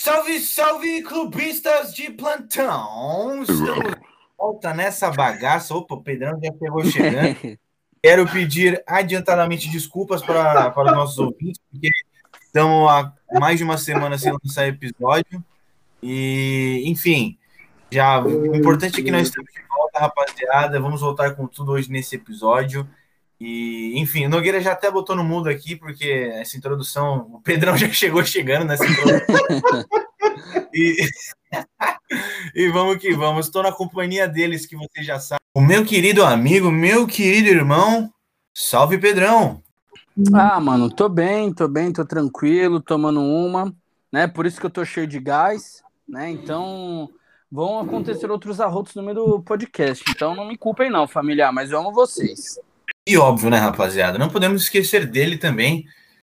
[0.00, 3.42] Salve, salve, clubistas de plantão!
[3.42, 4.00] Estamos de
[4.38, 5.74] volta nessa bagaça.
[5.74, 7.58] Opa, o Pedrão já chegou chegando.
[8.00, 11.90] Quero pedir adiantadamente desculpas para, para os nossos ouvintes, porque
[12.40, 15.44] estamos há mais de uma semana sem lançar episódio.
[16.00, 17.36] E, enfim,
[17.90, 20.80] já o importante é que nós estamos de volta, rapaziada.
[20.80, 22.88] Vamos voltar com tudo hoje nesse episódio.
[23.40, 27.76] E, enfim, o Nogueira já até botou no mudo aqui, porque essa introdução, o Pedrão
[27.78, 29.84] já chegou chegando nessa introdução.
[30.74, 30.96] e,
[32.54, 33.46] e vamos que vamos.
[33.46, 35.40] Estou na companhia deles, que você já sabe.
[35.54, 38.12] O meu querido amigo, meu querido irmão,
[38.52, 39.62] salve Pedrão.
[40.34, 43.72] Ah, mano, tô bem, tô bem, tô tranquilo, tomando uma,
[44.12, 44.26] né?
[44.26, 46.28] Por isso que eu tô cheio de gás, né?
[46.28, 47.08] Então,
[47.50, 50.04] vão acontecer outros arrotos no meio do podcast.
[50.08, 52.58] Então, não me culpem não, familiar, mas eu amo vocês.
[53.08, 54.18] E óbvio, né, rapaziada?
[54.18, 55.86] Não podemos esquecer dele também,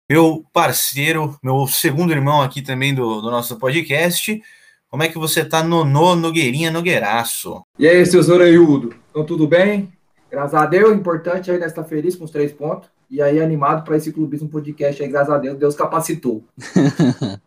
[0.07, 4.39] meu parceiro, meu segundo irmão aqui também do, do nosso podcast.
[4.87, 7.63] Como é que você tá, Nonô Nogueirinha Nogueiraço?
[7.79, 8.93] E aí, seus orelhudo?
[9.09, 9.91] Então, tudo bem?
[10.29, 12.87] Graças a Deus, importante aí nesta feliz com os três pontos.
[13.09, 16.45] E aí, animado para esse clubismo podcast aí, graças a Deus, Deus capacitou.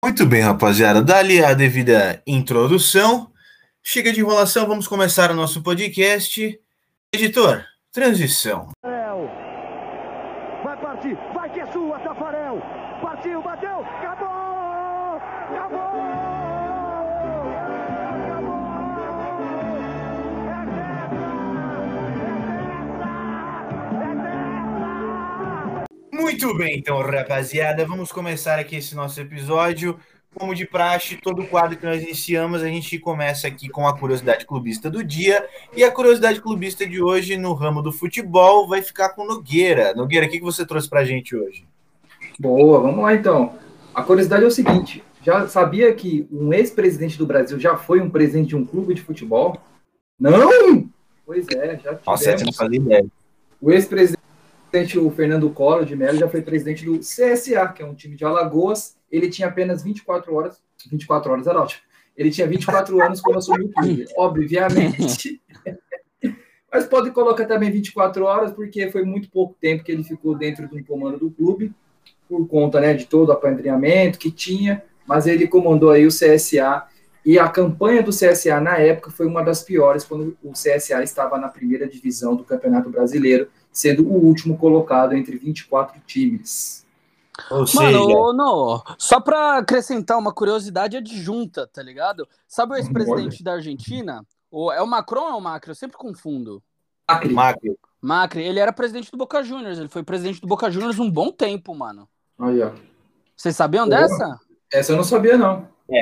[0.00, 1.02] Muito bem, rapaziada.
[1.02, 3.32] Dali a devida introdução.
[3.82, 6.56] Chega de enrolação, vamos começar o nosso podcast.
[7.12, 8.68] Editor, Transição.
[10.62, 12.60] Vai partir, vai que é sua, Tafarel.
[13.00, 15.16] Partiu, bateu, acabou!
[15.56, 16.28] Acabou!
[26.12, 29.98] Muito bem, então, rapaziada, vamos começar aqui esse nosso episódio.
[30.34, 34.46] Como de praxe, todo quadro que nós iniciamos, a gente começa aqui com a curiosidade
[34.46, 35.44] clubista do dia.
[35.74, 39.94] E a curiosidade clubista de hoje, no ramo do futebol, vai ficar com Nogueira.
[39.94, 41.66] Nogueira, o que você trouxe pra gente hoje?
[42.38, 43.54] Boa, vamos lá então.
[43.94, 48.10] A curiosidade é o seguinte: já sabia que um ex-presidente do Brasil já foi um
[48.10, 49.58] presidente de um clube de futebol?
[50.18, 50.88] Não!
[51.26, 52.02] Pois é, já tivemos.
[52.06, 53.06] Nossa, essa não ideia.
[53.60, 57.94] O ex-presidente, o Fernando Collor de Mello, já foi presidente do CSA, que é um
[57.94, 58.97] time de Alagoas.
[59.10, 60.60] Ele tinha apenas 24 horas.
[60.90, 61.82] 24 horas era ótimo.
[62.16, 65.40] Ele tinha 24 anos quando assumiu o clube, obviamente.
[66.70, 70.68] Mas pode colocar também 24 horas, porque foi muito pouco tempo que ele ficou dentro
[70.68, 71.72] do comando do clube,
[72.28, 74.82] por conta né, de todo o apadrinhamento que tinha.
[75.06, 76.86] Mas ele comandou aí o CSA.
[77.24, 81.38] E a campanha do CSA na época foi uma das piores, quando o CSA estava
[81.38, 86.86] na primeira divisão do Campeonato Brasileiro, sendo o último colocado entre 24 times.
[87.50, 88.32] Ou Mano, seja...
[88.34, 92.28] não, só pra acrescentar uma curiosidade adjunta, tá ligado?
[92.46, 94.26] Sabe o ex-presidente da Argentina?
[94.50, 95.70] O, é o Macron ou é o Macri?
[95.70, 96.62] Eu sempre confundo.
[97.08, 97.32] Macri.
[97.32, 97.78] Macri.
[98.00, 101.32] Macri, ele era presidente do Boca Juniors, ele foi presidente do Boca Juniors um bom
[101.32, 102.08] tempo, mano.
[102.38, 102.72] Aí, ó.
[103.36, 104.38] Vocês sabiam dessa?
[104.72, 105.68] Essa eu não sabia, não.
[105.90, 106.00] É.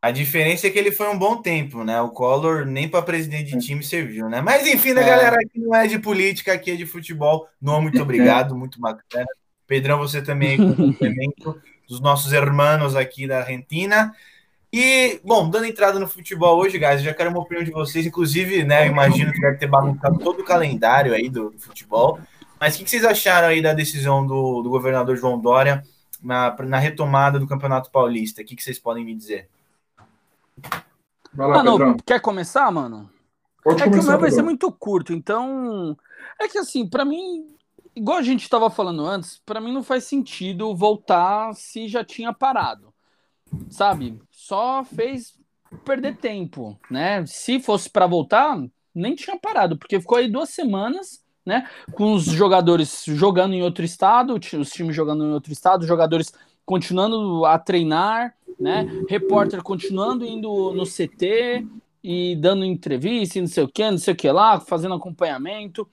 [0.00, 2.00] A diferença é que ele foi um bom tempo, né?
[2.00, 4.40] O Collor nem para presidente de time serviu, né?
[4.40, 5.06] Mas enfim, né, é.
[5.06, 5.36] galera?
[5.36, 7.48] Aqui não é de política, aqui é de futebol.
[7.60, 9.26] Não, muito obrigado, muito bacana.
[9.68, 14.14] Pedrão, você também com complemento dos nossos irmãos aqui da Argentina.
[14.72, 18.06] E, bom, dando entrada no futebol hoje, guys, eu já quero uma opinião de vocês.
[18.06, 22.18] Inclusive, né, eu imagino que deve ter bagunçado todo o calendário aí do, do futebol.
[22.58, 25.82] Mas o que, que, vocês acharam aí da decisão do, do governador João Dória
[26.22, 28.42] na, na, retomada do Campeonato Paulista?
[28.42, 29.48] O que, que vocês podem me dizer?
[31.32, 33.08] Vai lá, mano, quer começar, mano?
[33.62, 35.96] Pode é começar, que o meu vai ser muito curto, então.
[36.40, 37.57] É que assim, para mim,
[37.98, 42.32] igual a gente estava falando antes, para mim não faz sentido voltar se já tinha
[42.32, 42.94] parado.
[43.68, 44.20] Sabe?
[44.30, 45.36] Só fez
[45.84, 47.26] perder tempo, né?
[47.26, 48.62] Se fosse para voltar,
[48.94, 51.68] nem tinha parado, porque ficou aí duas semanas, né?
[51.92, 56.32] Com os jogadores jogando em outro estado, os times jogando em outro estado, os jogadores
[56.64, 58.86] continuando a treinar, né?
[59.08, 61.66] Repórter continuando indo no CT
[62.02, 65.88] e dando entrevista, e não sei o que, não sei o que lá, fazendo acompanhamento.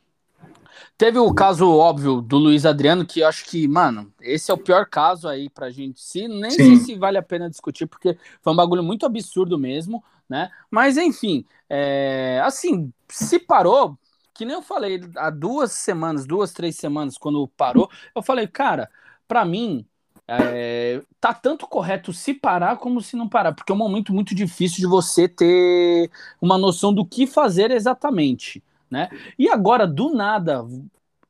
[0.97, 4.57] Teve o caso óbvio do Luiz Adriano, que eu acho que, mano, esse é o
[4.57, 6.01] pior caso aí pra gente.
[6.01, 6.57] Se, nem Sim.
[6.57, 10.49] sei se vale a pena discutir, porque foi um bagulho muito absurdo mesmo, né?
[10.69, 13.97] Mas enfim, é, assim, se parou,
[14.33, 18.89] que nem eu falei, há duas semanas, duas, três semanas, quando parou, eu falei, cara,
[19.27, 19.85] pra mim,
[20.27, 24.33] é, tá tanto correto se parar como se não parar, porque é um momento muito
[24.33, 26.09] difícil de você ter
[26.41, 29.09] uma noção do que fazer exatamente né?
[29.37, 30.65] E agora, do nada,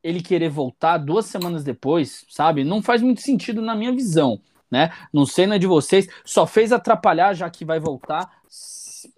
[0.03, 2.63] ele querer voltar duas semanas depois, sabe?
[2.63, 4.91] Não faz muito sentido na minha visão, né?
[5.11, 8.29] Não sei na de vocês, só fez atrapalhar já que vai voltar.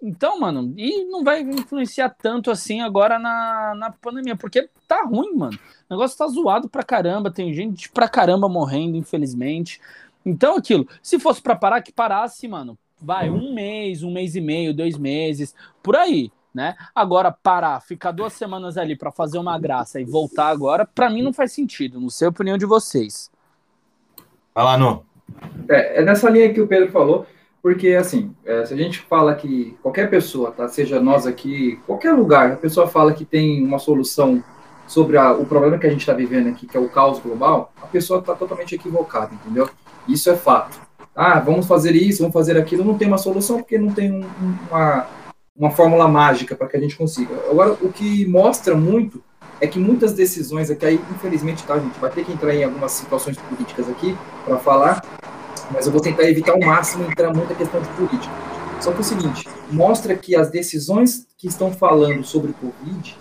[0.02, 5.34] Então, mano, e não vai influenciar tanto assim agora na, na pandemia, porque tá ruim,
[5.34, 5.58] mano.
[5.88, 9.80] O negócio tá zoado pra caramba, tem gente pra caramba morrendo, infelizmente.
[10.24, 14.40] Então, aquilo, se fosse para parar, que parasse, mano, vai um mês, um mês e
[14.40, 16.74] meio, dois meses, por aí, né?
[16.92, 21.22] Agora, parar, ficar duas semanas ali para fazer uma graça e voltar agora, para mim
[21.22, 23.30] não faz sentido, não sei a opinião de vocês.
[24.52, 25.06] Vai lá, no.
[25.68, 27.26] É, é nessa linha que o Pedro falou,
[27.62, 32.10] porque, assim, é, se a gente fala que qualquer pessoa, tá, seja nós aqui, qualquer
[32.10, 34.42] lugar, a pessoa fala que tem uma solução
[34.88, 37.72] sobre a, o problema que a gente está vivendo aqui, que é o caos global,
[37.80, 39.70] a pessoa está totalmente equivocada, entendeu?
[40.08, 40.76] Isso é fato.
[41.14, 44.26] Ah, vamos fazer isso, vamos fazer aquilo, não tem uma solução porque não tem um,
[44.68, 45.06] uma,
[45.58, 47.34] uma fórmula mágica para que a gente consiga.
[47.50, 49.22] Agora, o que mostra muito
[49.60, 52.92] é que muitas decisões aqui, aí, infelizmente, tá, gente, vai ter que entrar em algumas
[52.92, 55.04] situações políticas aqui para falar,
[55.72, 58.32] mas eu vou tentar evitar ao máximo entrar muita questão de política.
[58.80, 63.16] Só que é o seguinte, mostra que as decisões que estão falando sobre Covid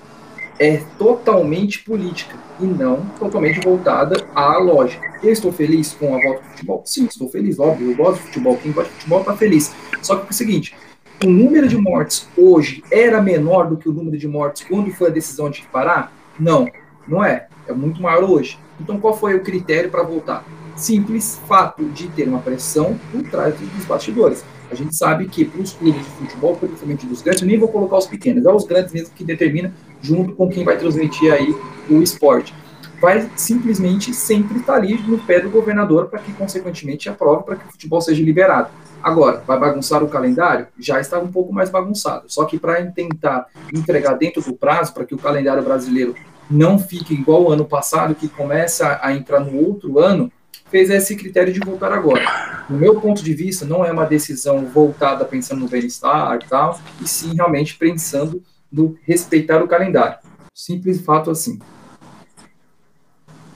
[0.60, 5.20] é totalmente política e não totalmente voltada à lógica.
[5.24, 6.82] Eu estou feliz com a volta do futebol?
[6.86, 9.74] Sim, estou feliz, óbvio, eu gosto de futebol, quem gosta de futebol está feliz.
[10.02, 10.76] Só que é o seguinte,
[11.24, 15.10] o número de mortes hoje era menor do que o número de mortes quando foi
[15.10, 16.12] a decisão de parar?
[16.40, 16.68] Não,
[17.08, 17.48] não é.
[17.68, 18.60] É muito maior hoje.
[18.80, 20.46] Então qual foi o critério para voltar?
[20.76, 24.46] Simples fato de ter uma pressão por trás dos bastidores.
[24.70, 27.70] A gente sabe que para os clubes de futebol, principalmente dos grandes, eu nem vou
[27.70, 31.56] colocar os pequenos, é os grandes mesmo que determina junto com quem vai transmitir aí
[31.90, 32.54] o esporte.
[33.00, 37.68] Vai simplesmente sempre estar ali no pé do governador para que, consequentemente, aprove para que
[37.68, 38.70] o futebol seja liberado.
[39.04, 40.68] Agora, vai bagunçar o calendário?
[40.80, 42.26] Já está um pouco mais bagunçado.
[42.28, 46.16] Só que para tentar entregar dentro do prazo, para que o calendário brasileiro
[46.50, 50.32] não fique igual o ano passado, que começa a entrar no outro ano,
[50.70, 52.66] fez esse critério de voltar agora.
[52.70, 56.80] No meu ponto de vista, não é uma decisão voltada pensando no bem-estar e tal,
[57.02, 58.42] e sim realmente pensando
[58.72, 60.18] no respeitar o calendário.
[60.54, 61.60] Simples fato assim.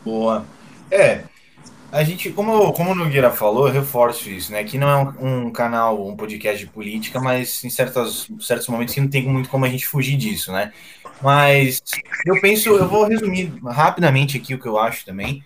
[0.03, 0.45] Boa.
[0.89, 1.23] É,
[1.91, 4.59] a gente, como, como o Nogueira falou, eu reforço isso, né?
[4.59, 8.93] Aqui não é um, um, canal, um podcast de política, mas em certos, certos momentos
[8.93, 10.71] que não tem muito como a gente fugir disso, né?
[11.21, 11.81] Mas
[12.25, 15.43] eu penso, eu vou resumir rapidamente aqui o que eu acho também.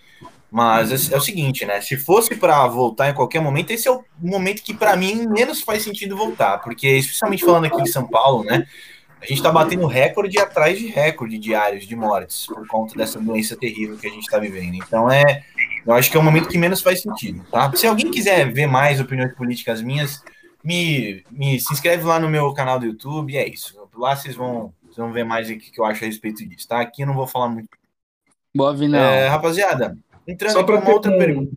[0.51, 1.81] Mas é, é o seguinte, né?
[1.81, 5.61] Se fosse para voltar em qualquer momento, esse é o momento que para mim menos
[5.61, 8.65] faz sentido voltar, porque especialmente falando aqui em São Paulo, né?
[9.21, 13.55] A gente está batendo recorde atrás de recorde diários de mortes por conta dessa doença
[13.55, 14.75] terrível que a gente está vivendo.
[14.75, 15.43] Então é,
[15.85, 17.71] eu acho que é o momento que menos faz sentido, tá?
[17.75, 20.21] Se alguém quiser ver mais opiniões políticas minhas,
[20.63, 23.75] me, me se inscreve lá no meu canal do YouTube, e é isso.
[23.95, 26.81] Lá vocês vão, vocês vão ver mais o que eu acho a respeito disso, tá?
[26.81, 27.69] Aqui eu não vou falar muito.
[28.53, 28.99] Boa, Vinão.
[28.99, 29.97] É, rapaziada,
[30.27, 31.17] Entrando Só para uma outra um...
[31.17, 31.51] pergunta.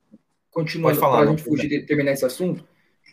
[0.51, 2.65] Continuando, para a gente fugir de terminar esse assunto,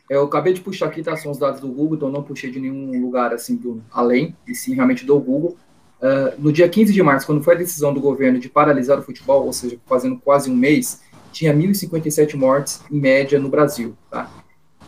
[0.10, 1.16] eu acabei de puxar aqui, tá?
[1.18, 4.54] São os dados do Google, então não puxei de nenhum lugar assim do além, e
[4.54, 5.58] sim realmente do Google.
[6.00, 9.02] Uh, no dia 15 de março, quando foi a decisão do governo de paralisar o
[9.02, 14.30] futebol, ou seja, fazendo quase um mês, tinha 1.057 mortes em média no Brasil, tá?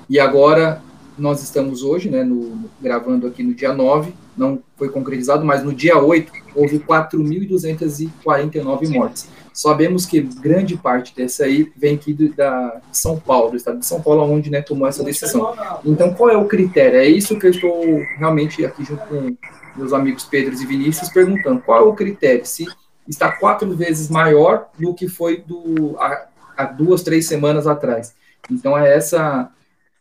[0.10, 0.81] E agora
[1.18, 5.74] nós estamos hoje, né, no, gravando aqui no dia 9, não foi concretizado, mas no
[5.74, 9.28] dia 8 houve 4.249 mortes.
[9.51, 13.88] Sabemos que grande parte dessa aí vem aqui do, da São Paulo, do estado de
[13.88, 15.56] São Paulo, onde né, tomou essa decisão.
[15.84, 17.00] Então, qual é o critério?
[17.00, 17.81] É isso que eu estou
[18.19, 19.36] realmente aqui junto com
[19.75, 21.60] meus amigos Pedro e Vinícius perguntando.
[21.62, 22.45] Qual é o critério?
[22.45, 22.68] Se
[23.07, 28.13] está quatro vezes maior do que foi do, há, há duas, três semanas atrás.
[28.51, 29.50] Então, é essa,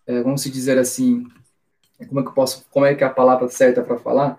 [0.06, 1.25] é, vamos dizer assim,
[2.05, 4.38] como é que eu posso, como é que é a palavra certa para falar?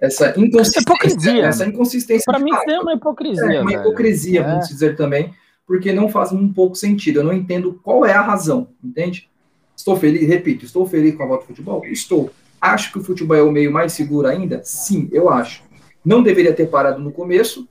[0.00, 0.80] essa inconsistência.
[0.80, 1.46] Hipocrisia.
[1.46, 2.24] Essa inconsistência.
[2.24, 3.52] Para mim, isso é uma hipocrisia.
[3.52, 4.52] É uma hipocrisia, velho.
[4.52, 4.72] vamos é.
[4.72, 5.34] dizer também,
[5.66, 7.20] porque não faz um pouco sentido.
[7.20, 9.28] Eu não entendo qual é a razão, entende?
[9.76, 11.84] Estou feliz, repito, estou feliz com a volta do futebol?
[11.86, 12.30] Estou.
[12.60, 14.60] Acho que o futebol é o meio mais seguro ainda?
[14.64, 15.62] Sim, eu acho.
[16.04, 17.68] Não deveria ter parado no começo,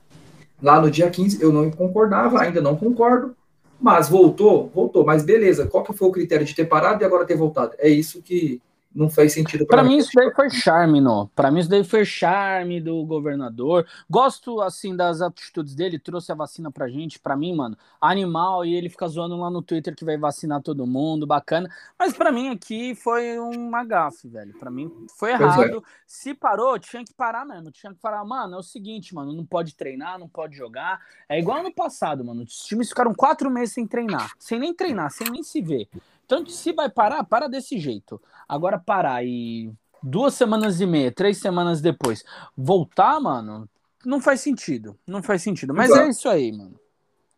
[0.62, 3.34] lá no dia 15, eu não concordava, ainda não concordo,
[3.80, 5.04] mas voltou, voltou.
[5.04, 7.72] Mas beleza, qual que foi o critério de ter parado e agora ter voltado?
[7.78, 8.60] É isso que
[8.94, 9.98] não faz sentido para mim.
[9.98, 11.26] isso daí foi charme, não.
[11.28, 13.86] Para mim isso daí foi charme do governador.
[14.08, 18.74] Gosto assim das atitudes dele, trouxe a vacina pra gente, para mim, mano, animal e
[18.74, 21.70] ele fica zoando lá no Twitter que vai vacinar todo mundo, bacana.
[21.98, 24.58] Mas para mim aqui foi uma gafe, velho.
[24.58, 25.34] Para mim foi é.
[25.34, 25.78] errado.
[25.78, 25.90] É.
[26.06, 27.70] Se parou, tinha que parar mesmo.
[27.70, 31.00] Tinha que parar, mano, é o seguinte, mano, não pode treinar, não pode jogar.
[31.28, 32.42] É igual ano passado, mano.
[32.42, 35.88] Os times ficaram quatro meses sem treinar, sem nem treinar, sem nem se ver.
[36.28, 38.20] Tanto se vai parar, para desse jeito.
[38.46, 42.22] Agora parar e duas semanas e meia, três semanas depois,
[42.56, 43.68] voltar, mano,
[44.04, 44.96] não faz sentido.
[45.06, 45.74] Não faz sentido.
[45.74, 46.06] Mas Exato.
[46.06, 46.78] é isso aí, mano.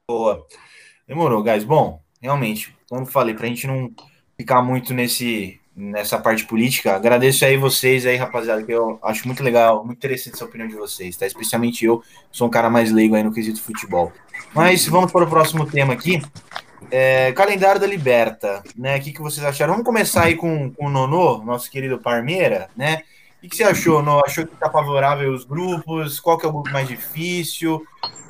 [0.08, 0.44] Boa.
[1.06, 1.64] Demorou, guys.
[1.64, 3.90] Bom, realmente, como falei, pra gente não
[4.36, 9.42] ficar muito nesse nessa parte política, agradeço aí vocês aí, rapaziada, que eu acho muito
[9.42, 11.26] legal, muito interessante essa opinião de vocês, tá?
[11.26, 14.12] Especialmente eu, sou um cara mais leigo aí no quesito futebol.
[14.54, 16.20] Mas vamos para o próximo tema aqui.
[16.90, 18.96] É, calendário da Liberta, né?
[18.96, 19.72] O que, que vocês acharam?
[19.72, 23.02] Vamos começar aí com, com o Nonô, nosso querido Parmeira, né?
[23.42, 24.20] O que, você achou, Nô?
[24.24, 26.20] Achou que tá favorável os grupos?
[26.20, 27.76] Qual que é o grupo mais difícil?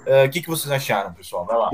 [0.06, 1.44] Uh, o que, que vocês acharam, pessoal?
[1.44, 1.70] Vai lá.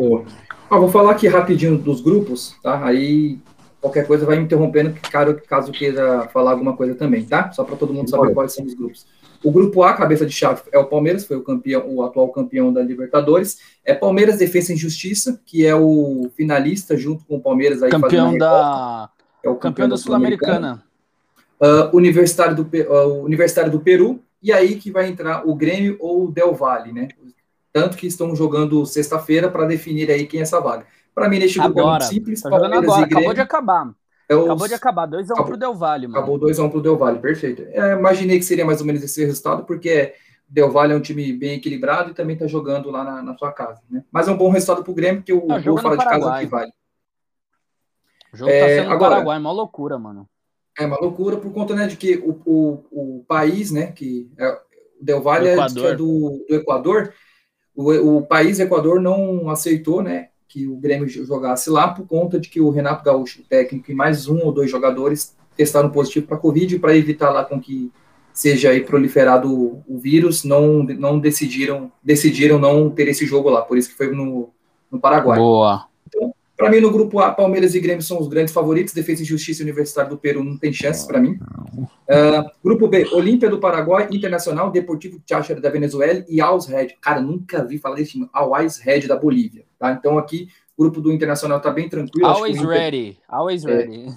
[0.71, 2.83] Ah, vou falar aqui rapidinho dos grupos, tá?
[2.85, 3.39] Aí
[3.79, 7.53] qualquer coisa vai me interrompendo, caso, caso queira falar alguma coisa também, tá?
[7.53, 9.07] Só para todo mundo saber quais são os grupos.
[9.47, 12.73] O grupo A, cabeça de chave, é o Palmeiras, foi o campeão, o atual campeão
[12.73, 13.59] da Libertadores.
[13.85, 18.37] É Palmeiras, Defesa e Justiça, que é o finalista junto com o Palmeiras aí campeão
[18.37, 19.09] da
[19.45, 20.83] é o campeão, campeão da Sul-Americana.
[21.61, 26.25] Uh, Universitário, do, uh, Universitário do Peru, e aí que vai entrar o Grêmio ou
[26.25, 27.07] o Del Valle, né?
[27.73, 30.87] Tanto que estão jogando sexta-feira para definir aí quem é essa vaga.
[31.15, 32.43] Para mim, neste grupo agora, é muito simples.
[32.43, 33.95] Tá agora, acabou de acabar.
[34.29, 34.45] É os...
[34.45, 36.19] Acabou de acabar, 2x1 um pro Del Valle, mano.
[36.19, 37.63] Acabou 2x1 um pro Del Valle, perfeito.
[37.71, 40.15] É, imaginei que seria mais ou menos esse resultado, porque
[40.49, 43.53] Del Valle é um time bem equilibrado e também tá jogando lá na, na sua
[43.53, 44.05] casa, né?
[44.11, 46.41] Mas é um bom resultado pro Grêmio, porque o tá gol fora de casa é
[46.41, 46.73] que vale.
[48.33, 50.29] O jogo tá é, tá sendo agora, Paraguai, é uma loucura, mano.
[50.79, 54.49] É uma loucura por conta, né, de que o, o, o país, né, que é,
[55.01, 57.15] o Del Valle é, é, do, do Equador,
[57.75, 62.49] o, o país Equador não aceitou, né, que o Grêmio jogasse lá por conta de
[62.49, 66.39] que o Renato Gaúcho, o técnico, e mais um ou dois jogadores testaram positivo para
[66.39, 67.93] Covid para evitar lá com que
[68.33, 73.61] seja aí proliferado o, o, vírus, não, não decidiram decidiram não ter esse jogo lá,
[73.61, 74.49] por isso que foi no,
[74.91, 75.39] no Paraguai.
[75.39, 75.89] Boa.
[76.09, 78.95] Então, para mim, no grupo A, Palmeiras e Grêmio são os grandes favoritos.
[78.95, 81.39] Defesa e Justiça Universitário do Peru não tem chances para mim.
[81.77, 86.89] Uh, grupo B, Olímpia do Paraguai, Internacional, Deportivo Cháchara da Venezuela e Always Red.
[87.01, 88.29] Cara, nunca vi falar desse time.
[88.33, 89.67] Always Red da Bolívia.
[89.79, 89.93] Tá?
[89.93, 92.27] Então aqui, o grupo do Internacional está bem tranquilo.
[92.27, 92.69] Always Inter...
[92.69, 93.19] ready.
[93.29, 93.77] Always é.
[93.77, 94.15] ready.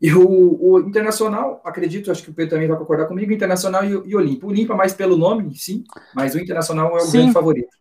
[0.00, 3.90] E o, o, Internacional, acredito, acho que o Pedro também vai concordar comigo, Internacional e,
[3.90, 4.46] e Olímpia.
[4.46, 7.18] O Olímpia mais pelo nome, sim, mas o Internacional é o sim.
[7.18, 7.76] grande favorito.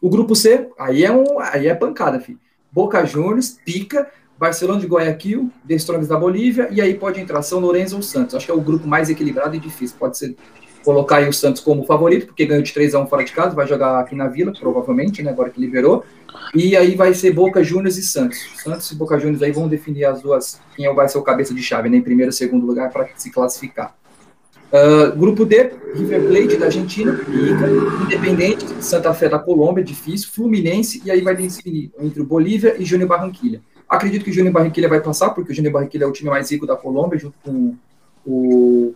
[0.00, 2.38] O grupo C, aí é, um, aí é pancada, filho.
[2.72, 4.08] Boca Juniors, Pica,
[4.38, 8.34] Barcelona de Guayaquil, The Strongs da Bolívia, e aí pode entrar São Lourenço ou Santos.
[8.34, 9.96] Acho que é o grupo mais equilibrado e difícil.
[9.98, 10.34] Pode ser
[10.84, 13.54] colocar aí o Santos como favorito, porque ganhou de 3 a 1 fora de casa,
[13.54, 16.04] vai jogar aqui na Vila, provavelmente, né, agora que liberou.
[16.54, 18.38] E aí vai ser Boca Juniors e Santos.
[18.62, 21.62] Santos e Boca Juniors aí vão definir as duas, quem vai ser o cabeça de
[21.62, 23.99] chave, né, em primeiro e segundo lugar para se classificar.
[24.72, 31.02] Uh, grupo D, River Plate da Argentina, Ica, Independente, Santa Fé da Colômbia, difícil, Fluminense,
[31.04, 33.60] e aí vai definir entre o Bolívia e Júnior Barranquilha.
[33.88, 36.48] Acredito que o Júnior Barranquilha vai passar, porque o Júnior Barranquilha é o time mais
[36.52, 37.74] rico da Colômbia, junto com
[38.24, 38.94] o,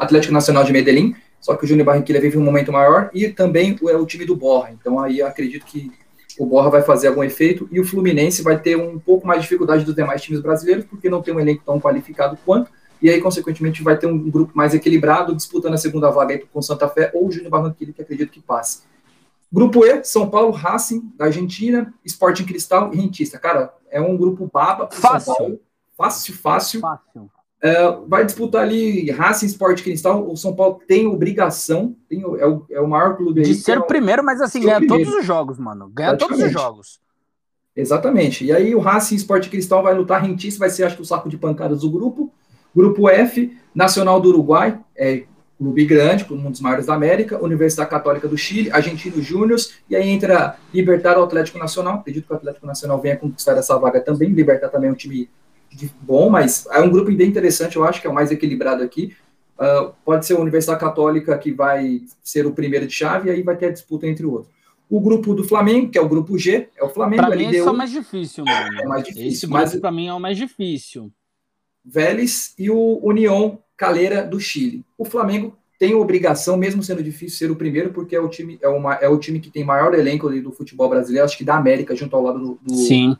[0.00, 3.78] Atlético Nacional de Medellín, só que o Júnior Barranquilha vive um momento maior, e também
[3.88, 4.72] é o time do Borra.
[4.72, 5.92] Então aí acredito que
[6.40, 9.44] o Borra vai fazer algum efeito, e o Fluminense vai ter um pouco mais de
[9.44, 12.68] dificuldade dos demais times brasileiros, porque não tem um elenco tão qualificado quanto,
[13.00, 16.60] e aí, consequentemente, vai ter um grupo mais equilibrado, disputando a segunda vaga aí com
[16.60, 18.82] Santa Fé ou o Júnior Barranquilla, que acredito que passe.
[19.50, 23.38] Grupo E, São Paulo, Racing, da Argentina, Sporting Cristal e Rentista.
[23.38, 25.20] Cara, é um grupo baba fácil.
[25.20, 25.60] São Paulo.
[25.96, 26.80] Fácil, fácil.
[26.80, 27.30] Fácil.
[27.60, 30.30] É, vai disputar ali Racing, Sport Cristal.
[30.30, 33.46] O São Paulo tem obrigação, tem, é, o, é o maior clube aí.
[33.46, 35.04] De ser é o primeiro, mas assim, ganha primeiro.
[35.04, 35.88] todos os jogos, mano.
[35.88, 37.00] Ganha todos os jogos.
[37.74, 38.44] Exatamente.
[38.44, 41.28] E aí o Racing Sport Cristal vai lutar, Rentista vai ser, acho que, o saco
[41.28, 42.32] de pancadas do grupo.
[42.78, 45.24] Grupo F, Nacional do Uruguai, é,
[45.58, 49.58] clube grande, um dos maiores da América, Universidade Católica do Chile, Argentino Júnior,
[49.90, 51.94] e aí entra Libertar o Atlético Nacional.
[51.94, 54.30] Acredito que o Atlético Nacional venha conquistar essa vaga também.
[54.30, 55.28] Libertar também é um time
[56.00, 59.12] bom, mas é um grupo bem interessante, eu acho que é o mais equilibrado aqui.
[59.58, 63.42] Uh, pode ser a Universidade Católica que vai ser o primeiro de chave, e aí
[63.42, 64.54] vai ter a disputa entre outros.
[64.88, 67.26] O grupo do Flamengo, que é o grupo G, é o Flamengo.
[67.26, 68.80] Para mim, esse é o mais difícil, mano.
[68.80, 69.28] É mais difícil.
[69.28, 69.74] Esse mas...
[69.74, 71.12] para mim é o mais difícil.
[71.88, 74.84] Vélez e o União Calera do Chile.
[74.96, 78.68] O Flamengo tem obrigação, mesmo sendo difícil, ser o primeiro, porque é o time, é
[78.68, 81.94] uma, é o time que tem maior elenco do futebol brasileiro, acho que da América,
[81.94, 83.18] junto ao lado do, do,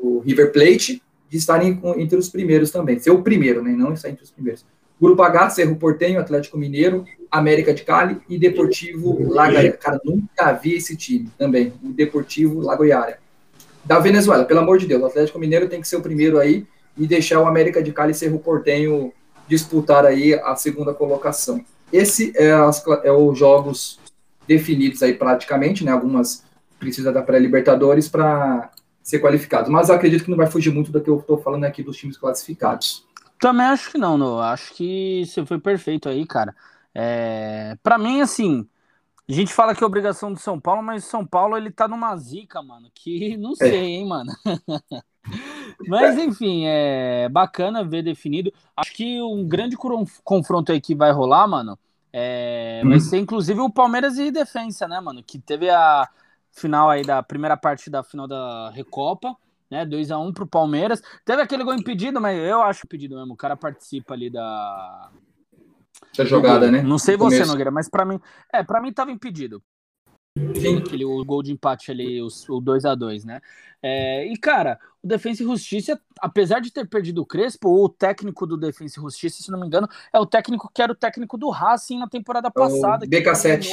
[0.00, 2.98] do River Plate, de estarem entre os primeiros também.
[2.98, 3.72] Ser o primeiro, né?
[3.72, 4.64] Não estar entre os primeiros.
[5.00, 9.72] Grupo H, Cerro Portenho, Atlético Mineiro, América de Cali e Deportivo Lagoiara.
[9.72, 11.72] Cara, nunca vi esse time também.
[11.84, 13.18] O Deportivo Lagoiara.
[13.84, 16.66] Da Venezuela, pelo amor de Deus, o Atlético Mineiro tem que ser o primeiro aí
[16.98, 19.12] e deixar o América de Cali e Cerro Portenho
[19.46, 21.64] disputar aí a segunda colocação.
[21.92, 23.98] Esse é, as, é os jogos
[24.46, 25.92] definidos aí praticamente, né?
[25.92, 26.44] Algumas
[26.78, 28.70] precisa da pré-libertadores para
[29.02, 31.82] ser qualificados, mas acredito que não vai fugir muito do que eu estou falando aqui
[31.82, 33.06] dos times classificados.
[33.40, 34.38] Também acho que não, não.
[34.38, 36.54] Acho que você foi perfeito aí, cara.
[36.94, 37.76] É...
[37.82, 38.68] Para mim, assim,
[39.28, 42.16] a gente fala que é obrigação do São Paulo, mas São Paulo ele tá numa
[42.16, 43.84] zica, mano, que não sei, é.
[43.84, 44.32] hein, mano.
[45.86, 48.52] Mas enfim, é bacana ver definido.
[48.76, 49.76] Acho que um grande
[50.24, 51.78] confronto aí que vai rolar, mano,
[52.12, 53.00] é, vai uhum.
[53.00, 55.22] ser inclusive o Palmeiras e Defensa, né, mano?
[55.22, 56.08] Que teve a
[56.50, 59.36] final aí da primeira parte da final da Recopa.
[59.70, 59.84] né?
[59.84, 61.02] 2 a 1 pro Palmeiras.
[61.24, 63.34] Teve aquele gol impedido, mas eu acho impedido mesmo.
[63.34, 65.10] O cara participa ali da
[66.16, 66.82] da jogada, né?
[66.82, 68.20] Não sei você, Nogueira, mas para mim,
[68.52, 69.62] é, para mim tava impedido.
[70.36, 70.78] Sim.
[70.78, 73.40] Aquele o gol de empate ali, o, o 2 a 2 né?
[73.82, 78.46] É, e, cara, o Defensa e Justiça, apesar de ter perdido o Crespo, o técnico
[78.46, 81.38] do Defensa e Justiça, se não me engano, é o técnico que era o técnico
[81.38, 83.06] do Racing na temporada passada.
[83.06, 83.68] O BK7.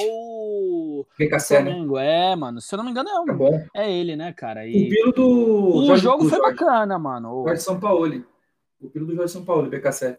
[1.19, 2.31] BK7, né?
[2.31, 4.67] É, mano, se eu não me engano, é, um, é, é ele, né, cara?
[4.67, 4.85] E...
[4.85, 5.77] O pilo do.
[5.77, 6.55] O Jorge, jogo foi Jorge.
[6.55, 7.41] bacana, mano.
[7.41, 8.23] O Jorge São Paulo.
[8.79, 10.17] O pilo do Jorge São Paulo, BK7.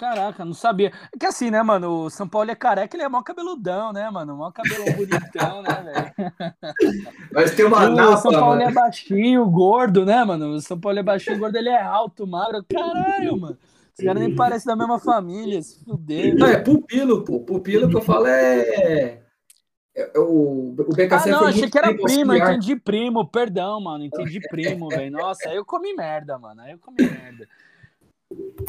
[0.00, 0.90] Caraca, não sabia.
[1.14, 2.04] É que assim, né, mano?
[2.04, 4.34] O São Paulo é careca, ele é mó cabeludão, né, mano?
[4.34, 6.32] Mó cabelão bonitão, né, velho?
[7.30, 8.62] Mas tem uma O São Paulo mano.
[8.62, 10.54] é baixinho, gordo, né, mano?
[10.54, 12.64] O São Paulo é baixinho, gordo, ele é alto, magro.
[12.66, 13.58] Caralho, mano.
[13.92, 16.34] Esse cara nem parece da mesma família, se fuder.
[16.34, 17.40] Não, é pupilo, pô.
[17.40, 19.20] Pupilo que eu falo é.
[19.94, 22.52] é o, o BKC ah, não, achei que era primo, auxiliar.
[22.54, 25.10] entendi primo, perdão, mano, entendi primo, velho.
[25.12, 27.46] Nossa, aí eu comi merda, mano, aí eu comi merda.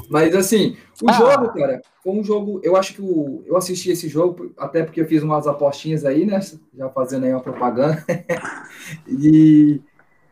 [0.09, 1.13] Mas assim, o ah.
[1.13, 2.59] jogo, cara, foi um jogo.
[2.63, 6.25] Eu acho que o, eu assisti esse jogo, até porque eu fiz umas apostinhas aí,
[6.25, 6.39] né?
[6.75, 8.03] Já fazendo aí uma propaganda.
[9.07, 9.79] e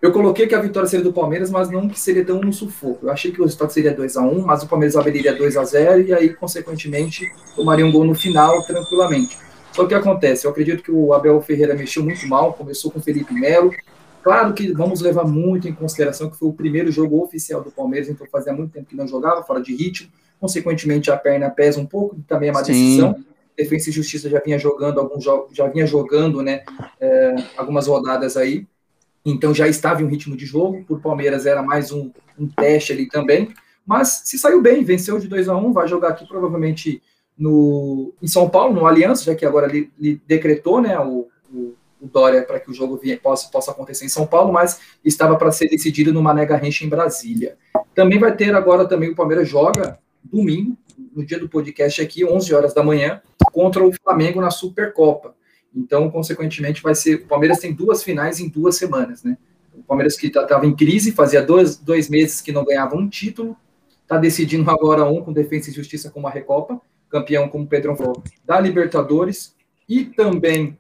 [0.02, 3.06] eu coloquei que a vitória seria do Palmeiras, mas não que seria tão no sufoco.
[3.06, 7.30] Eu achei que o resultado seria 2x1, mas o Palmeiras abriria 2x0 e aí, consequentemente,
[7.56, 9.38] tomaria um gol no final tranquilamente.
[9.74, 10.46] Só que acontece?
[10.46, 13.74] Eu acredito que o Abel Ferreira mexeu muito mal, começou com o Felipe Melo,
[14.24, 18.10] Claro que vamos levar muito em consideração que foi o primeiro jogo oficial do Palmeiras,
[18.10, 20.10] então fazia muito tempo que não jogava, fora de ritmo.
[20.40, 22.72] Consequentemente, a perna pesa um pouco, também é uma Sim.
[22.72, 23.16] decisão.
[23.58, 26.64] Defesa e Justiça já vinha jogando alguns jogos, já vinha jogando, né,
[27.00, 28.66] é, algumas rodadas aí.
[29.26, 30.84] Então já estava em um ritmo de jogo.
[30.86, 33.50] Por Palmeiras era mais um, um teste ali também.
[33.86, 37.02] Mas se saiu bem, venceu de 2 a 1 um, vai jogar aqui provavelmente
[37.38, 41.76] no, em São Paulo, no Aliança, já que agora ele, ele decretou né, o, o
[42.02, 45.52] o Dória para que o jogo possa, possa acontecer em São Paulo, mas estava para
[45.52, 47.58] ser decidido no Mané Garrincha em Brasília.
[47.94, 50.78] Também vai ter agora também o Palmeiras joga domingo,
[51.16, 53.22] no dia do podcast aqui, 11 horas da manhã,
[53.52, 55.36] contra o Flamengo na Supercopa.
[55.76, 57.16] Então, consequentemente, vai ser.
[57.16, 59.38] O Palmeiras tem duas finais em duas semanas, né?
[59.74, 63.08] O Palmeiras que estava tá, em crise, fazia dois, dois meses que não ganhava um
[63.08, 63.56] título,
[64.02, 67.96] está decidindo agora um com Defesa e Justiça com uma Recopa, campeão, como o Pedrão
[67.96, 69.56] falou, da Libertadores
[69.88, 70.78] e também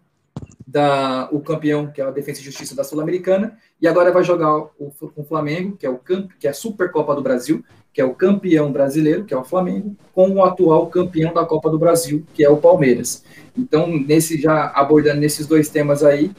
[0.65, 4.55] da, o campeão, que é a Defesa e Justiça da Sul-Americana, e agora vai jogar
[4.55, 8.05] o, o Flamengo, que é, o camp, que é a Supercopa do Brasil, que é
[8.05, 12.23] o campeão brasileiro, que é o Flamengo, com o atual campeão da Copa do Brasil,
[12.33, 13.23] que é o Palmeiras.
[13.57, 16.31] Então, nesse já abordando nesses dois temas aí,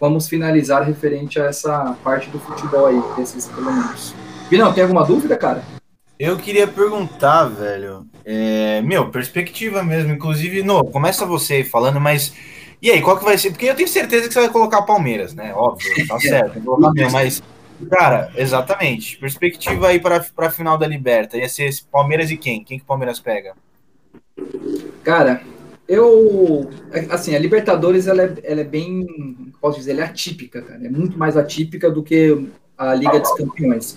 [0.00, 4.14] vamos finalizar referente a essa parte do futebol aí, desses elementos.
[4.48, 5.64] Vinão, tem alguma dúvida, cara?
[6.18, 12.32] Eu queria perguntar, velho, é, meu, perspectiva mesmo, inclusive, no, começa você aí falando, mas
[12.84, 13.48] e aí, qual que vai ser?
[13.48, 15.54] Porque eu tenho certeza que você vai colocar Palmeiras, né?
[15.54, 16.60] Óbvio, tá certo.
[17.10, 17.42] mas,
[17.88, 19.16] cara, exatamente.
[19.16, 21.38] Perspectiva aí para a final da Liberta.
[21.38, 22.62] Ia ser Palmeiras e quem?
[22.62, 23.54] Quem que o Palmeiras pega?
[25.02, 25.40] Cara,
[25.88, 26.68] eu.
[27.08, 29.06] Assim, a Libertadores ela é, ela é bem.
[29.62, 30.84] Posso dizer, ela é atípica, cara.
[30.84, 33.96] É muito mais atípica do que a Liga dos Campeões.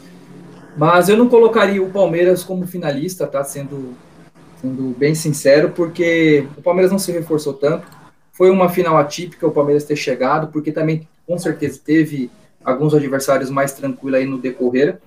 [0.77, 3.43] Mas eu não colocaria o Palmeiras como finalista, tá?
[3.43, 3.95] Sendo,
[4.61, 7.96] sendo bem sincero, porque o Palmeiras não se reforçou tanto.
[8.37, 12.29] Foi uma final atípica o Palmeiras ter chegado, porque também, com certeza, teve
[12.63, 14.99] alguns adversários mais tranquilos aí no decorrer.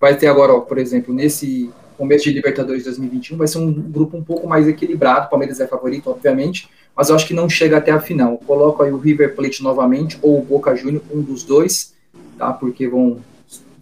[0.00, 4.16] Vai ter agora, ó, por exemplo, nesse começo de Libertadores 2021, vai ser um grupo
[4.16, 5.26] um pouco mais equilibrado.
[5.26, 8.38] O Palmeiras é favorito, obviamente, mas eu acho que não chega até a final.
[8.38, 11.94] Coloco aí o River Plate novamente, ou o Boca Juniors, um dos dois,
[12.38, 12.50] tá?
[12.50, 13.18] Porque vão,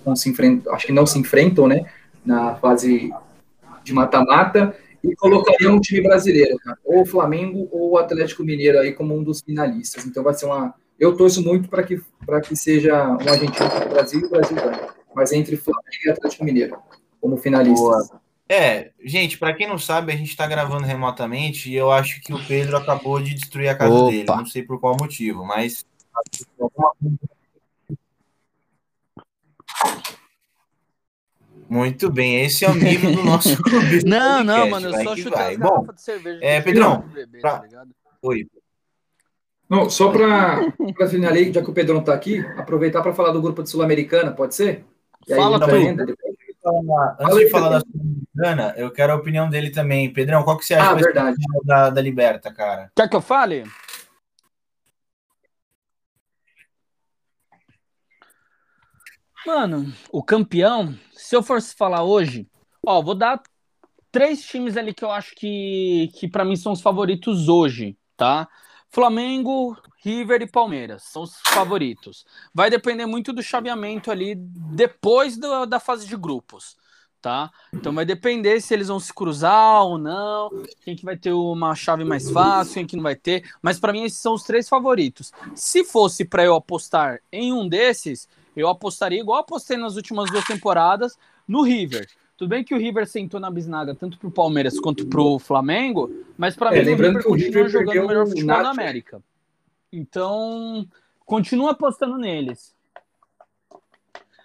[0.04, 1.86] vão se enfrentar, acho que não se enfrentam, né?
[2.26, 3.12] Na fase
[3.84, 6.78] de mata-mata e colocaria um time brasileiro, cara.
[6.84, 10.06] ou o Flamengo ou o Atlético Mineiro aí como um dos finalistas.
[10.06, 10.74] Então vai ser uma.
[10.98, 12.00] Eu torço muito para que,
[12.46, 14.80] que seja um argentino para o Brasil e o Brasil ganhe.
[15.14, 16.78] Mas entre Flamengo e Atlético Mineiro
[17.20, 18.08] como finalistas.
[18.08, 18.22] Boa.
[18.48, 22.34] É, gente, para quem não sabe, a gente está gravando remotamente e eu acho que
[22.34, 24.10] o Pedro acabou de destruir a casa Opa.
[24.10, 24.26] dele.
[24.26, 25.86] Não sei por qual motivo, mas
[31.72, 34.04] muito bem, esse é o nível do nosso clube.
[34.04, 36.38] não, não, mano, eu só chutei garrafa de cerveja.
[36.42, 37.60] É, Pedrão, beber, pra...
[37.60, 37.84] tá
[38.20, 38.46] Oi.
[39.70, 40.60] Não, só para
[41.08, 44.54] finalizar, já que o Pedrão está aqui, aproveitar para falar do grupo de Sul-Americana, pode
[44.54, 44.84] ser?
[45.26, 46.14] E Fala, Pedro.
[47.18, 50.12] Antes de falar da Sul-Americana, eu quero a opinião dele também.
[50.12, 51.36] Pedrão, qual que você acha ah, verdade.
[51.64, 52.92] Da, da Liberta, cara?
[52.94, 53.64] Quer que eu fale?
[59.46, 62.46] Mano, o campeão se eu fosse falar hoje,
[62.84, 63.42] ó, vou dar
[64.10, 68.48] três times ali que eu acho que, que para mim são os favoritos hoje, tá?
[68.90, 72.26] Flamengo, River e Palmeiras são os favoritos.
[72.54, 76.76] Vai depender muito do chaveamento ali depois do, da fase de grupos,
[77.22, 77.50] tá?
[77.72, 80.50] Então vai depender se eles vão se cruzar ou não,
[80.84, 83.50] quem que vai ter uma chave mais fácil, quem que não vai ter.
[83.62, 85.32] Mas para mim esses são os três favoritos.
[85.54, 90.44] Se fosse para eu apostar em um desses, eu apostaria igual apostei nas últimas duas
[90.44, 92.08] temporadas no River.
[92.36, 96.56] Tudo bem que o River sentou na bisnaga tanto pro Palmeiras quanto pro Flamengo, mas
[96.56, 99.22] para é, mim o River continua jogando o melhor futebol da América.
[99.92, 100.88] Então,
[101.24, 102.74] continua apostando neles.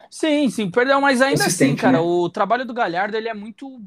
[0.10, 2.04] Sim, sim, perdeu, mas ainda assim, cara, né?
[2.04, 3.82] o trabalho do Galhardo ele é muito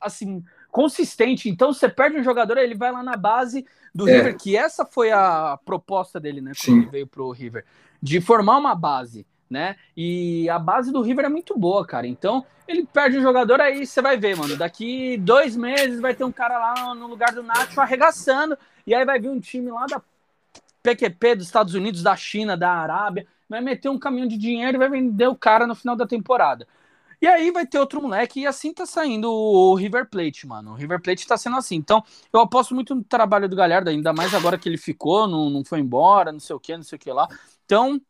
[0.00, 1.48] assim consistente.
[1.48, 4.18] Então, você perde um jogador, ele vai lá na base do é.
[4.18, 6.82] River, que essa foi a proposta dele, né, quando sim.
[6.82, 7.64] ele veio pro River,
[8.06, 9.76] de formar uma base né?
[9.96, 12.06] E a base do River é muito boa, cara.
[12.06, 14.56] Então, ele perde um jogador aí, você vai ver, mano.
[14.56, 19.04] Daqui dois meses vai ter um cara lá no lugar do Nacho arregaçando, e aí
[19.04, 20.02] vai vir um time lá da
[20.82, 24.78] PQP dos Estados Unidos, da China, da Arábia, vai meter um caminhão de dinheiro e
[24.78, 26.66] vai vender o cara no final da temporada.
[27.20, 30.72] E aí vai ter outro moleque, e assim tá saindo o River Plate, mano.
[30.72, 31.76] O River Plate tá sendo assim.
[31.76, 35.48] Então, eu aposto muito no trabalho do Galhardo, ainda mais agora que ele ficou, não,
[35.48, 37.26] não foi embora, não sei o que, não sei o que lá.
[37.66, 38.00] Então,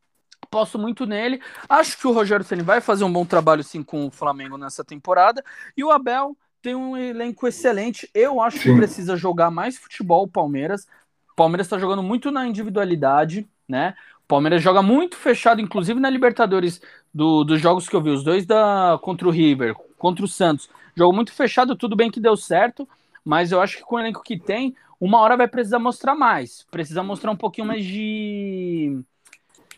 [0.51, 1.41] Posso muito nele.
[1.69, 4.85] Acho que o Rogério Ceni vai fazer um bom trabalho sim com o Flamengo nessa
[4.85, 5.45] temporada.
[5.77, 8.09] E o Abel tem um elenco excelente.
[8.15, 8.71] Eu acho sim.
[8.71, 10.87] que precisa jogar mais futebol o Palmeiras.
[11.33, 13.95] O Palmeiras está jogando muito na individualidade, né?
[14.25, 16.81] O Palmeiras joga muito fechado, inclusive na Libertadores,
[17.13, 20.69] do, dos jogos que eu vi, os dois da contra o River, contra o Santos.
[20.97, 22.89] Jogo muito fechado, tudo bem que deu certo,
[23.25, 26.67] mas eu acho que com o elenco que tem, uma hora vai precisar mostrar mais.
[26.71, 29.05] Precisa mostrar um pouquinho mais de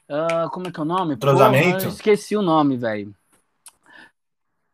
[0.09, 1.15] Uh, como é que é o nome?
[1.15, 1.87] Entrosamento?
[1.89, 3.15] esqueci o nome, velho.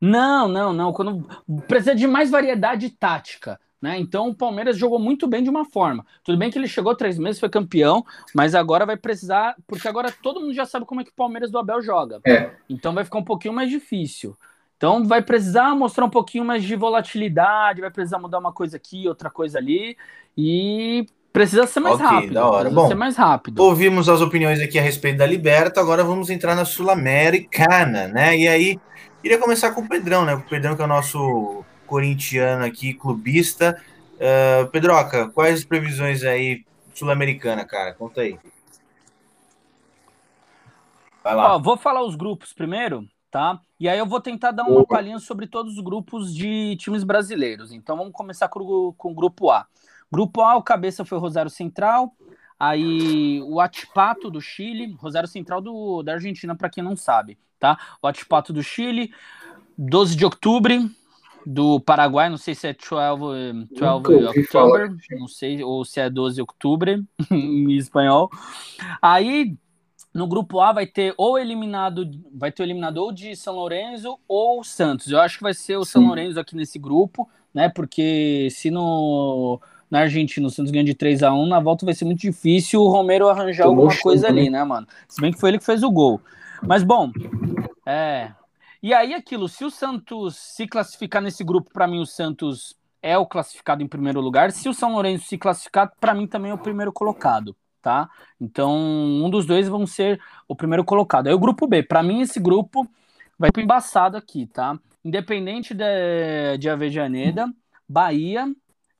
[0.00, 0.92] Não, não, não.
[0.92, 1.26] Quando
[1.66, 3.58] precisa de mais variedade tática.
[3.84, 3.98] Né?
[3.98, 6.06] Então o Palmeiras jogou muito bem de uma forma.
[6.22, 8.02] Tudo bem que ele chegou três meses, foi campeão,
[8.34, 11.50] mas agora vai precisar, porque agora todo mundo já sabe como é que o Palmeiras
[11.50, 12.18] do Abel joga.
[12.26, 12.50] É.
[12.66, 14.34] Então vai ficar um pouquinho mais difícil.
[14.78, 19.06] Então vai precisar mostrar um pouquinho mais de volatilidade, vai precisar mudar uma coisa aqui,
[19.06, 19.98] outra coisa ali,
[20.34, 22.34] e Precisa ser mais okay, rápido.
[22.34, 22.70] Da hora.
[22.70, 23.60] Bom, ser mais rápido.
[23.60, 28.38] Ouvimos as opiniões aqui a respeito da Liberta, agora vamos entrar na Sul-Americana, né?
[28.38, 28.80] E aí,
[29.20, 30.36] queria começar com o Pedrão, né?
[30.36, 33.82] O Pedrão que é o nosso corintiano aqui, clubista.
[34.14, 37.92] Uh, Pedroca, quais as previsões aí Sul-Americana, cara?
[37.94, 38.38] Conta aí.
[41.24, 41.56] Vai lá.
[41.56, 43.60] Ó, vou falar os grupos primeiro, tá?
[43.80, 47.72] E aí eu vou tentar dar uma palhinha sobre todos os grupos de times brasileiros.
[47.72, 49.66] Então vamos começar com, com o grupo A.
[50.10, 52.14] Grupo A, o cabeça foi o Rosário Central,
[52.58, 57.78] aí o Atipato do Chile, Rosário Central do, da Argentina, para quem não sabe, tá?
[58.00, 59.12] O Atipato do Chile,
[59.76, 60.90] 12 de outubro,
[61.46, 66.36] do Paraguai, não sei se é 12, 12 October, não sei, ou se é 12
[66.36, 68.30] de outubro em espanhol.
[69.00, 69.56] Aí
[70.14, 74.16] no grupo A vai ter ou eliminado, vai ter o eliminado ou de São Lourenço
[74.28, 75.10] ou Santos.
[75.10, 75.92] Eu acho que vai ser o Sim.
[75.92, 77.68] São Lourenço aqui nesse grupo, né?
[77.68, 79.60] Porque se no
[79.94, 82.82] na Argentina, o Santos ganha de 3 a 1 na volta vai ser muito difícil
[82.82, 84.88] o Romero arranjar Tomou alguma coisa ali, né, mano?
[85.06, 86.20] Se bem que foi ele que fez o gol.
[86.66, 87.12] Mas bom,
[87.86, 88.32] é.
[88.82, 93.16] E aí aquilo, se o Santos se classificar nesse grupo, para mim o Santos é
[93.16, 94.50] o classificado em primeiro lugar.
[94.50, 98.10] Se o São Lourenço se classificar, para mim também é o primeiro colocado, tá?
[98.40, 101.28] Então, um dos dois vão ser o primeiro colocado.
[101.28, 102.84] Aí o grupo B, para mim esse grupo
[103.38, 104.76] vai pro embaçado aqui, tá?
[105.04, 107.48] Independente de, de Avejaneda,
[107.88, 108.52] Bahia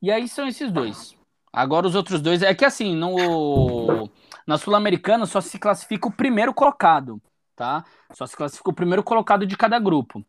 [0.05, 1.17] e aí são esses dois.
[1.51, 2.43] Agora os outros dois.
[2.43, 4.07] É que assim, no,
[4.45, 7.19] na Sul-Americana só se classifica o primeiro colocado,
[7.55, 7.83] tá?
[8.13, 10.23] Só se classifica o primeiro colocado de cada grupo.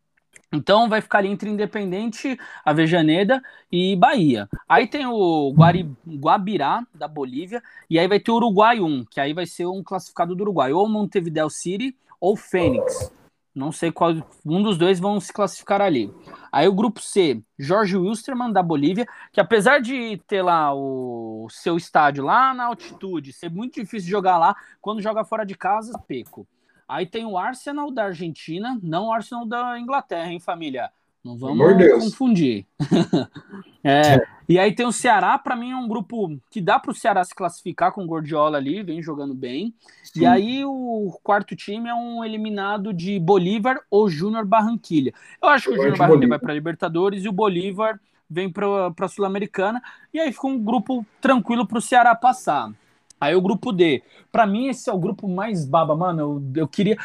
[0.51, 3.39] Então vai ficar ali entre Independente, Avejaneda
[3.71, 4.49] e Bahia.
[4.67, 9.19] Aí tem o Guari, Guabirá, da Bolívia, e aí vai ter o Uruguai 1, que
[9.19, 13.11] aí vai ser um classificado do Uruguai, ou Montevideo City ou Fênix.
[13.57, 14.13] Não sei qual.
[14.45, 16.13] Um dos dois vão se classificar ali.
[16.51, 21.75] Aí o grupo C, Jorge Wilstermann, da Bolívia, que apesar de ter lá o seu
[21.75, 26.47] estádio lá na altitude, ser muito difícil jogar lá, quando joga fora de casa, peco.
[26.87, 30.91] Aí tem o Arsenal da Argentina, não o Arsenal da Inglaterra, hein, família?
[31.27, 32.65] Não vamos confundir.
[33.83, 36.95] é, e aí tem o Ceará, para mim é um grupo que dá para o
[36.95, 39.73] Ceará se classificar com o Gordiola ali, vem jogando bem.
[40.03, 40.21] Sim.
[40.21, 45.13] E aí o quarto time é um eliminado de Bolívar ou Júnior Barranquilha.
[45.41, 49.07] Eu acho que o Júnior Barranquilha vai para Libertadores e o Bolívar vem para a
[49.09, 49.81] Sul-Americana.
[50.13, 52.71] E aí fica um grupo tranquilo para o Ceará passar.
[53.19, 54.01] Aí o grupo D.
[54.31, 56.21] Para mim, esse é o grupo mais baba, mano.
[56.21, 56.97] Eu, eu queria.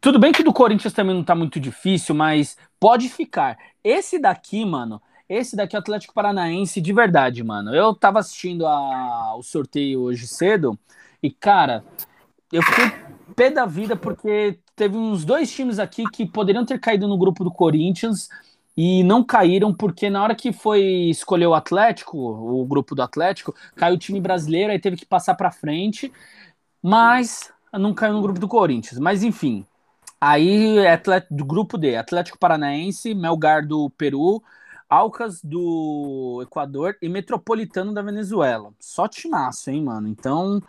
[0.00, 3.58] Tudo bem que do Corinthians também não tá muito difícil, mas pode ficar.
[3.84, 7.74] Esse daqui, mano, esse daqui é o Atlético Paranaense de verdade, mano.
[7.74, 10.78] Eu tava assistindo a, o sorteio hoje cedo
[11.22, 11.84] E, cara,
[12.52, 12.92] eu fiquei
[13.34, 17.44] pé da vida porque teve uns dois times aqui que poderiam ter caído no grupo
[17.44, 18.28] do Corinthians
[18.76, 23.54] e não caíram porque na hora que foi escolher o Atlético, o grupo do Atlético,
[23.74, 26.12] caiu o time brasileiro, aí teve que passar para frente,
[26.82, 28.98] mas não caiu no grupo do Corinthians.
[28.98, 29.66] Mas enfim,
[30.20, 31.00] aí é
[31.30, 34.42] do grupo D, Atlético Paranaense, Melgar do Peru,
[34.88, 38.72] Alcas do Equador e Metropolitano da Venezuela.
[38.78, 40.08] Só timaço, hein, mano?
[40.08, 40.62] Então,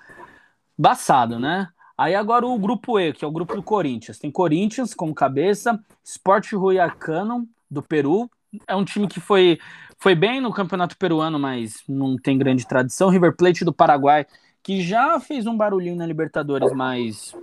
[0.78, 1.70] baçado, né?
[1.98, 4.20] Aí agora o grupo E, que é o grupo do Corinthians.
[4.20, 8.30] Tem Corinthians como cabeça, Sport Ruiacano do Peru.
[8.68, 9.60] É um time que foi,
[9.98, 13.10] foi bem no campeonato peruano, mas não tem grande tradição.
[13.10, 14.28] River Plate do Paraguai,
[14.62, 17.36] que já fez um barulhinho na Libertadores, mas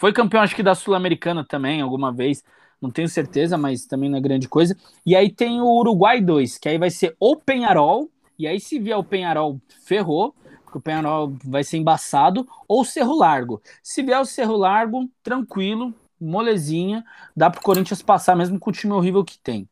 [0.00, 2.42] foi campeão, acho que da Sul-Americana também, alguma vez.
[2.80, 4.74] Não tenho certeza, mas também não é grande coisa.
[5.04, 8.10] E aí tem o Uruguai 2, que aí vai ser o Penharol.
[8.38, 10.34] E aí, se vier o Penharol, ferrou,
[10.64, 13.60] porque o Penharol vai ser embaçado, ou Cerro Largo.
[13.82, 17.04] Se vier o Cerro Largo, tranquilo, molezinha,
[17.36, 19.68] dá pro Corinthians passar mesmo com o time horrível que tem.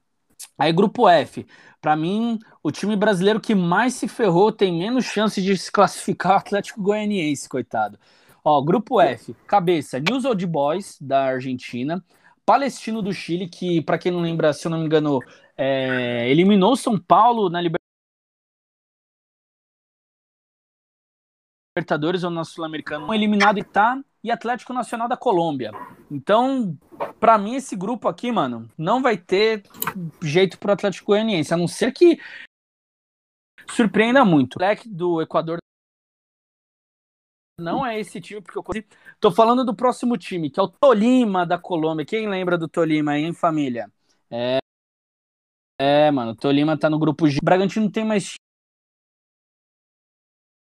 [0.58, 1.46] Aí, grupo F.
[1.80, 6.32] Para mim, o time brasileiro que mais se ferrou tem menos chance de se classificar
[6.32, 7.98] o Atlético Goianiense, coitado.
[8.44, 12.04] Ó, grupo F, cabeça, News Old Boys, da Argentina.
[12.48, 15.20] Palestino do Chile, que, para quem não lembra, se eu não me engano,
[15.54, 17.60] é, eliminou São Paulo na
[21.76, 25.72] Libertadores ou na Sul-Americana, eliminado Itá e Atlético Nacional da Colômbia.
[26.10, 26.74] Então,
[27.20, 29.62] para mim, esse grupo aqui, mano, não vai ter
[30.22, 32.18] jeito pro Atlético Goianiense, a não ser que
[33.70, 34.56] surpreenda muito.
[34.56, 35.58] O do Equador
[37.58, 38.64] não é esse time, porque eu
[39.18, 42.06] tô falando do próximo time, que é o Tolima da Colômbia.
[42.06, 43.90] Quem lembra do Tolima aí, hein, família?
[44.30, 44.58] É,
[45.80, 47.38] é mano, o Tolima tá no grupo G.
[47.42, 48.34] O Bragantino tem mais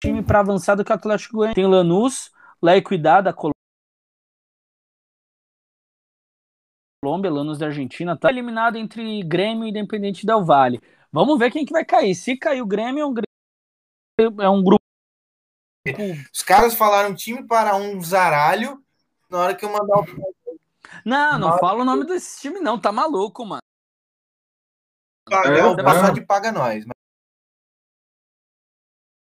[0.02, 1.54] time para avançar do que o Atlético Goianiense.
[1.54, 2.30] Tem Lanús,
[2.62, 3.34] La Equidad da
[7.02, 10.80] Colômbia, Lanús da Argentina, tá eliminado entre Grêmio e Independente Del Vale.
[11.12, 12.14] Vamos ver quem que vai cair.
[12.14, 14.80] Se cair o Grêmio, é um, é um grupo
[16.32, 18.82] os caras falaram time para um zaralho
[19.30, 20.04] na hora que eu mandar o.
[21.04, 23.62] Não, não fala o nome desse time, não, tá maluco, mano.
[25.30, 26.84] é, o passar de paga nós.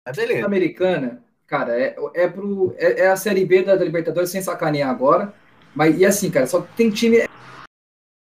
[0.05, 0.45] Mas beleza.
[0.45, 5.33] Americana, cara, é, é, pro, é, é, a Série B da Libertadores sem sacanear agora.
[5.75, 7.17] Mas, e assim, cara, só tem time.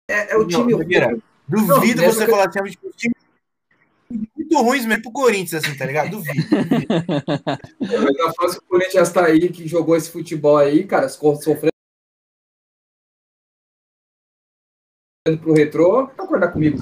[0.10, 0.72] É, é o time.
[0.72, 3.16] Não, duvido não, você falar assim, time
[4.54, 6.12] muito ruins mesmo pro Corinthians, assim, tá ligado?
[6.12, 6.48] Duvido.
[7.80, 11.72] Mas a fase que o Corinthians tá aí, que jogou esse futebol aí, cara, sofrendo
[15.42, 16.78] pro retrô, concordar comigo.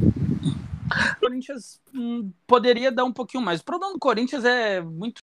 [0.00, 3.60] O Corinthians hum, poderia dar um pouquinho mais.
[3.60, 5.20] O problema do Corinthians é muito,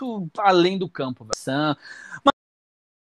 [0.00, 1.26] muito além do campo.
[1.26, 2.33] Mas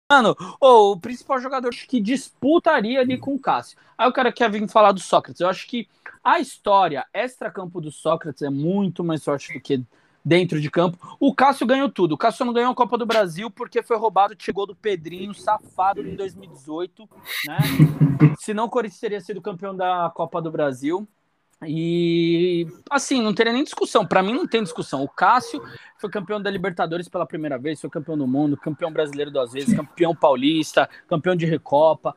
[0.09, 3.77] Mano, oh, o principal jogador que disputaria ali com o Cássio.
[3.99, 5.40] Aí o cara quer vir falar do Sócrates.
[5.40, 5.88] Eu acho que
[6.23, 9.85] a história extra-campo do Sócrates é muito mais forte do que
[10.25, 10.97] dentro de campo.
[11.19, 12.12] O Cássio ganhou tudo.
[12.12, 16.01] O Cássio não ganhou a Copa do Brasil porque foi roubado, chegou do Pedrinho, safado
[16.01, 17.09] em 2018,
[17.47, 17.59] né?
[18.38, 21.07] Senão o Corinthians teria sido campeão da Copa do Brasil.
[21.64, 24.07] E assim, não teria nem discussão.
[24.07, 25.03] Para mim, não tem discussão.
[25.03, 25.62] O Cássio
[25.99, 29.75] foi campeão da Libertadores pela primeira vez, foi campeão do mundo, campeão brasileiro duas vezes,
[29.75, 32.14] campeão paulista, campeão de Recopa.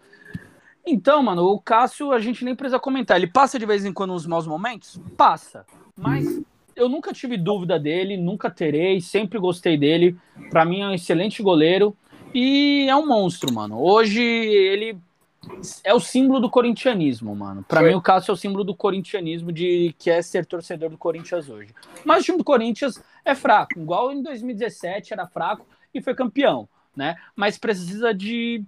[0.86, 3.17] Então, mano, o Cássio a gente nem precisa comentar.
[3.17, 4.99] Ele passa de vez em quando uns maus momentos?
[5.15, 5.65] Passa.
[5.95, 6.41] Mas
[6.75, 10.17] eu nunca tive dúvida dele, nunca terei, sempre gostei dele.
[10.49, 11.95] Para mim é um excelente goleiro
[12.34, 13.82] e é um monstro, mano.
[13.82, 14.97] Hoje ele
[15.84, 17.63] é o símbolo do corintianismo, mano.
[17.63, 20.97] Para mim, o Cássio é o símbolo do corintianismo de que é ser torcedor do
[20.97, 21.73] Corinthians hoje.
[22.04, 26.67] Mas o time do Corinthians é fraco, igual em 2017 era fraco e foi campeão,
[26.95, 27.15] né?
[27.36, 28.63] Mas precisa de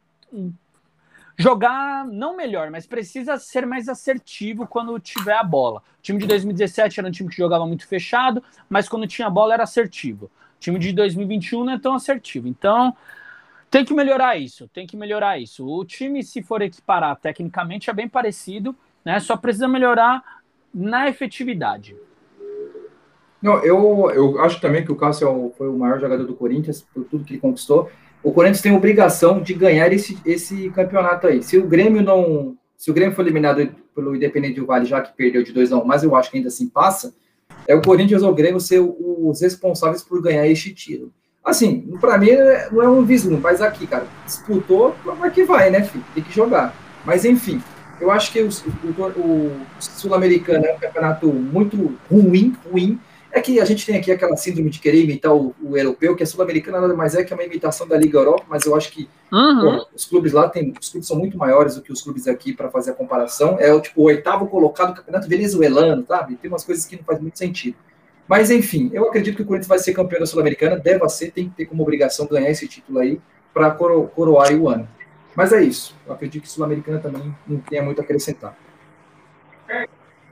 [1.37, 5.79] jogar não melhor, mas precisa ser mais assertivo quando tiver a bola.
[5.99, 9.31] O time de 2017 era um time que jogava muito fechado, mas quando tinha a
[9.31, 10.25] bola era assertivo.
[10.25, 12.47] O time de 2021 não é tão assertivo.
[12.47, 12.95] Então,
[13.71, 15.65] tem que melhorar isso, tem que melhorar isso.
[15.65, 19.17] O time, se for equiparar tecnicamente, é bem parecido, né?
[19.21, 20.21] Só precisa melhorar
[20.73, 21.95] na efetividade.
[23.41, 26.85] Não, eu, eu acho também que o Cássio é foi o maior jogador do Corinthians
[26.93, 27.89] por tudo que ele conquistou.
[28.21, 31.41] O Corinthians tem obrigação de ganhar esse, esse campeonato aí.
[31.41, 32.57] Se o Grêmio não.
[32.75, 35.77] Se o Grêmio for eliminado pelo Independente do Vale, já que perdeu de 2 a
[35.77, 37.15] 1 um, mas eu acho que ainda assim passa,
[37.65, 41.13] é o Corinthians ou o Grêmio ser os responsáveis por ganhar este título.
[41.43, 42.29] Assim, para mim
[42.71, 46.05] não é um vislumbre, mas aqui, cara, disputou, vai que vai, né, filho?
[46.13, 46.75] Tem que jogar.
[47.03, 47.61] Mas enfim,
[47.99, 52.99] eu acho que o, o, o Sul-Americano é um campeonato muito ruim, ruim.
[53.33, 56.23] É que a gente tem aqui aquela síndrome de querer imitar o, o europeu, que
[56.23, 59.07] a sul-americana nada mais é que uma imitação da Liga Europa, mas eu acho que
[59.31, 59.61] uhum.
[59.61, 62.51] pô, os clubes lá tem, os clubes são muito maiores do que os clubes aqui
[62.51, 63.55] para fazer a comparação.
[63.57, 66.35] É o tipo o oitavo colocado do campeonato venezuelano, sabe?
[66.35, 67.77] Tem umas coisas que não faz muito sentido.
[68.31, 71.49] Mas enfim, eu acredito que o Corinthians vai ser campeão da Sul-Americana, deve ser, tem
[71.49, 73.19] que ter como obrigação ganhar esse título aí
[73.53, 74.87] para coro, coroar o ano.
[75.35, 75.93] Mas é isso.
[76.07, 78.57] Eu acredito que Sul-Americana também não tenha muito a acrescentar.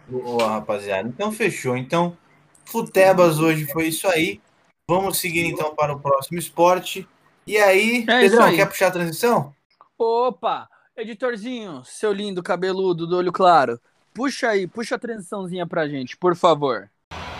[0.07, 1.09] Boa, rapaziada.
[1.09, 1.75] Então fechou.
[1.75, 2.15] Então
[2.63, 4.39] Futebas hoje foi isso aí.
[4.88, 7.05] Vamos seguir então para o próximo esporte.
[7.45, 8.55] E aí, é Pedrão, aí.
[8.55, 9.53] quer puxar a transição?
[9.97, 10.69] Opa!
[10.95, 13.77] Editorzinho, seu lindo cabeludo do olho claro,
[14.13, 16.89] puxa aí, puxa a transiçãozinha pra gente, por favor.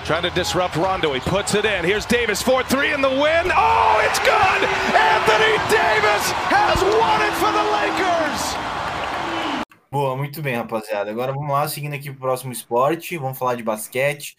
[0.10, 1.86] Trying to disrupt Rondo, he puts it in.
[1.86, 3.52] Here's Davis, 4-3 in the win.
[3.56, 4.62] Oh, it's good!
[4.98, 8.56] Anthony Davis has won it for the Lakers!
[9.92, 11.12] Boa, muito bem, rapaziada.
[11.12, 13.20] Agora vamos lá, seguindo aqui pro próximo esporte.
[13.20, 14.36] Vamos falar de basquete.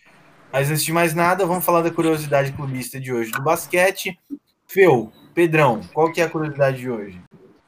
[0.52, 4.18] Mas antes de mais nada, vamos falar da curiosidade clubista de hoje do basquete.
[4.66, 7.22] Feu, Pedrão, qual que é a curiosidade de hoje?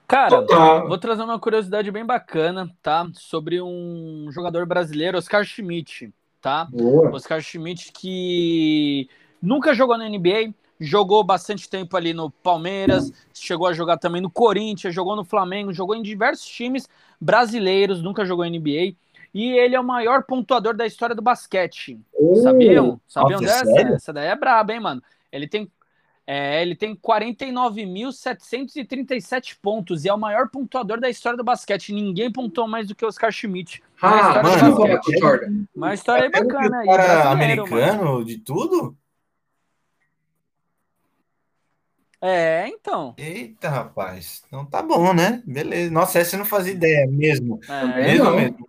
[0.08, 0.80] Cara, tá.
[0.80, 3.06] vou trazer uma curiosidade bem bacana, tá?
[3.14, 6.12] Sobre um jogador brasileiro, Oscar Schmidt,
[6.42, 6.66] tá?
[6.70, 7.14] Boa.
[7.14, 9.08] Oscar Schmidt que
[9.40, 14.28] nunca jogou na NBA, jogou bastante tempo ali no Palmeiras, chegou a jogar também no
[14.28, 16.88] Corinthians, jogou no Flamengo, jogou em diversos times
[17.20, 18.96] brasileiros, nunca jogou NBA
[19.32, 21.98] e ele é o maior pontuador da história do basquete.
[22.42, 23.00] Sabiam?
[23.06, 23.64] Sabiam dessa?
[23.64, 23.94] Sério?
[23.94, 25.02] Essa daí é braba, hein, mano?
[25.30, 25.70] Ele tem,
[26.26, 31.92] é, ele tem 49.737 pontos e é o maior pontuador da história do basquete.
[31.92, 33.82] Ninguém pontuou mais do que o Oscar Schmidt.
[34.00, 34.76] Ah, mano,
[35.74, 36.88] uma história é bacana aí.
[37.26, 38.24] americano mano.
[38.24, 38.96] de tudo?
[42.20, 43.16] É, então.
[43.18, 44.44] Eita, rapaz.
[44.46, 45.42] Então tá bom, né?
[45.44, 45.90] Beleza.
[45.90, 47.58] Nossa, essa eu não fazia ideia mesmo.
[47.68, 48.36] É, mesmo, não.
[48.36, 48.64] mesmo.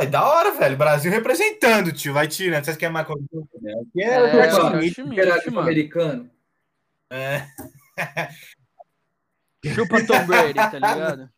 [0.00, 0.78] Vai, da hora, velho.
[0.78, 2.14] Brasil representando, tio.
[2.14, 2.64] Vai tirando.
[2.64, 3.22] Vocês querem mais coisa?
[3.98, 6.30] É, é, é Schmidt, americano.
[7.10, 7.46] É.
[9.74, 11.28] Chupa Tom Brady, tá ligado?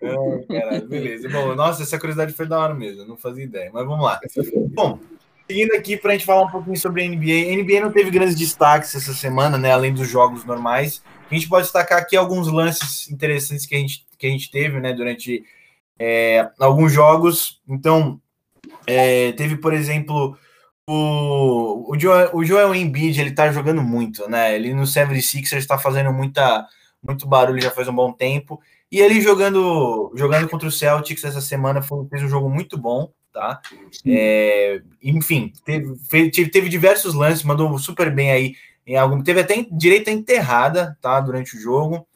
[0.00, 1.28] É, caralho, beleza.
[1.28, 3.04] Bom, nossa, essa curiosidade foi da hora mesmo.
[3.04, 4.20] Não fazia ideia, mas vamos lá.
[4.68, 5.00] Bom,
[5.48, 7.50] seguindo aqui para a gente falar um pouquinho sobre a NBA.
[7.50, 9.72] A NBA não teve grandes destaques essa semana, né?
[9.72, 11.02] Além dos jogos normais.
[11.28, 14.78] A gente pode destacar aqui alguns lances interessantes que a gente, que a gente teve,
[14.78, 14.92] né?
[14.92, 15.44] Durante
[15.98, 17.60] é, alguns jogos.
[17.68, 18.20] Então,
[18.86, 20.36] é, teve, por exemplo,
[20.86, 24.54] o, o, Joel, o Joel Embiid, ele tá jogando muito, né?
[24.54, 26.66] Ele no 76ers está fazendo muita,
[27.02, 28.60] muito barulho já faz um bom tempo.
[28.90, 33.10] E ele jogando, jogando contra o Celtics essa semana foi, fez um jogo muito bom,
[33.32, 33.60] tá?
[34.06, 35.94] É, enfim, teve,
[36.30, 38.54] teve, teve diversos lances, mandou super bem aí
[38.86, 39.22] em algum.
[39.22, 41.18] Teve até direita enterrada, tá?
[41.20, 42.06] Durante o jogo.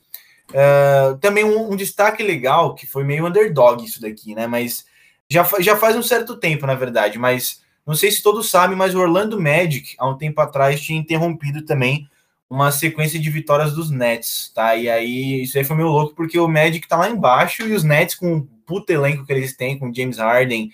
[0.51, 4.47] Uh, também um, um, destaque legal, que foi meio underdog isso daqui, né?
[4.47, 4.87] Mas
[5.29, 8.95] já, já faz um certo tempo, na verdade, mas não sei se todos sabem, mas
[8.95, 12.09] o Orlando Magic, há um tempo atrás, tinha interrompido também
[12.49, 14.75] uma sequência de vitórias dos Nets, tá?
[14.75, 17.85] E aí, isso aí foi meio louco, porque o Magic tá lá embaixo e os
[17.85, 20.71] Nets, com o puto elenco que eles têm, com James Harden,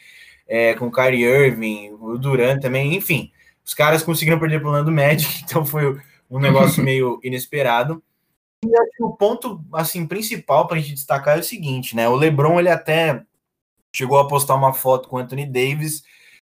[0.46, 3.30] é, com Kyrie Irving, o Durant também, enfim,
[3.64, 5.98] os caras conseguiram perder pro Orlando Magic, então foi
[6.30, 8.02] um negócio meio inesperado.
[8.64, 12.08] E acho que o ponto assim principal para a gente destacar é o seguinte, né?
[12.08, 13.22] O LeBron ele até
[13.94, 16.02] chegou a postar uma foto com Anthony Davis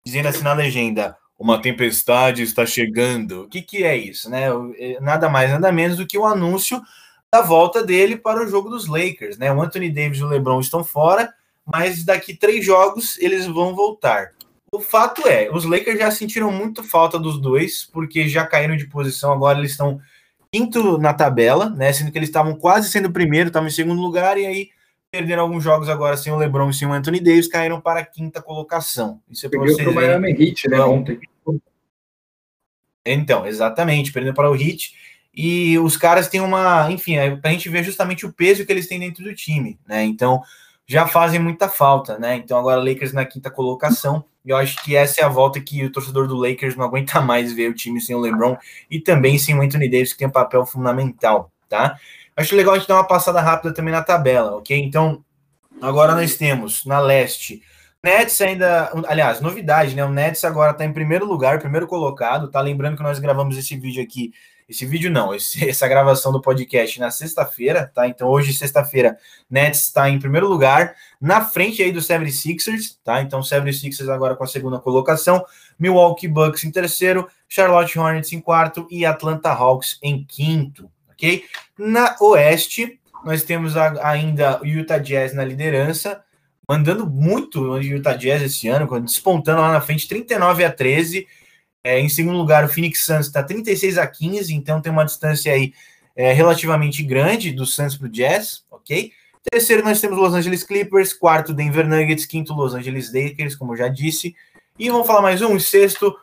[0.05, 3.43] dizendo assim na legenda: "Uma tempestade está chegando".
[3.43, 4.47] O que que é isso, né?
[4.77, 6.81] É, nada mais nada menos do que o anúncio
[7.31, 9.53] da volta dele para o jogo dos Lakers, né?
[9.53, 11.31] O Anthony Davis e o LeBron estão fora,
[11.63, 14.31] mas daqui três jogos eles vão voltar.
[14.71, 18.87] O fato é, os Lakers já sentiram muito falta dos dois, porque já caíram de
[18.87, 19.99] posição, agora eles estão
[20.51, 21.91] quinto na tabela, né?
[21.93, 24.69] Sendo que eles estavam quase sendo primeiro, estavam em segundo lugar, e aí
[25.11, 28.05] perderam alguns jogos agora sem o LeBron e sem o Anthony Davis, caíram para a
[28.05, 29.21] quinta colocação.
[29.29, 31.19] Isso é para vocês o Miami Heat, né, então, ontem.
[33.05, 34.93] Então, exatamente, perdendo para o Heat.
[35.33, 38.71] E os caras têm uma, enfim, é para a gente ver justamente o peso que
[38.71, 40.03] eles têm dentro do time, né?
[40.03, 40.41] Então,
[40.89, 42.35] já fazem muita falta, né?
[42.37, 44.25] Então agora Lakers na quinta colocação.
[44.43, 47.21] E eu acho que essa é a volta que o torcedor do Lakers não aguenta
[47.21, 48.57] mais ver o time sem o LeBron
[48.89, 51.95] e também sem o Anthony Davis, que tem um papel fundamental, tá?
[52.35, 54.75] Acho legal a gente dar uma passada rápida também na tabela, ok?
[54.79, 55.23] Então,
[55.79, 57.61] agora nós temos na leste.
[58.03, 60.03] Nets ainda, aliás, novidade, né?
[60.03, 62.59] O Nets agora está em primeiro lugar, primeiro colocado, tá?
[62.61, 64.31] Lembrando que nós gravamos esse vídeo aqui
[64.69, 68.07] esse vídeo não, esse, essa gravação do podcast na sexta-feira, tá?
[68.07, 69.17] Então hoje, sexta-feira,
[69.49, 73.21] Nets está em primeiro lugar, na frente aí do 76ers, tá?
[73.21, 75.43] Então 76ers agora com a segunda colocação,
[75.77, 81.43] Milwaukee Bucks em terceiro, Charlotte Hornets em quarto e Atlanta Hawks em quinto, ok?
[81.77, 86.21] Na oeste, nós temos a, ainda o Utah Jazz na liderança,
[86.67, 91.27] mandando muito o Utah Jazz esse ano, despontando lá na frente 39 a 13.
[91.83, 95.53] É, em segundo lugar, o Phoenix Suns está 36 a 15, então tem uma distância
[95.53, 95.73] aí
[96.15, 99.11] é, relativamente grande do Suns para o Jazz, ok?
[99.49, 101.13] Terceiro, nós temos Los Angeles Clippers.
[101.13, 102.25] Quarto, Denver Nuggets.
[102.25, 104.35] Quinto, Los Angeles Lakers, como eu já disse.
[104.77, 105.57] E vamos falar mais um.
[105.59, 106.15] Sexto,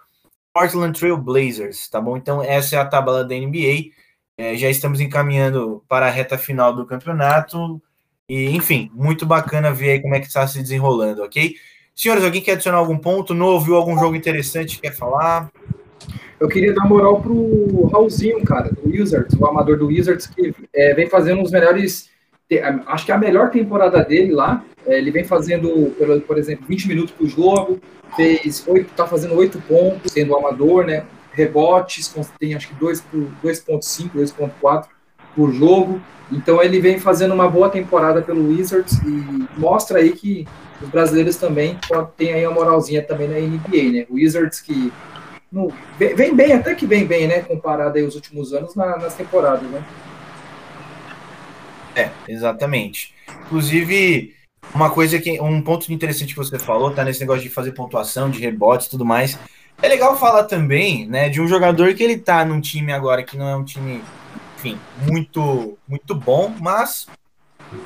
[0.52, 2.16] Portland Trail Blazers, tá bom?
[2.16, 3.90] Então, essa é a tabela da NBA.
[4.38, 7.80] É, já estamos encaminhando para a reta final do campeonato.
[8.28, 11.56] E, enfim, muito bacana ver aí como é que está se desenrolando, ok?
[11.96, 15.50] Senhores, alguém quer adicionar algum ponto novo, algum jogo interessante, quer falar?
[16.38, 20.92] Eu queria dar moral pro Raulzinho, cara, do Wizards, o amador do Wizards, que é,
[20.92, 22.10] vem fazendo os melhores
[22.86, 24.62] acho que a melhor temporada dele lá.
[24.86, 25.92] É, ele vem fazendo,
[26.26, 27.80] por exemplo, 20 minutos por jogo,
[28.14, 31.04] fez 8, tá fazendo 8 pontos, sendo amador, né?
[31.32, 34.84] Rebotes, tem acho que 2.5, 2.4
[35.34, 36.00] por jogo.
[36.30, 40.46] Então ele vem fazendo uma boa temporada pelo Wizards e mostra aí que
[40.82, 41.78] os brasileiros também
[42.16, 44.06] têm aí a moralzinha também na NBA, né?
[44.08, 44.92] O Wizards que
[45.50, 47.40] no, vem bem, até que vem bem, né?
[47.40, 49.84] Comparado aí os últimos anos na, nas temporadas, né?
[51.94, 53.14] É, exatamente.
[53.46, 54.34] Inclusive,
[54.74, 55.40] uma coisa que.
[55.40, 57.02] Um ponto interessante que você falou, tá?
[57.04, 59.38] Nesse negócio de fazer pontuação, de rebotes e tudo mais.
[59.80, 63.36] É legal falar também, né, de um jogador que ele tá num time agora que
[63.36, 64.02] não é um time,
[64.56, 67.06] enfim, muito, muito bom, mas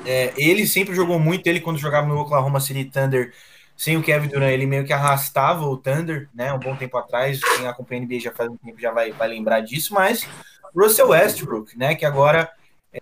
[0.04, 1.46] é, ele sempre jogou muito.
[1.46, 3.32] Ele, quando jogava no Oklahoma City Thunder,
[3.76, 6.52] sem o Kevin Durant, ele meio que arrastava o Thunder, né?
[6.52, 7.40] Um bom tempo atrás.
[7.40, 10.26] Quem acompanha a NBA já faz um tempo já vai, vai lembrar disso, mas
[10.76, 11.94] Russell Westbrook, né?
[11.94, 12.50] Que agora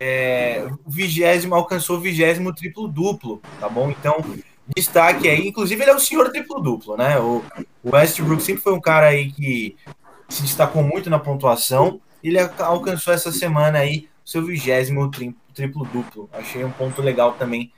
[0.00, 3.90] é, vigésimo alcançou o vigésimo triplo duplo, tá bom?
[3.90, 4.24] Então,
[4.76, 7.18] destaque aí, inclusive ele é o senhor triplo duplo, né?
[7.18, 7.42] O,
[7.82, 9.76] o Westbrook sempre foi um cara aí que
[10.28, 12.00] se destacou muito na pontuação.
[12.22, 15.10] Ele alcançou essa semana aí seu vigésimo
[15.58, 16.30] triplo duplo.
[16.32, 17.72] Achei um ponto legal também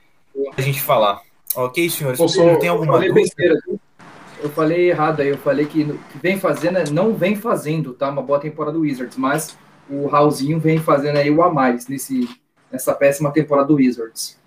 [0.55, 1.21] a gente falar.
[1.55, 2.19] Ok, senhores?
[2.19, 3.59] Posso, tem alguma eu besteira,
[4.39, 8.09] eu falei errado aí, eu falei que, que vem fazendo, não vem fazendo, tá?
[8.09, 9.57] Uma boa temporada do Wizards, mas
[9.89, 12.29] o Raulzinho vem fazendo aí o a mais nesse,
[12.71, 14.39] nessa péssima temporada do Wizards.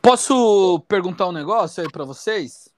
[0.00, 2.68] Posso perguntar um negócio aí para vocês?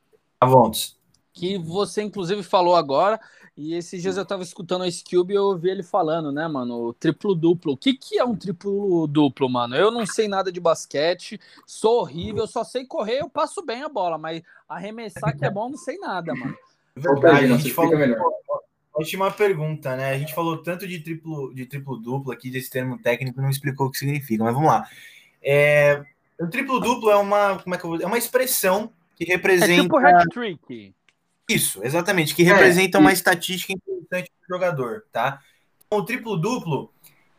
[0.41, 0.97] À vontade.
[1.33, 3.19] Que você, inclusive, falou agora,
[3.57, 6.93] e esses dias eu tava escutando o Cube e eu ouvi ele falando, né, mano?
[6.95, 7.73] Triplo-duplo.
[7.73, 9.77] O que, que é um triplo-duplo, mano?
[9.77, 13.89] Eu não sei nada de basquete, sou horrível, só sei correr, eu passo bem a
[13.89, 16.57] bola, mas arremessar que é bom, não sei nada, mano.
[16.97, 18.21] Verdade, a gente falou, melhor.
[18.95, 20.11] Última pergunta, né?
[20.11, 23.87] A gente falou tanto de triplo, de triplo duplo aqui, desse termo técnico, não explicou
[23.87, 24.89] o que significa, mas vamos lá.
[25.43, 26.03] É,
[26.41, 29.73] o triplo duplo é uma, como é que eu vou, é uma expressão que representa.
[29.73, 30.95] É tipo hat-trick.
[31.49, 35.41] Isso, exatamente, que é, representa uma estatística importante do jogador, tá?
[35.87, 36.91] Então, o triplo duplo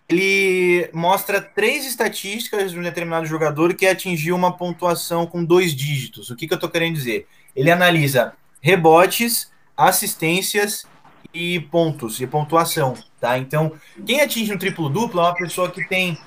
[0.07, 6.29] ele mostra três estatísticas de um determinado jogador que atingiu uma pontuação com dois dígitos.
[6.29, 7.27] O que, que eu tô querendo dizer?
[7.55, 10.85] Ele analisa rebotes, assistências
[11.33, 13.37] e pontos, e pontuação, tá?
[13.37, 13.71] Então,
[14.05, 16.17] quem atinge um triplo-duplo é uma pessoa que tem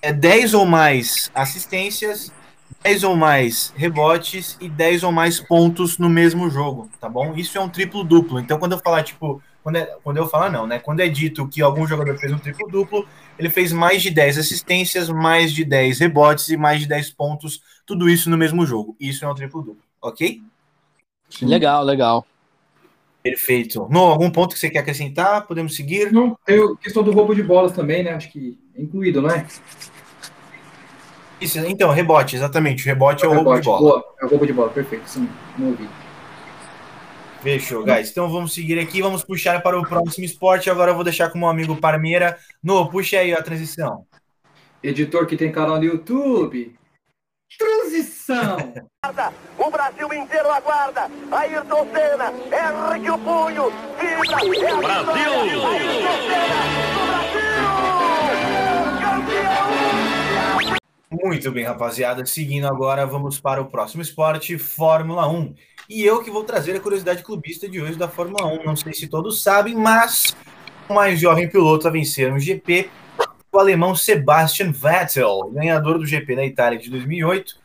[0.00, 2.32] é, 10 ou mais assistências,
[2.82, 7.34] 10 ou mais rebotes e 10 ou mais pontos no mesmo jogo, tá bom?
[7.34, 8.38] Isso é um triplo-duplo.
[8.38, 10.78] Então, quando eu falar, tipo, quando, é, quando eu falar não, né?
[10.78, 13.06] Quando é dito que algum jogador fez um triplo-duplo,
[13.38, 17.60] ele fez mais de 10 assistências, mais de 10 rebotes e mais de 10 pontos,
[17.84, 18.96] tudo isso no mesmo jogo.
[18.98, 20.40] Isso é um triplo-duplo, ok?
[21.42, 22.26] Legal, legal.
[23.22, 23.86] Perfeito.
[23.90, 25.46] No, algum ponto que você quer acrescentar?
[25.46, 26.12] Podemos seguir?
[26.12, 28.12] Não, tem a questão do roubo de bolas também, né?
[28.12, 29.46] Acho que é incluído, não é?
[31.40, 32.84] Isso, então, rebote, exatamente.
[32.84, 33.80] O rebote é o, roubo de bola.
[33.80, 35.08] Boa, é o roubo de bola, perfeito.
[35.08, 35.88] Sim, não ouvi.
[37.40, 38.10] Fechou, guys.
[38.10, 40.68] Então vamos seguir aqui, vamos puxar para o próximo esporte.
[40.68, 42.36] Agora eu vou deixar com o meu amigo Parmeira.
[42.62, 44.04] No, puxa aí a transição.
[44.82, 46.76] Editor que tem canal no YouTube.
[47.56, 48.56] Transição!
[49.58, 51.08] o Brasil inteiro aguarda.
[51.30, 55.32] Ayrton Senna, ergue o punho, vibra, é Brasil!
[55.38, 56.60] Ayrton Senna,
[56.94, 57.58] do Brasil!
[59.00, 60.17] Campeão!
[61.10, 62.26] Muito bem, rapaziada.
[62.26, 65.54] Seguindo agora, vamos para o próximo esporte, Fórmula 1.
[65.88, 68.64] E eu que vou trazer a curiosidade clubista de hoje da Fórmula 1.
[68.64, 70.36] Não sei se todos sabem, mas
[70.86, 72.90] o mais jovem piloto a vencer no GP
[73.50, 77.56] o alemão Sebastian Vettel, ganhador do GP da Itália de 2008.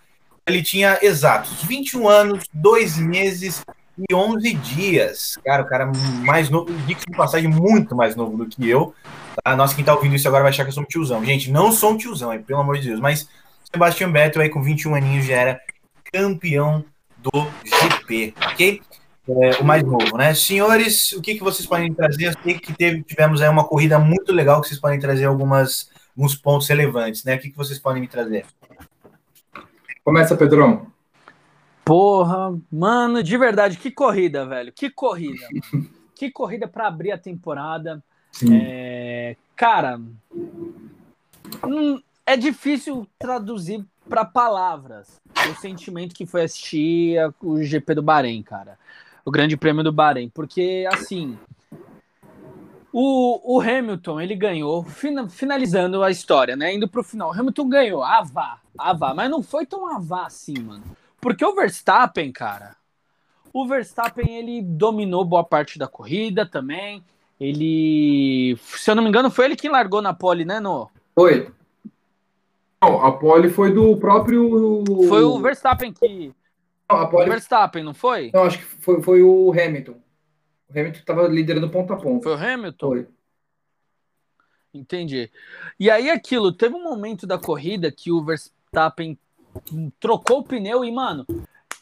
[0.47, 3.61] Ele tinha exatos 21 anos, 2 meses
[3.97, 5.39] e 11 dias.
[5.43, 5.91] Cara, o cara
[6.23, 8.93] mais novo, diga de passagem, muito mais novo do que eu.
[9.43, 9.55] Tá?
[9.55, 11.23] Nossa, quem tá ouvindo isso agora vai achar que eu sou um tiozão.
[11.23, 12.99] Gente, não sou um tiozão, aí, pelo amor de Deus.
[12.99, 13.27] Mas
[13.71, 15.61] Sebastian Vettel aí com 21 aninhos já era
[16.11, 16.83] campeão
[17.17, 18.81] do GP, ok?
[19.27, 20.33] É, o mais novo, né?
[20.33, 22.27] Senhores, o que, que vocês podem trazer?
[22.27, 25.89] Eu sei que teve, tivemos aí uma corrida muito legal que vocês podem trazer algumas,
[26.15, 27.35] alguns pontos relevantes, né?
[27.35, 28.45] O que, que vocês podem me trazer?
[30.03, 30.92] Começa, Pedrão.
[31.85, 34.71] Porra, mano, de verdade, que corrida, velho.
[34.71, 35.89] Que corrida, mano.
[36.15, 38.01] Que corrida para abrir a temporada.
[38.49, 39.99] É, cara,
[41.65, 45.19] hum, é difícil traduzir para palavras
[45.51, 48.77] o sentimento que foi assistir o GP do Bahrein, cara.
[49.25, 50.29] O Grande Prêmio do Bahrein.
[50.29, 51.37] Porque, assim,
[52.91, 54.85] o, o Hamilton, ele ganhou,
[55.29, 56.73] finalizando a história, né?
[56.73, 57.29] Indo pro final.
[57.29, 59.13] O Hamilton ganhou, avá, avá.
[59.13, 60.83] Mas não foi tão avá assim, mano.
[61.23, 62.75] Porque o Verstappen, cara,
[63.53, 67.01] o Verstappen, ele dominou boa parte da corrida também.
[67.39, 70.89] Ele, se eu não me engano, foi ele que largou na pole, né, no?
[71.15, 71.49] Foi.
[72.81, 74.83] Não, a pole foi do próprio.
[75.07, 76.33] Foi o Verstappen que.
[76.89, 77.29] Não, a pole...
[77.29, 78.29] O Verstappen, não foi?
[78.33, 79.95] Não, acho que foi, foi o Hamilton.
[80.69, 82.23] O Hamilton estava liderando ponto a ponto.
[82.23, 82.87] Foi o Hamilton?
[82.87, 83.07] Foi.
[84.73, 85.31] Entendi.
[85.79, 89.17] E aí aquilo, teve um momento da corrida que o Verstappen
[89.99, 91.25] trocou o pneu e, mano,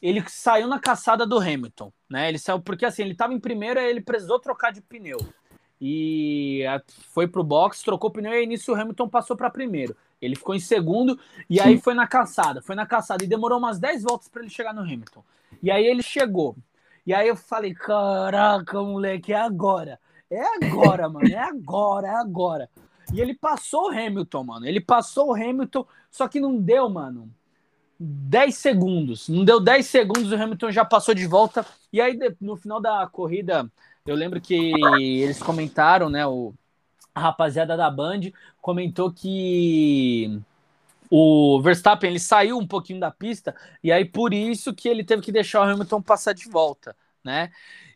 [0.02, 2.30] ele saiu na caçada do Hamilton, né?
[2.30, 5.18] Ele saiu porque assim, ele estava em primeiro, ele precisou trocar de pneu.
[5.80, 6.64] E
[7.10, 9.96] foi pro box, trocou o pneu e início o Hamilton passou para primeiro.
[10.22, 11.20] Ele ficou em segundo
[11.50, 11.62] e Sim.
[11.62, 14.74] aí foi na caçada, foi na caçada e demorou umas 10 voltas para ele chegar
[14.74, 15.24] no Hamilton.
[15.62, 16.56] E aí ele chegou.
[17.06, 20.00] E aí eu falei, caraca, moleque, é agora.
[20.30, 22.70] É agora, mano, é agora, é agora.
[23.12, 24.68] E ele passou o Hamilton, mano.
[24.68, 27.30] Ele passou o Hamilton, só que não deu, mano.
[28.04, 29.30] 10 segundos.
[29.30, 31.64] Não deu 10 segundos, o Hamilton já passou de volta.
[31.94, 33.70] E aí, no final da corrida,
[34.08, 34.74] eu lembro que
[35.22, 36.26] eles comentaram, né?
[36.26, 36.52] O,
[37.14, 40.42] a rapaziada da Band comentou que
[41.12, 45.22] o Verstappen ele saiu um pouquinho da pista e aí por isso que ele teve
[45.22, 47.52] que deixar o Hamilton passar de volta, né?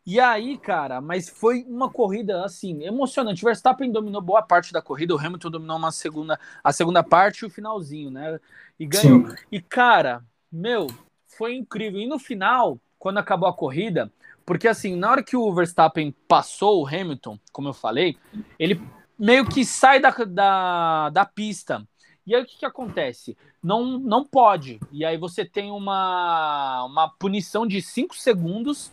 [0.05, 3.43] E aí, cara, mas foi uma corrida assim emocionante.
[3.43, 7.39] O Verstappen dominou boa parte da corrida, o Hamilton dominou uma segunda, a segunda parte
[7.39, 8.39] e o finalzinho, né?
[8.79, 9.27] E ganhou.
[9.27, 9.35] Sim.
[9.51, 10.87] E cara, meu,
[11.27, 11.99] foi incrível.
[11.99, 14.11] E no final, quando acabou a corrida,
[14.45, 18.17] porque assim, na hora que o Verstappen passou o Hamilton, como eu falei,
[18.59, 18.81] ele
[19.17, 21.87] meio que sai da, da, da pista.
[22.25, 23.37] E aí o que, que acontece?
[23.63, 24.79] Não, não pode.
[24.91, 28.91] E aí você tem uma, uma punição de 5 segundos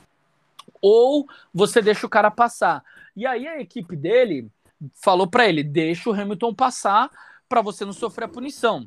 [0.81, 2.85] ou você deixa o cara passar.
[3.17, 4.51] E aí a equipe dele
[4.95, 7.11] falou para ele: deixa o Hamilton passar
[7.49, 8.85] para você não sofrer a punição.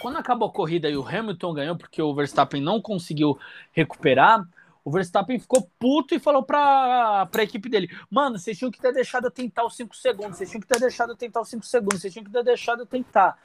[0.00, 3.38] Quando acabou a corrida e o Hamilton ganhou porque o Verstappen não conseguiu
[3.72, 4.46] recuperar,
[4.84, 8.92] o Verstappen ficou puto e falou pra, pra equipe dele: Mano, vocês tinham que ter
[8.92, 11.66] deixado eu tentar os 5 segundos, vocês tinham que ter deixado eu tentar os 5
[11.66, 13.36] segundos, vocês tinham que ter deixado eu tentar.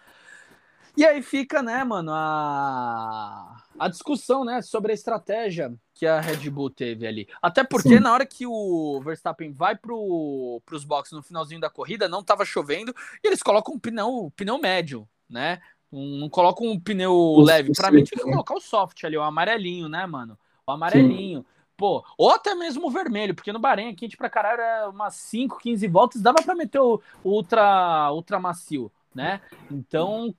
[0.95, 6.49] E aí fica, né, mano, a, a discussão, né, sobre a estratégia que a Red
[6.49, 7.27] Bull teve ali.
[7.41, 7.99] Até porque Sim.
[8.01, 12.43] na hora que o Verstappen vai pro, pros boxes no finalzinho da corrida, não tava
[12.43, 12.93] chovendo,
[13.23, 15.61] e eles colocam um pneu, pneu médio, né?
[15.91, 17.73] Não colocam um pneu leve.
[17.75, 20.37] Para mim, tinha que colocar o soft ali, o amarelinho, né, mano?
[20.65, 21.39] O amarelinho.
[21.39, 21.45] Sim.
[21.75, 25.15] Pô, ou até mesmo o vermelho, porque no Bahrein aqui, quente pra caralho, era umas
[25.15, 29.41] 5, 15 voltas, dava para meter o, o ultra, ultra macio, né?
[29.69, 30.33] Então,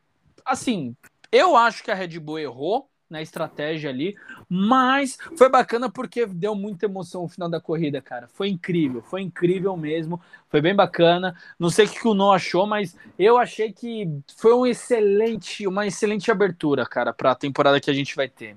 [0.44, 0.94] assim,
[1.32, 4.16] eu acho que a Red Bull errou na estratégia ali,
[4.48, 8.26] mas foi bacana porque deu muita emoção no final da corrida, cara.
[8.26, 11.36] Foi incrível, foi incrível mesmo, foi bem bacana.
[11.58, 15.86] Não sei o que o Noah achou, mas eu achei que foi um excelente, uma
[15.86, 18.56] excelente abertura, cara, para a temporada que a gente vai ter.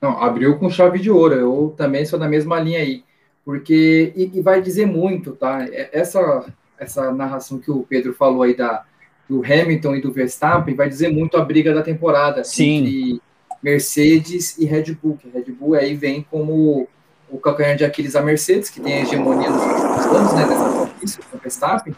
[0.00, 1.34] Não, abriu com chave de ouro.
[1.34, 3.04] Eu também sou na mesma linha aí,
[3.44, 5.64] porque e, e vai dizer muito, tá?
[5.64, 8.84] É, essa essa narração que o Pedro falou aí da
[9.28, 12.78] do Hamilton e do Verstappen vai dizer muito a briga da temporada Sim.
[12.78, 13.22] entre
[13.62, 15.16] Mercedes e Red Bull.
[15.16, 16.88] Que Red Bull aí vem como
[17.30, 21.22] o calcanhar de Aquiles a Mercedes, que tem a hegemonia nos últimos anos, né, nessa
[21.22, 21.94] com o Verstappen.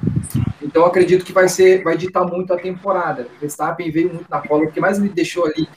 [0.62, 3.26] Então acredito que vai ser, vai ditar muito a temporada.
[3.36, 5.68] O Verstappen veio muito na cola, o que mais me deixou ali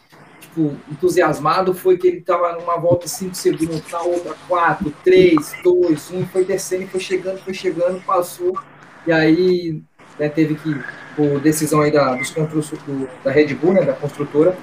[0.57, 6.11] tipo, entusiasmado foi que ele estava numa volta 5 segundos, na outra 4, 3, 2,
[6.11, 8.57] 1, foi descendo, foi chegando, foi chegando, passou,
[9.05, 9.81] e aí
[10.17, 10.75] né, teve que,
[11.15, 14.57] por decisão aí da, dos do, da Red Bull, né, da construtora,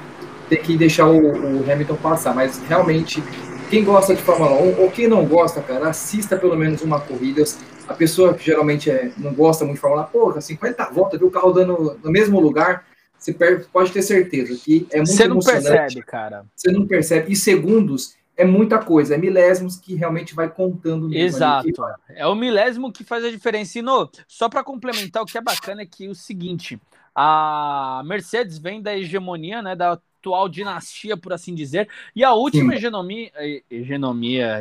[0.48, 2.34] ter que deixar o, o, Hamilton passar.
[2.34, 3.22] Mas realmente,
[3.70, 7.42] quem gosta de Fórmula 1 ou quem não gosta, cara, assista pelo menos uma corrida.
[7.86, 11.28] A pessoa que geralmente é, não gosta muito de Fórmula 1, porra, 50 voltas, viu
[11.28, 12.84] o carro dando no mesmo lugar.
[13.18, 13.32] Você
[13.72, 16.44] pode ter certeza que é muito Você não percebe, cara.
[16.54, 17.32] Você não percebe.
[17.32, 21.12] E segundos é muita coisa, é milésimos que realmente vai contando.
[21.14, 21.68] Exato.
[22.08, 23.78] É o milésimo que faz a diferença.
[23.78, 26.80] E no, só para complementar, o que é bacana é que o seguinte,
[27.14, 32.74] a Mercedes vem da hegemonia, né, da atual dinastia, por assim dizer, e a última
[32.74, 33.30] hegemonia,
[33.70, 34.60] hegemonia,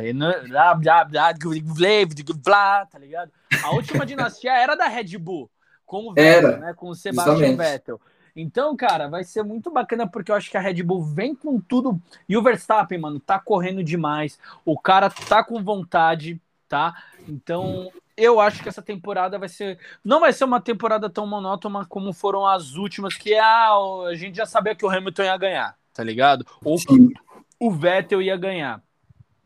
[2.90, 3.32] tá ligado?
[3.62, 5.50] A última dinastia era da Red Bull,
[5.86, 8.00] com o Vettel, né, com o Sebastian Vettel.
[8.36, 11.60] Então, cara, vai ser muito bacana porque eu acho que a Red Bull vem com
[11.60, 12.00] tudo.
[12.28, 14.38] E o Verstappen, mano, tá correndo demais.
[14.64, 16.92] O cara tá com vontade, tá?
[17.28, 19.78] Então, eu acho que essa temporada vai ser.
[20.04, 23.72] Não vai ser uma temporada tão monótona como foram as últimas, que ah,
[24.08, 26.46] a gente já sabia que o Hamilton ia ganhar, tá ligado?
[26.64, 27.14] Ou que
[27.58, 28.82] o Vettel ia ganhar.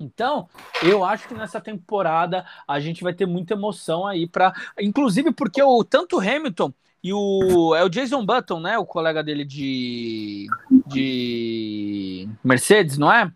[0.00, 0.48] Então,
[0.82, 5.60] eu acho que nessa temporada a gente vai ter muita emoção aí para, inclusive porque
[5.60, 10.46] o tanto o Hamilton e o é o Jason Button, né, o colega dele de
[10.86, 13.32] de Mercedes, não é?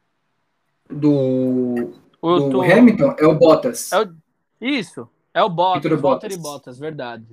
[0.88, 2.62] Do, do tô...
[2.62, 3.90] Hamilton é o Bottas.
[3.92, 4.14] É o...
[4.60, 6.36] Isso, é o Bottas, Bottas.
[6.36, 7.26] Bottas, verdade.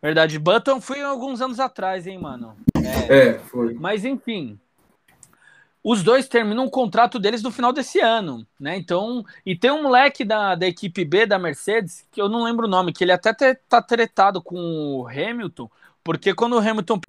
[0.00, 2.56] Verdade, Button foi alguns anos atrás, hein, mano.
[2.76, 3.74] É, é foi.
[3.74, 4.58] Mas enfim,
[5.82, 8.76] os dois terminam o contrato deles no final desse ano, né?
[8.76, 12.66] Então, e tem um moleque da, da equipe B da Mercedes, que eu não lembro
[12.66, 15.70] o nome, que ele até tá tretado com o Hamilton,
[16.04, 17.00] porque quando o Hamilton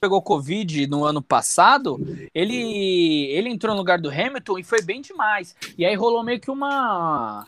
[0.00, 1.98] pegou Covid no ano passado,
[2.34, 5.56] ele, ele entrou no lugar do Hamilton e foi bem demais.
[5.76, 7.46] E aí rolou meio que uma.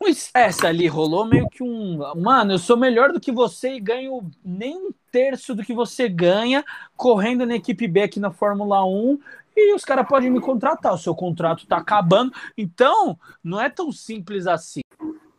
[0.00, 1.98] Um ali, rolou meio que um.
[2.16, 6.08] Mano, eu sou melhor do que você e ganho nem um terço do que você
[6.08, 6.64] ganha
[6.96, 9.18] correndo na equipe B aqui na Fórmula 1
[9.56, 12.32] e os caras podem me contratar, o seu contrato está acabando.
[12.56, 14.82] Então, não é tão simples assim.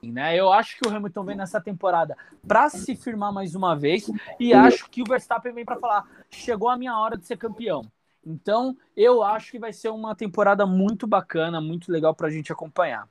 [0.04, 0.36] Né?
[0.36, 4.54] Eu acho que o Hamilton vem nessa temporada para se firmar mais uma vez e
[4.54, 7.82] acho que o Verstappen vem para falar: chegou a minha hora de ser campeão.
[8.26, 12.52] Então, eu acho que vai ser uma temporada muito bacana, muito legal para a gente
[12.52, 13.08] acompanhar.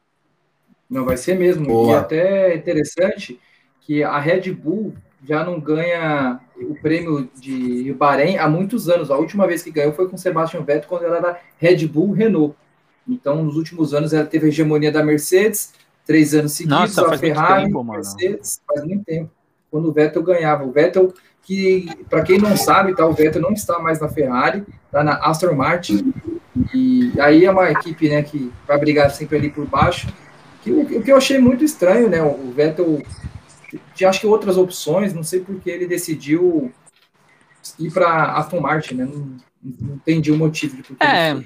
[0.88, 1.66] Não vai ser mesmo.
[1.66, 1.92] Boa.
[1.92, 3.38] E até interessante
[3.80, 9.10] que a Red Bull já não ganha o prêmio de Bahrein há muitos anos.
[9.10, 12.54] A última vez que ganhou foi com Sebastian Vettel quando ela era Red Bull Renault.
[13.08, 15.72] Então, nos últimos anos, ela teve a hegemonia da Mercedes,
[16.06, 19.30] três anos seguidos, Nossa, a Ferrari, tempo, Mercedes, faz muito tempo.
[19.70, 20.64] Quando o Vettel ganhava.
[20.64, 21.12] O Vettel,
[21.42, 25.14] que, para quem não sabe, tá, o Vettel não está mais na Ferrari, está na
[25.14, 26.12] Aston Martin.
[26.74, 30.06] E aí é uma equipe né, que vai brigar sempre ali por baixo.
[30.62, 32.22] Que, o que eu achei muito estranho, né?
[32.22, 33.02] O Vettel
[33.94, 36.72] tinha acho que outras opções, não sei porque ele decidiu
[37.78, 39.04] ir para Aston Martin, né?
[39.04, 41.36] Não, não entendi o motivo de porque é,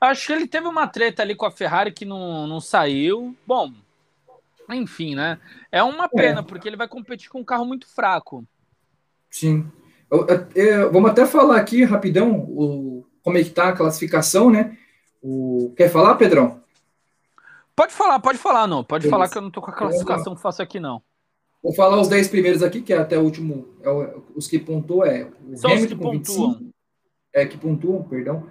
[0.00, 3.36] Acho que ele teve uma treta ali com a Ferrari que não, não saiu.
[3.46, 3.72] Bom,
[4.70, 5.38] enfim, né?
[5.70, 6.42] É uma pena, é.
[6.42, 8.44] porque ele vai competir com um carro muito fraco.
[9.30, 9.70] Sim.
[10.10, 14.50] Eu, eu, eu, vamos até falar aqui rapidão o, como é que tá a classificação,
[14.50, 14.76] né?
[15.22, 16.60] O, quer falar, Pedrão?
[17.74, 18.84] Pode falar, pode falar, não.
[18.84, 19.10] Pode Beleza.
[19.10, 21.02] falar que eu não tô com a classificação fácil aqui, não.
[21.62, 23.90] Vou falar os 10 primeiros aqui, que é até o último, é
[24.34, 26.52] os que pontuam é o São Hamilton os que pontuam.
[26.52, 26.74] 25,
[27.34, 28.46] é que pontuam, perdão.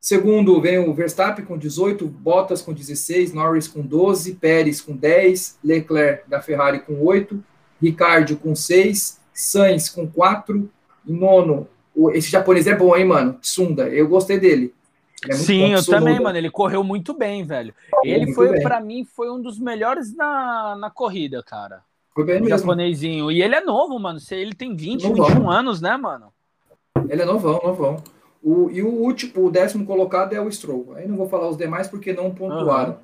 [0.00, 5.58] Segundo vem o Verstappen com 18, Bottas com 16, Norris com 12, Pérez com 10,
[5.64, 7.42] Leclerc da Ferrari com 8,
[7.80, 10.70] Ricardo com 6, Sainz com 4,
[11.06, 11.66] e nono,
[12.12, 13.38] esse japonês é bom, hein, mano?
[13.40, 14.74] Tsunda, eu gostei dele.
[15.28, 16.36] É Sim, eu também, mano.
[16.36, 17.74] Ele correu muito bem, velho.
[18.02, 21.82] Ele foi, para mim, foi um dos melhores na, na corrida, cara.
[22.14, 22.58] Foi bem o mesmo.
[22.58, 23.30] japonesinho.
[23.30, 24.18] E ele é novo, mano.
[24.30, 25.26] Ele tem 20, novão.
[25.26, 26.32] 21 anos, né, mano?
[27.08, 28.02] Ele é novão, novão.
[28.42, 30.94] O, e o último, o décimo colocado é o Stroll.
[30.96, 32.92] Aí não vou falar os demais porque não pontuaram.
[32.92, 32.98] Uhum.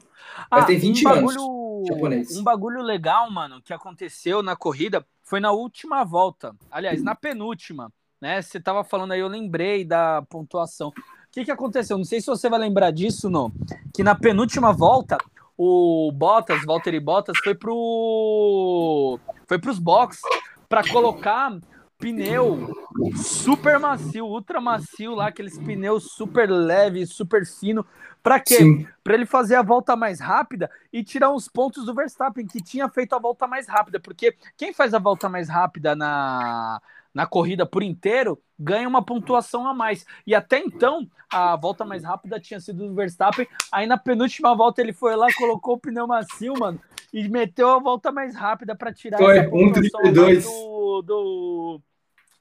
[0.50, 1.88] Mas ah, tem 20 um bagulho, anos.
[1.88, 2.36] Japonês.
[2.36, 6.54] Um bagulho legal, mano, que aconteceu na corrida foi na última volta.
[6.70, 7.90] Aliás, na penúltima.
[8.20, 8.42] Né?
[8.42, 10.92] Você tava falando aí, eu lembrei da pontuação.
[11.30, 11.96] O que, que aconteceu?
[11.96, 13.52] Não sei se você vai lembrar disso, não.
[13.94, 15.16] Que na penúltima volta,
[15.56, 19.16] o Bottas, Valtteri Bottas, foi pro
[19.46, 20.20] foi pros box
[20.68, 21.56] para colocar
[22.00, 22.74] pneu
[23.14, 27.86] super macio, ultra macio lá, aqueles pneus super leves, super fino.
[28.22, 28.86] Para quê?
[29.04, 32.88] Para ele fazer a volta mais rápida e tirar uns pontos do Verstappen, que tinha
[32.88, 34.00] feito a volta mais rápida.
[34.00, 36.82] Porque quem faz a volta mais rápida na,
[37.14, 40.04] na corrida por inteiro, ganha uma pontuação a mais.
[40.26, 43.46] E até então, a volta mais rápida tinha sido do Verstappen.
[43.72, 46.80] Aí na penúltima volta ele foi lá, colocou o pneu macio, mano,
[47.12, 51.80] e meteu a volta mais rápida para tirar foi, essa pontuação um, do, do.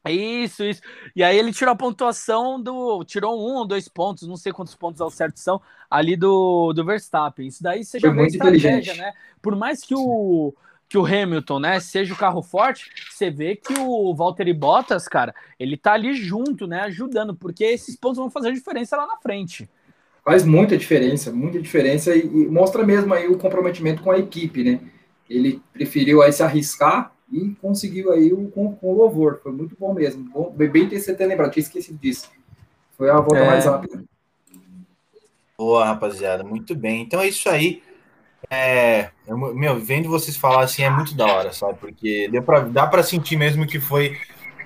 [0.07, 0.81] Isso, isso.
[1.15, 3.03] E aí ele tirou a pontuação do.
[3.03, 6.85] Tirou um ou dois pontos, não sei quantos pontos ao certo são, ali do, do
[6.85, 7.47] Verstappen.
[7.47, 9.13] Isso daí seja uma estratégia, né?
[9.41, 10.53] Por mais que o
[10.89, 15.35] que o Hamilton, né, seja o carro forte, você vê que o Valtteri Bottas, cara,
[15.59, 19.69] ele tá ali junto, né, ajudando, porque esses pontos vão fazer diferença lá na frente.
[20.25, 24.63] Faz muita diferença, muita diferença e, e mostra mesmo aí o comprometimento com a equipe,
[24.63, 24.81] né?
[25.29, 29.39] Ele preferiu aí se arriscar e conseguiu aí o, com, com louvor.
[29.41, 30.29] Foi muito bom mesmo.
[30.29, 32.29] Bom, bem ter você ter lembrado, tinha esquecido disso.
[32.97, 33.47] Foi a volta é...
[33.47, 34.03] mais rápida.
[35.57, 37.03] Boa, rapaziada, muito bem.
[37.03, 37.81] Então é isso aí.
[38.49, 41.77] É, eu, meu, vendo vocês falar assim é muito da hora, sabe?
[41.79, 44.17] Porque deu pra, dá para sentir mesmo que foi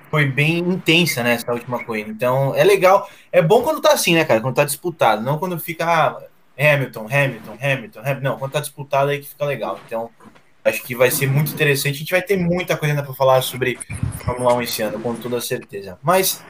[0.10, 2.12] foi bem intensa, né, essa última corrida.
[2.12, 3.10] Então, é legal.
[3.32, 4.40] É bom quando tá assim, né, cara?
[4.42, 6.22] Quando tá disputado, não quando fica ah,
[6.56, 8.22] Hamilton, Hamilton, Hamilton, Hamilton.
[8.22, 9.80] Não, quando tá disputado aí que fica legal.
[9.88, 10.12] Então,
[10.64, 11.96] acho que vai ser muito interessante.
[11.96, 13.80] A gente vai ter muita coisa ainda para falar sobre
[14.24, 15.98] Fórmula 1 esse ano, com toda certeza.
[16.04, 16.44] Mas,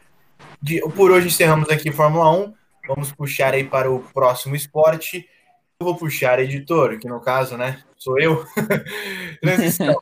[0.61, 2.53] de, por hoje encerramos aqui Fórmula 1.
[2.85, 5.25] Vamos puxar aí para o próximo esporte.
[5.83, 8.45] Eu vou puxar editor, que no caso, né, sou eu.
[9.43, 9.99] Transição.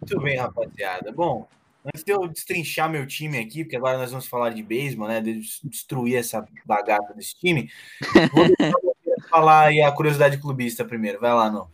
[0.00, 1.12] Muito bem, rapaziada.
[1.12, 1.46] Bom,
[1.84, 5.20] antes de eu destrinchar meu time aqui, porque agora nós vamos falar de beisebol, né?
[5.20, 7.70] De destruir essa bagaça desse time.
[8.32, 8.46] Vou
[9.28, 11.20] falar aí a curiosidade clubista primeiro.
[11.20, 11.68] Vai lá, não.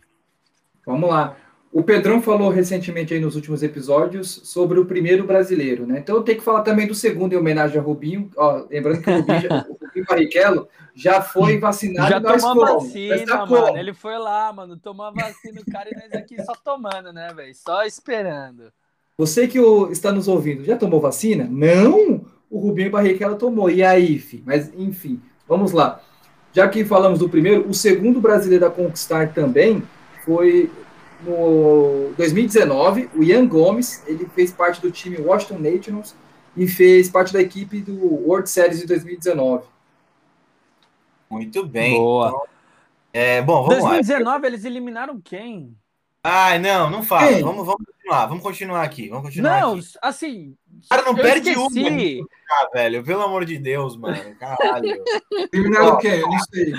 [0.85, 1.37] Vamos lá.
[1.73, 5.97] O Pedrão falou recentemente aí nos últimos episódios sobre o primeiro brasileiro, né?
[5.97, 8.29] Então eu tenho que falar também do segundo em homenagem a Rubinho.
[8.37, 12.09] Ó, lembrando que o Rubinho, já, o Rubinho Barrichello já foi vacinado.
[12.09, 13.75] Já tomou a vacina, tá mano.
[13.75, 17.33] Ele foi lá, mano, tomou a vacina, o cara e nós aqui só tomando, né,
[17.35, 17.55] velho?
[17.55, 18.71] Só esperando.
[19.17, 21.47] Você que o, está nos ouvindo, já tomou vacina?
[21.49, 22.23] Não!
[22.51, 23.71] O Rubinho Barrichello tomou.
[23.71, 24.43] E aí, fi?
[24.45, 25.99] Mas, enfim, vamos lá.
[26.51, 29.81] Já que falamos do primeiro, o segundo brasileiro a conquistar também
[30.23, 30.69] foi
[31.25, 36.15] no 2019, o Ian Gomes, ele fez parte do time Washington Nationals
[36.55, 37.95] e fez parte da equipe do
[38.27, 39.65] World Series de 2019.
[41.29, 41.97] Muito bem.
[41.97, 42.27] Boa.
[42.27, 42.43] Então,
[43.11, 44.47] é, bom, vamos 2019 lá.
[44.47, 45.75] eles eliminaram quem?
[46.23, 47.31] Ai, não, não fala.
[47.41, 49.09] Vamos, vamos continuar, vamos continuar aqui.
[49.09, 49.87] Vamos continuar não, aqui.
[50.01, 50.55] assim.
[50.89, 52.19] Cara, não perde esqueci.
[52.19, 52.27] uma.
[52.49, 54.35] Ah, velho, pelo amor de Deus, mano.
[54.35, 55.03] Caralho.
[55.99, 56.19] Quem?
[56.19, 56.73] Eu não sei.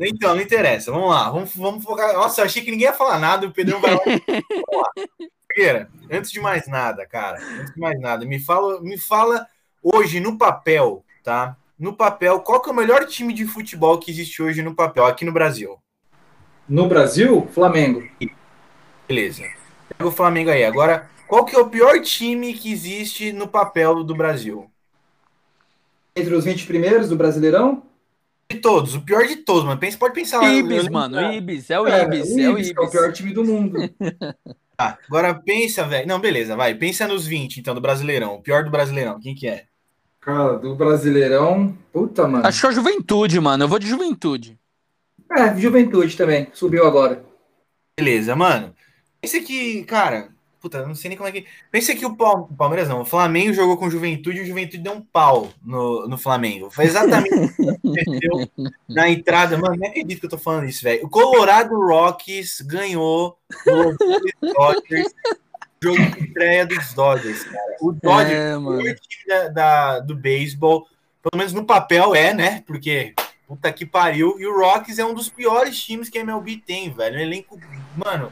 [0.00, 0.90] Então, não interessa.
[0.90, 1.30] Vamos lá.
[1.30, 2.12] Vamos, vamos focar.
[2.14, 3.46] Nossa, eu achei que ninguém ia falar nada.
[3.46, 4.00] O Pedrão vai lá.
[4.04, 5.06] vamos lá.
[5.52, 9.46] Figueira, antes de mais nada, cara, antes de mais nada, me fala, me fala
[9.82, 11.56] hoje no papel, tá?
[11.80, 15.06] no papel, qual que é o melhor time de futebol que existe hoje no papel,
[15.06, 15.78] aqui no Brasil?
[16.68, 18.06] No Brasil, Flamengo.
[19.10, 19.42] Beleza.
[19.88, 20.64] Pega o Flamengo aí.
[20.64, 24.70] Agora, qual que é o pior time que existe no papel do Brasil?
[26.14, 27.82] Entre os 20 primeiros do Brasileirão?
[28.48, 29.80] De todos, o pior de todos, mano.
[29.80, 30.48] Pensa, pode pensar lá.
[30.48, 32.72] Ibis, mano, o Ibis, é o é, Ibis, é, o Ibis.
[32.76, 33.78] É o pior time do mundo.
[34.76, 36.06] tá, agora pensa, velho.
[36.06, 36.72] Não, beleza, vai.
[36.76, 38.36] Pensa nos 20, então, do Brasileirão.
[38.36, 39.64] O pior do Brasileirão, quem que é?
[40.20, 41.76] Cara, do Brasileirão.
[41.92, 42.46] Puta, mano.
[42.46, 43.64] Acho que é a Juventude, mano.
[43.64, 44.56] Eu vou de Juventude.
[45.32, 46.46] É, Juventude também.
[46.52, 47.24] Subiu agora.
[47.98, 48.72] Beleza, mano.
[49.22, 50.28] Esse aqui, cara.
[50.60, 51.46] Puta, não sei nem como é que.
[51.70, 53.00] Pensa que o Palmeiras não.
[53.00, 56.70] O Flamengo jogou com Juventude e o Juventude deu um pau no, no Flamengo.
[56.70, 58.50] Foi exatamente o que aconteceu
[58.86, 59.56] na entrada.
[59.56, 61.06] Mano, não acredito que eu tô falando isso, velho.
[61.06, 65.14] O Colorado Rockies ganhou o Dodgers
[65.82, 67.76] jogo de estreia dos Dodgers, cara.
[67.80, 70.86] O Dodgers é, o time da, da, do beisebol,
[71.22, 72.62] pelo menos no papel é, né?
[72.66, 73.14] Porque
[73.46, 74.38] puta que pariu.
[74.38, 77.16] E o Rockies é um dos piores times que a MLB tem, velho.
[77.16, 77.58] Um elenco,
[77.96, 78.30] mano.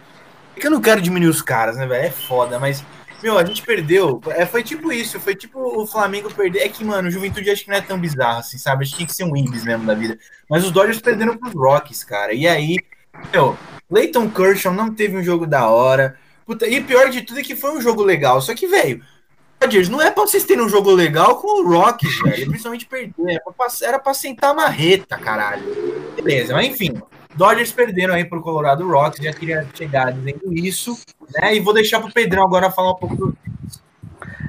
[0.58, 2.06] Que eu não quero diminuir os caras, né, velho?
[2.06, 2.84] É foda, mas.
[3.22, 4.20] Meu, a gente perdeu.
[4.28, 6.60] É, foi tipo isso, foi tipo o Flamengo perder.
[6.60, 8.84] É que, mano, o Juventude acho que não é tão bizarro assim, sabe?
[8.84, 10.18] Acho que tinha que ser um Ibis mesmo da vida.
[10.48, 12.32] Mas os Dodgers perderam pros Rockies, cara.
[12.32, 12.76] E aí,
[13.32, 13.56] meu,
[13.90, 16.16] Leighton Kershaw não teve um jogo da hora.
[16.46, 18.40] Puta, e pior de tudo é que foi um jogo legal.
[18.40, 19.02] Só que, velho,
[19.60, 22.48] Dodgers, não é pra vocês terem um jogo legal com o Rockies, velho.
[22.48, 23.36] Principalmente perder.
[23.36, 25.64] É pra, era pra sentar marreta, caralho.
[26.14, 27.00] Beleza, mas enfim.
[27.38, 29.22] Dodgers perderam aí pro Colorado Rocks.
[29.22, 30.98] Já queria chegar dizendo isso,
[31.34, 31.54] né?
[31.54, 33.38] E vou deixar pro Pedrão agora falar um pouco do.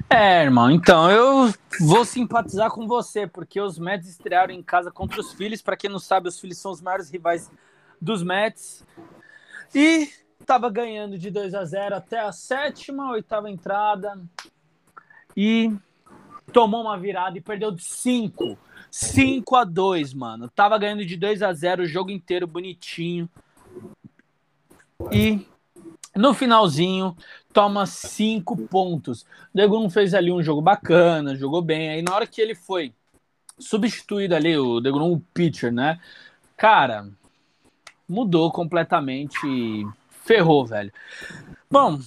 [0.09, 5.21] É, irmão, então eu vou simpatizar com você, porque os Mets estrearam em casa contra
[5.21, 5.61] os Phillies.
[5.61, 7.51] Para quem não sabe, os Phillies são os maiores rivais
[8.01, 8.83] dos Mets.
[9.75, 10.09] E
[10.41, 14.19] estava ganhando de 2 a 0 até a sétima, oitava entrada
[15.37, 15.71] e
[16.51, 18.57] tomou uma virada e perdeu de 5.
[18.91, 20.49] 5 a 2, mano.
[20.49, 23.29] Tava ganhando de 2 a 0 o jogo inteiro bonitinho.
[25.11, 25.45] E
[26.15, 27.15] no finalzinho
[27.53, 29.21] toma 5 pontos.
[29.21, 31.89] O Degum fez ali um jogo bacana, jogou bem.
[31.89, 32.93] Aí na hora que ele foi
[33.57, 35.99] substituído ali, o Degum, o pitcher, né?
[36.57, 37.07] Cara,
[38.07, 39.85] mudou completamente
[40.29, 40.91] ferrou, velho.
[41.71, 41.99] Bom,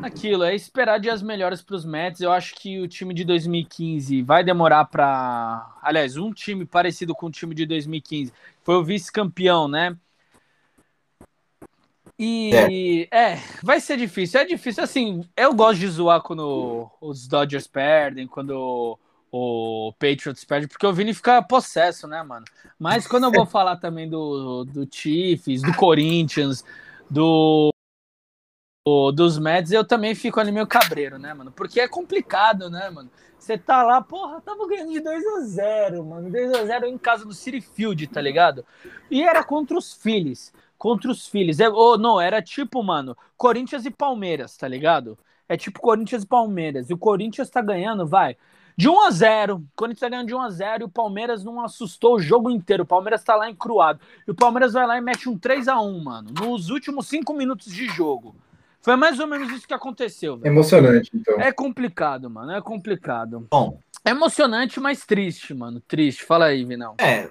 [0.00, 2.20] aquilo, é esperar dias melhores para os Mets.
[2.20, 5.74] Eu acho que o time de 2015 vai demorar para.
[5.82, 9.96] Aliás, um time parecido com o time de 2015 foi o vice-campeão, né?
[12.16, 13.32] E é.
[13.32, 13.42] é.
[13.60, 14.40] vai ser difícil.
[14.40, 15.28] É difícil, assim.
[15.36, 18.96] Eu gosto de zoar quando os Dodgers perdem, quando
[19.32, 22.44] o Patriots perde, porque o Vini fica possesso, né, mano?
[22.78, 26.64] Mas quando eu vou falar também do, do Chiefs, do Corinthians,
[27.10, 27.70] do
[28.86, 31.50] o, dos Mets, eu também fico ali meio cabreiro, né, mano?
[31.50, 33.10] Porque é complicado, né, mano?
[33.38, 36.30] Você tá lá, porra, tava ganhando de 2 a 0 mano.
[36.30, 38.64] 2 a 0 em casa do City Field, tá ligado?
[39.10, 40.52] E era contra os Phillies.
[40.78, 41.60] Contra os Phillies.
[41.60, 45.18] É, oh, não, era tipo, mano, Corinthians e Palmeiras, tá ligado?
[45.48, 46.90] É tipo Corinthians e Palmeiras.
[46.90, 48.36] E o Corinthians tá ganhando, vai.
[48.76, 51.44] De 1 a 0 o Corinthians tá ganhando de 1 a 0 e o Palmeiras
[51.44, 52.82] não assustou o jogo inteiro.
[52.82, 54.00] O Palmeiras tá lá encruado.
[54.26, 57.32] E o Palmeiras vai lá e mete um 3 a 1 mano, nos últimos 5
[57.34, 58.34] minutos de jogo.
[58.82, 60.36] Foi mais ou menos isso que aconteceu.
[60.36, 60.52] Velho.
[60.52, 61.40] Emocionante, então.
[61.40, 62.52] É complicado, mano.
[62.52, 63.46] É complicado.
[63.50, 63.78] Bom.
[64.04, 65.80] É emocionante, mas triste, mano.
[65.80, 66.22] Triste.
[66.24, 66.94] Fala aí, Vinão.
[66.98, 67.30] É.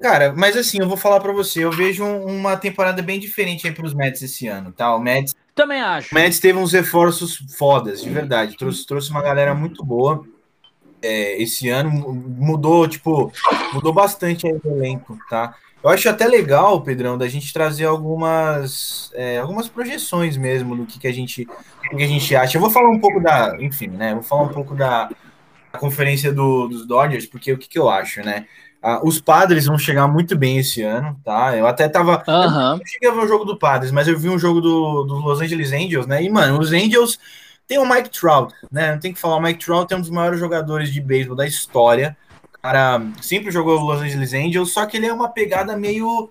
[0.00, 1.64] Cara, mas assim, eu vou falar para você.
[1.64, 4.94] Eu vejo uma temporada bem diferente aí pros Mets esse ano, tá?
[4.94, 5.34] O Mets.
[5.54, 6.14] Também acho.
[6.14, 8.56] O Mets teve uns reforços fodas, de verdade.
[8.56, 10.26] Trouxe, trouxe uma galera muito boa.
[11.04, 13.32] É, esse ano mudou, tipo,
[13.72, 15.54] mudou bastante aí o elenco, tá?
[15.82, 20.98] Eu acho até legal, Pedrão, da gente trazer algumas, é, algumas projeções mesmo do que,
[20.98, 21.46] que, a gente,
[21.90, 22.56] que a gente acha.
[22.56, 24.14] Eu vou falar um pouco da, enfim, né?
[24.14, 25.10] Vou falar um pouco da,
[25.70, 28.46] da conferência do, dos Dodgers, porque o que, que eu acho, né?
[28.86, 31.56] Ah, os padres vão chegar muito bem esse ano, tá?
[31.56, 32.22] Eu até tava.
[32.28, 32.34] Uhum.
[32.34, 35.04] Eu não cheguei a ver o jogo do Padres, mas eu vi um jogo do,
[35.04, 36.22] do Los Angeles Angels, né?
[36.22, 37.18] E, mano, os Angels
[37.66, 38.92] tem o Mike Trout, né?
[38.92, 41.46] Não tem que falar, o Mike Trout é um dos maiores jogadores de beisebol da
[41.46, 42.16] história
[42.64, 46.30] cara sempre jogou Los Angeles Angels, só que ele é uma pegada meio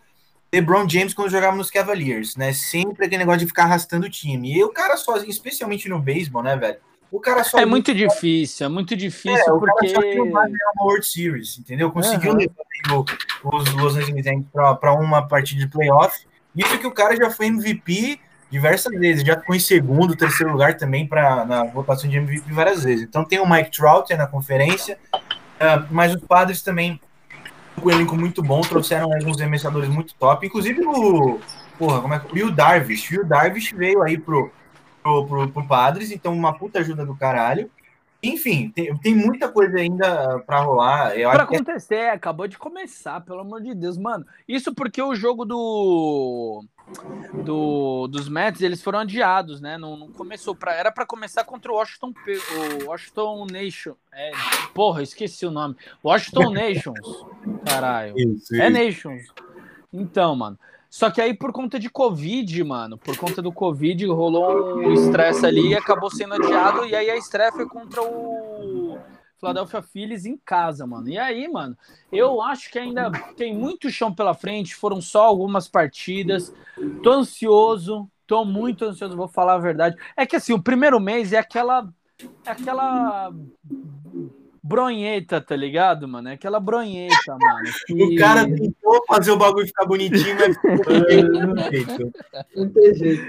[0.52, 2.52] LeBron James quando jogava nos Cavaliers, né?
[2.54, 4.52] Sempre aquele negócio de ficar arrastando o time.
[4.52, 6.78] E o cara sozinho, especialmente no beisebol, né, velho?
[7.12, 10.50] O cara só é muito difícil, é muito difícil é, porque o cara só uma
[10.82, 11.92] World Series, entendeu?
[11.92, 12.38] Conseguiu uhum.
[12.38, 13.06] levar
[13.44, 14.48] os Los Angeles Angels
[14.80, 16.26] para uma partida de playoff.
[16.56, 18.20] Isso que o cara já foi MVP
[18.54, 22.84] diversas vezes, já ficou em segundo, terceiro lugar também para na votação de MVP várias
[22.84, 23.04] vezes.
[23.04, 24.98] Então tem o Mike Trout na conferência,
[25.64, 27.00] Uh, mas os padres também,
[27.80, 31.40] com um elenco muito bom, trouxeram alguns arremessadores muito top, inclusive o.
[31.78, 32.34] Porra, como é que.
[32.34, 33.10] Will Darvish.
[33.12, 34.52] Will Darvish veio aí pro,
[35.02, 37.70] pro, pro, pro Padres, então uma puta ajuda do caralho.
[38.22, 41.14] Enfim, tem, tem muita coisa ainda para rolar.
[41.14, 42.16] Para acontecer, que...
[42.16, 44.26] acabou de começar, pelo amor de Deus, mano.
[44.48, 46.64] Isso porque o jogo do,
[47.44, 49.78] do dos Mets eles foram adiados, né?
[49.78, 52.14] Não, não começou para era para começar contra o Washington,
[52.82, 53.96] o Washington Nation.
[54.12, 54.32] É,
[54.74, 55.76] porra, esqueci o nome.
[56.04, 57.26] Washington Nations.
[57.66, 58.14] Caralho.
[58.18, 59.24] Isso, é Nations.
[59.92, 60.58] Então, mano.
[60.90, 65.44] Só que aí, por conta de Covid, mano, por conta do Covid, rolou um estresse
[65.44, 66.86] ali e acabou sendo adiado.
[66.86, 69.00] E aí a estreia foi contra o
[69.44, 71.10] Philadelphia Phillies em casa, mano.
[71.10, 71.78] E aí, mano,
[72.10, 74.74] eu acho que ainda tem muito chão pela frente.
[74.74, 76.54] Foram só algumas partidas.
[77.04, 79.98] Tô ansioso, tô muito ansioso, vou falar a verdade.
[80.16, 81.90] É que assim, o primeiro mês é aquela.
[82.46, 83.34] É aquela
[84.64, 86.30] bronheta, tá ligado, mano?
[86.30, 87.70] É aquela bronheta, mano.
[87.86, 88.02] Que...
[88.02, 90.56] O cara tentou fazer o bagulho ficar bonitinho, mas
[92.56, 93.24] não tem jeito.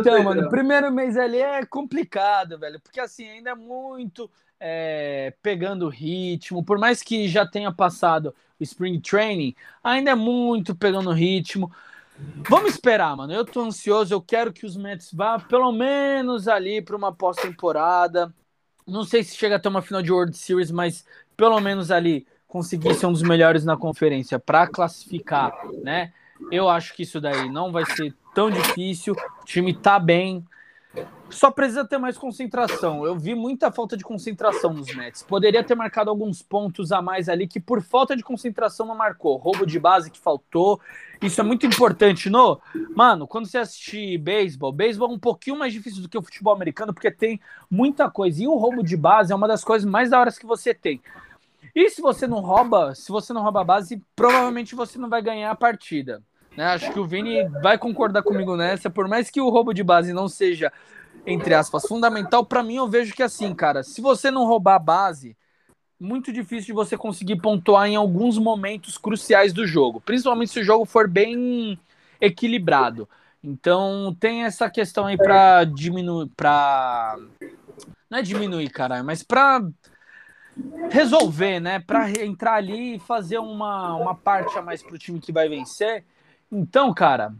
[0.00, 4.30] então, mano, o primeiro mês ali é complicado, velho, porque assim, ainda é muito
[4.62, 10.74] é, pegando ritmo, por mais que já tenha passado o Spring Training, ainda é muito
[10.74, 11.72] pegando ritmo.
[12.48, 13.32] Vamos esperar, mano.
[13.32, 18.32] Eu tô ansioso, eu quero que os Mets vá pelo menos ali para uma pós-temporada
[18.86, 21.04] não sei se chega até uma final de World Series, mas
[21.36, 25.52] pelo menos ali conseguir ser um dos melhores na conferência para classificar,
[25.82, 26.12] né?
[26.50, 29.14] Eu acho que isso daí não vai ser tão difícil.
[29.14, 30.44] O time tá bem.
[31.30, 33.06] Só precisa ter mais concentração.
[33.06, 35.22] Eu vi muita falta de concentração nos Mets.
[35.22, 39.38] Poderia ter marcado alguns pontos a mais ali que por falta de concentração não marcou.
[39.38, 40.78] Roubo de base que faltou.
[41.22, 42.60] Isso é muito importante, no.
[42.94, 46.54] Mano, quando você assistir beisebol, beisebol é um pouquinho mais difícil do que o futebol
[46.54, 47.40] americano porque tem
[47.70, 48.42] muita coisa.
[48.42, 51.00] E o roubo de base é uma das coisas mais da hora que você tem.
[51.74, 55.22] E se você não rouba, se você não rouba a base, provavelmente você não vai
[55.22, 56.22] ganhar a partida.
[56.56, 56.64] Né?
[56.64, 60.12] Acho que o Vini vai concordar comigo nessa, por mais que o roubo de base
[60.12, 60.72] não seja,
[61.26, 64.78] entre aspas, fundamental, para mim eu vejo que assim, cara, se você não roubar a
[64.78, 65.36] base,
[65.98, 70.64] muito difícil de você conseguir pontuar em alguns momentos cruciais do jogo, principalmente se o
[70.64, 71.78] jogo for bem
[72.20, 73.08] equilibrado.
[73.42, 77.16] Então tem essa questão aí para diminuir, para
[78.10, 79.62] não é diminuir, caralho, mas para
[80.90, 81.80] resolver, né?
[81.80, 86.04] Para entrar ali e fazer uma, uma parte a mais pro time que vai vencer.
[86.52, 87.34] Então, cara,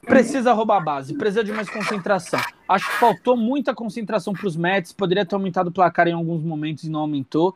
[0.00, 2.40] precisa roubar a base, precisa de mais concentração.
[2.66, 6.42] Acho que faltou muita concentração para os Mets, poderia ter aumentado o placar em alguns
[6.42, 7.54] momentos e não aumentou.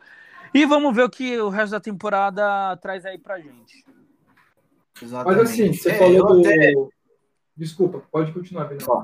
[0.53, 3.83] E vamos ver o que o resto da temporada traz aí pra gente.
[5.01, 5.41] Exatamente.
[5.41, 6.39] Mas assim, você é, falou do.
[6.41, 6.73] Até...
[7.57, 9.03] Desculpa, pode continuar, Pedro.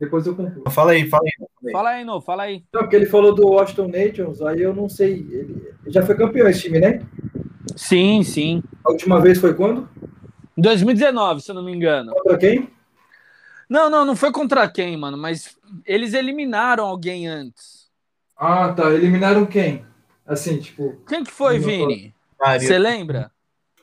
[0.00, 0.70] Depois eu concluo.
[0.70, 1.72] Fala aí, fala aí.
[1.72, 2.64] Fala aí, não, fala aí.
[2.72, 5.26] Não, porque ele falou do Washington Nations, aí eu não sei.
[5.30, 7.02] Ele já foi campeão esse time, né?
[7.74, 8.62] Sim, sim.
[8.84, 9.88] A última vez foi quando?
[10.56, 12.12] 2019, se eu não me engano.
[12.12, 12.70] Contra quem?
[13.68, 17.90] Não, não, não foi contra quem, mano, mas eles eliminaram alguém antes.
[18.36, 18.90] Ah, tá.
[18.92, 19.84] Eliminaram quem?
[20.26, 21.00] Assim, tipo.
[21.08, 22.14] Quem que foi, Vini?
[22.58, 23.30] Você lembra?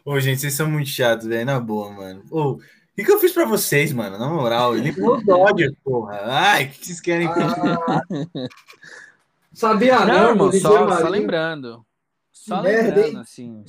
[0.05, 1.45] Ô, gente, vocês são muito chatos, velho.
[1.45, 2.23] Na boa, mano.
[2.29, 2.59] Ô, o
[2.95, 4.17] que, que eu fiz pra vocês, mano?
[4.19, 6.21] Na moral, ele falou Dodgers, porra.
[6.25, 7.27] Ai, o que vocês querem?
[7.27, 8.01] Ah,
[9.51, 11.85] sabia não, não irmão, só, só, lembrando.
[12.31, 13.63] Só lembrando, merda, assim.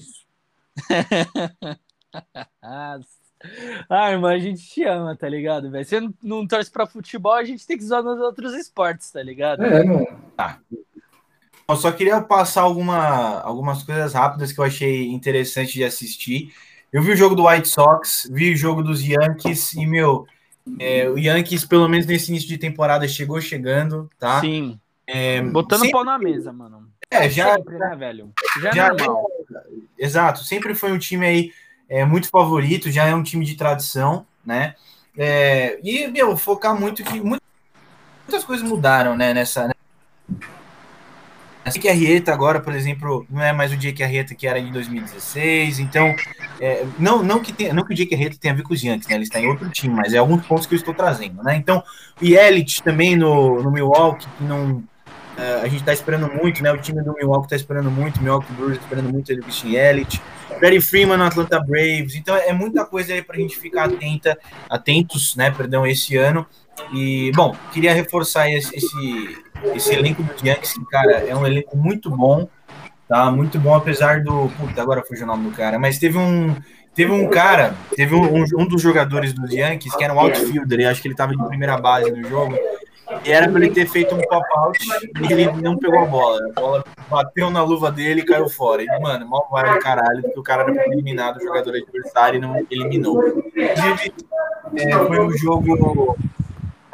[3.90, 5.84] ah, irmão, a gente te ama, tá ligado, velho?
[5.84, 9.22] Você não, não torce pra futebol, a gente tem que zoar nos outros esportes, tá
[9.22, 9.64] ligado?
[9.64, 10.06] É, mano.
[10.36, 10.60] Tá.
[11.66, 16.52] Eu só queria passar alguma, algumas coisas rápidas que eu achei interessante de assistir.
[16.92, 20.26] Eu vi o jogo do White Sox, vi o jogo dos Yankees e, meu,
[20.78, 24.40] é, o Yankees, pelo menos nesse início de temporada, chegou chegando, tá?
[24.40, 24.78] Sim.
[25.06, 25.92] É, Botando sempre...
[25.92, 26.88] pau na mesa, mano.
[27.10, 27.54] É, já.
[27.54, 28.32] Sempre, né, velho?
[28.60, 29.26] Já, é já é normal.
[29.98, 31.52] exato, sempre foi um time aí
[31.88, 34.74] é, muito favorito, já é um time de tradição, né?
[35.16, 39.68] É, e, meu, focar muito que muitas coisas mudaram, né, nessa.
[39.68, 39.74] Né?
[41.70, 45.78] Jake Arrieta agora, por exemplo, não é mais o Jake Arrieta que era em 2016,
[45.78, 46.14] então
[46.60, 48.82] é, não, não, que tenha, não que o Jake Arrieta tenha a ver com os
[48.82, 49.14] Yankees, né?
[49.14, 51.56] Ele está em outro time, mas é alguns pontos que eu estou trazendo, né?
[51.56, 51.82] Então,
[52.20, 54.82] o Yelich também no, no Milwaukee, que não.
[55.36, 56.72] Uh, a gente está esperando muito, né?
[56.72, 59.70] O time do Milwaukee está esperando muito, o Milwaukee Brewers tá esperando muito ele Christian
[59.70, 60.22] Yelich,
[60.60, 64.38] Perry Freeman no Atlanta Braves, então é muita coisa aí para a gente ficar atenta,
[64.70, 65.50] atentos, né?
[65.50, 66.46] Perdão, esse ano.
[66.92, 72.10] E, bom, queria reforçar esse, esse esse elenco do Yankees, cara, é um elenco muito
[72.10, 72.48] bom,
[73.08, 73.30] tá?
[73.30, 74.48] Muito bom, apesar do.
[74.58, 76.54] Puta, agora fugiu o nome do cara, mas teve um.
[76.94, 80.84] Teve um cara, teve um, um dos jogadores dos Yankees que era um outfielder, e
[80.84, 82.56] acho que ele tava de primeira base no jogo,
[83.24, 84.78] e era para ele ter feito um pop-out
[85.20, 86.40] e ele não pegou a bola.
[86.56, 88.82] A bola bateu na luva dele e caiu fora.
[88.82, 92.38] E, mano, mal vai do caralho, porque o cara era pra eliminado, o jogador adversário
[92.38, 93.22] e não eliminou.
[94.76, 96.16] É, foi um jogo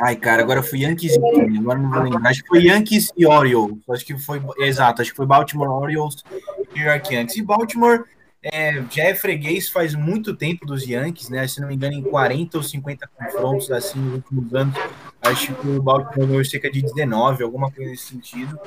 [0.02, 2.30] Ai, cara, agora foi Yankees e agora não vou lembrar.
[2.30, 3.78] Acho que foi Yankees e Orioles.
[3.90, 6.16] Acho que foi, exato, acho que foi Baltimore Orioles
[6.74, 7.36] e New York Yankees.
[7.36, 8.04] E Baltimore
[8.42, 11.46] é, já é freguês faz muito tempo dos Yankees, né?
[11.46, 14.74] Se não me engano, em 40 ou 50 confrontos assim nos últimos anos.
[15.22, 18.58] Acho que o Baltimore ganhou cerca de 19, alguma coisa nesse sentido.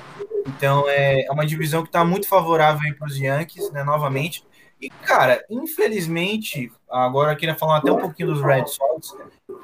[0.45, 3.83] Então é, é uma divisão que está muito favorável para os Yankees, né?
[3.83, 4.43] Novamente.
[4.83, 9.15] E, cara, infelizmente, agora eu queria falar até um pouquinho dos Red Sox.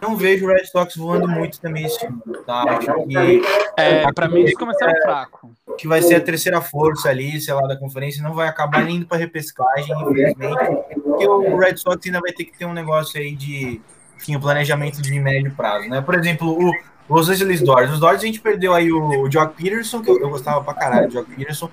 [0.01, 2.63] Não vejo o Red Sox voando muito também esse ano, tá?
[2.63, 3.41] Acho que.
[3.77, 5.51] É, para mim eles começaram é, fraco.
[5.77, 9.05] Que vai ser a terceira força ali, sei lá, da conferência, não vai acabar indo
[9.05, 11.01] para repescagem, infelizmente.
[11.03, 13.81] Porque o Red Sox ainda vai ter que ter um negócio aí de
[14.19, 16.01] enfim, um planejamento de médio prazo, né?
[16.01, 16.73] Por exemplo, o
[17.09, 17.93] Los Angeles Dodgers.
[17.93, 20.73] Os Dodgers a gente perdeu aí o, o Jock Peterson, que eu, eu gostava pra
[20.73, 21.71] caralho do Jock Peterson.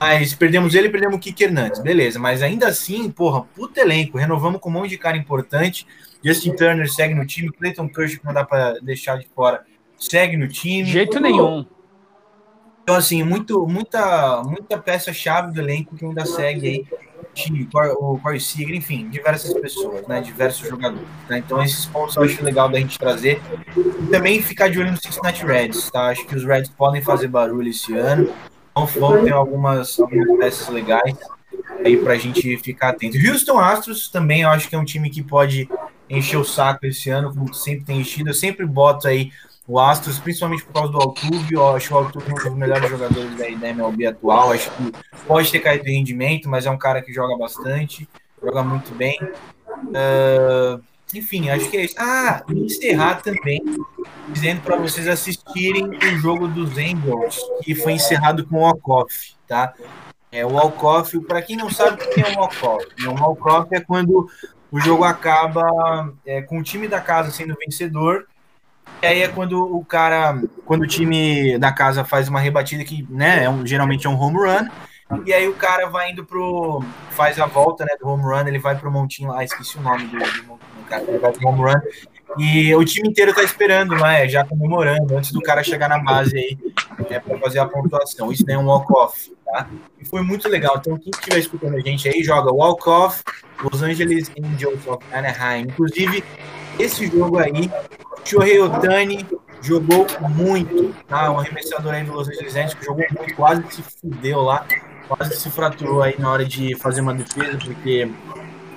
[0.00, 2.18] Mas perdemos ele e perdemos o Kike Hernandes, beleza.
[2.18, 4.18] Mas ainda assim, porra, puta elenco.
[4.18, 5.86] Renovamos com um monte de cara importante.
[6.24, 7.52] Justin Turner segue no time.
[7.52, 9.64] Clayton Kershaw, que não dá para deixar de fora,
[9.96, 10.82] segue no time.
[10.82, 11.64] De jeito nenhum.
[12.82, 16.86] Então, assim, muito, muita, muita peça-chave do elenco que ainda segue aí.
[17.98, 20.20] O Corey Seager, enfim, diversas pessoas, né?
[20.20, 21.06] Diversos jogadores.
[21.28, 21.38] Né?
[21.38, 23.40] Então, esses pontos eu acho legal da gente trazer.
[23.76, 26.08] E também ficar de olho no Cincinnati Reds, tá?
[26.08, 28.32] Acho que os Reds podem fazer barulho esse ano
[28.98, 31.16] vão ter algumas, algumas peças legais
[31.84, 33.18] aí para a gente ficar atento.
[33.18, 35.68] Houston Astros também eu acho que é um time que pode
[36.08, 38.30] encher o saco esse ano, como sempre tem enchido.
[38.30, 39.30] Eu sempre boto aí
[39.66, 41.54] o Astros, principalmente por causa do Altuve.
[41.54, 44.52] Eu acho o Altuve um dos melhores jogadores da, da MLB atual.
[44.52, 44.92] Acho que
[45.26, 48.08] pode ter caído de rendimento, mas é um cara que joga bastante,
[48.42, 49.18] joga muito bem.
[49.68, 50.82] Uh,
[51.14, 51.94] enfim, acho que é isso.
[51.98, 53.62] Ah, encerrar também,
[54.28, 59.74] dizendo para vocês assistirem o jogo dos Angels, que foi encerrado com o walk-off, tá?
[60.30, 63.20] É, o walk-off, para quem não sabe o que é um walk-off, o né?
[63.20, 64.26] walk-off é quando
[64.70, 68.26] o jogo acaba é, com o time da casa sendo vencedor,
[69.02, 73.06] e aí é quando o cara, quando o time da casa faz uma rebatida que,
[73.10, 74.68] né, é um, geralmente é um home run,
[75.26, 76.82] e aí o cara vai indo pro.
[77.10, 80.06] faz a volta né, do home run, ele vai pro montinho lá, esqueci o nome
[80.06, 81.80] do, do, do cara, ele vai pro home run.
[82.38, 84.26] E o time inteiro tá esperando, né?
[84.26, 86.58] Já comemorando, antes do cara chegar na base aí,
[87.10, 88.32] é, para fazer a pontuação.
[88.32, 89.68] Isso daí é um walk-off, tá?
[90.00, 90.76] E foi muito legal.
[90.78, 93.22] Então, quem estiver escutando a gente aí, joga walk-off
[93.62, 95.64] Los Angeles Angels of Anaheim.
[95.64, 96.24] Inclusive,
[96.78, 97.70] esse jogo aí,
[98.24, 99.26] Shohei Otani
[99.60, 101.30] jogou muito, tá?
[101.30, 104.66] Um arremessador aí do Los Angeles Angels que jogou muito, quase se fudeu lá
[105.16, 108.10] quase se fraturou aí na hora de fazer uma defesa, porque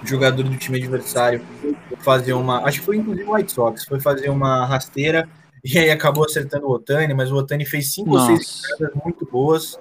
[0.04, 2.64] o jogador do time adversário foi fazer uma.
[2.66, 5.30] Acho que foi inclusive o White Sox, foi fazer uma rasteira
[5.64, 8.32] e aí acabou acertando o Otani, mas o Otani fez cinco Nossa.
[8.32, 9.80] ou seis jogadas muito boas.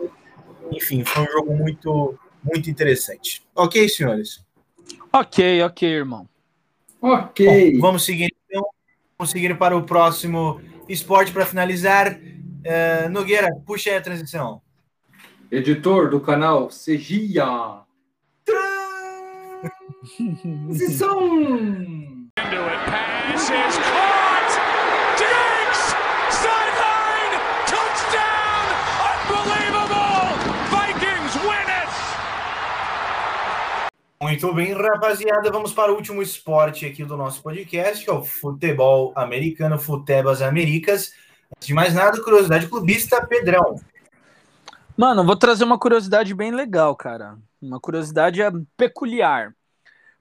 [0.73, 3.43] Enfim, foi um jogo muito, muito interessante.
[3.55, 4.43] Ok, senhores?
[5.13, 6.27] Ok, ok, irmão.
[7.05, 7.73] Ok.
[7.75, 8.65] Bom, vamos seguir então.
[9.19, 12.19] Vamos seguir para o próximo esporte para finalizar.
[12.19, 14.63] Uh, Nogueira, puxa aí a transição.
[15.51, 17.45] Editor do canal Segia.
[20.67, 21.21] Transição!
[34.21, 35.51] Muito bem, rapaziada.
[35.51, 40.41] Vamos para o último esporte aqui do nosso podcast, que é o futebol americano, Futebas
[40.41, 41.13] Americas.
[41.55, 43.77] Antes de mais nada, curiosidade clubista, Pedrão.
[44.97, 47.37] Mano, vou trazer uma curiosidade bem legal, cara.
[47.61, 48.41] Uma curiosidade
[48.77, 49.55] peculiar.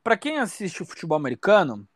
[0.03, 1.87] Para quem assiste o futebol americano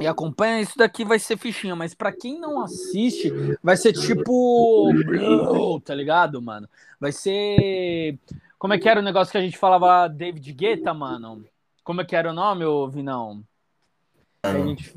[0.00, 3.32] e acompanha, isso daqui vai ser fichinha, mas para quem não assiste,
[3.62, 4.90] vai ser tipo.
[5.84, 6.68] Tá ligado, mano?
[7.00, 8.16] Vai ser
[8.64, 11.44] como é que era o negócio que a gente falava David Guetta, mano?
[11.82, 13.44] Como é que era o nome, ô Vinão?
[14.42, 14.96] Gente...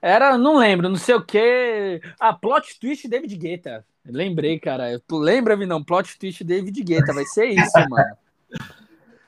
[0.00, 2.00] Era, não lembro, não sei o que.
[2.20, 3.84] Ah, plot twist David Guetta.
[4.06, 5.02] Lembrei, cara.
[5.10, 5.82] Lembra, Vinão?
[5.82, 7.12] Plot twist David Guetta.
[7.12, 8.16] Vai ser isso, mano.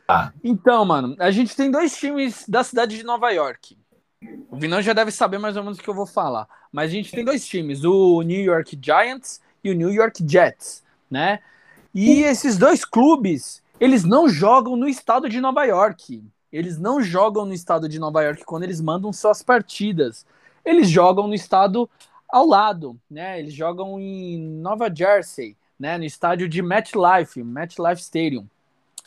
[0.09, 0.33] Ah.
[0.45, 3.79] Então, mano, a gente tem dois times da cidade de Nova York.
[4.51, 6.47] O Vinão já deve saber mais ou menos o que eu vou falar.
[6.71, 10.85] Mas a gente tem dois times, o New York Giants e o New York Jets,
[11.11, 11.41] né?
[11.95, 16.23] E esses dois clubes, eles não jogam no estado de Nova York.
[16.53, 20.25] Eles não jogam no estado de Nova York quando eles mandam suas partidas.
[20.65, 21.91] Eles jogam no estado
[22.29, 23.41] ao lado, né?
[23.41, 25.99] Eles jogam em Nova Jersey, né?
[25.99, 28.47] No estádio de MetLife, MetLife Stadium.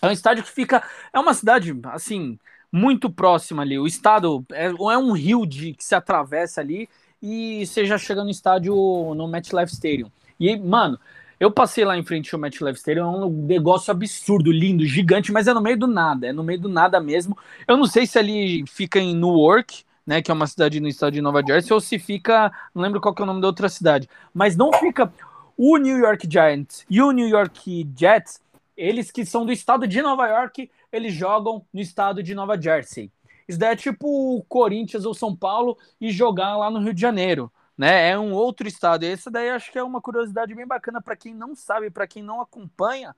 [0.01, 2.38] É um estádio que fica, é uma cidade assim
[2.69, 3.80] muito próxima ali.
[3.80, 6.89] O estado é, é um rio de que se atravessa ali
[7.21, 8.76] e você já chega no estádio
[9.15, 10.11] no MetLife Stadium.
[10.38, 10.99] E mano,
[11.40, 15.48] eu passei lá em frente ao MetLife Stadium, é um negócio absurdo, lindo, gigante, mas
[15.48, 17.38] é no meio do nada, é no meio do nada mesmo.
[17.68, 21.14] Eu não sei se ali fica em Newark, né, que é uma cidade no estado
[21.14, 24.08] de Nova Jersey, ou se fica, não lembro qual é o nome da outra cidade,
[24.34, 25.12] mas não fica
[25.58, 28.42] o New York Giants e o New York Jets,
[28.78, 33.12] eles que são do estado de Nova York, eles jogam no estado de Nova Jersey.
[33.48, 37.02] Isso daí é tipo o Corinthians ou São Paulo e jogar lá no Rio de
[37.02, 38.09] Janeiro né?
[38.09, 39.03] É um outro estado.
[39.03, 42.07] E essa daí acho que é uma curiosidade bem bacana para quem não sabe, para
[42.07, 43.15] quem não acompanha,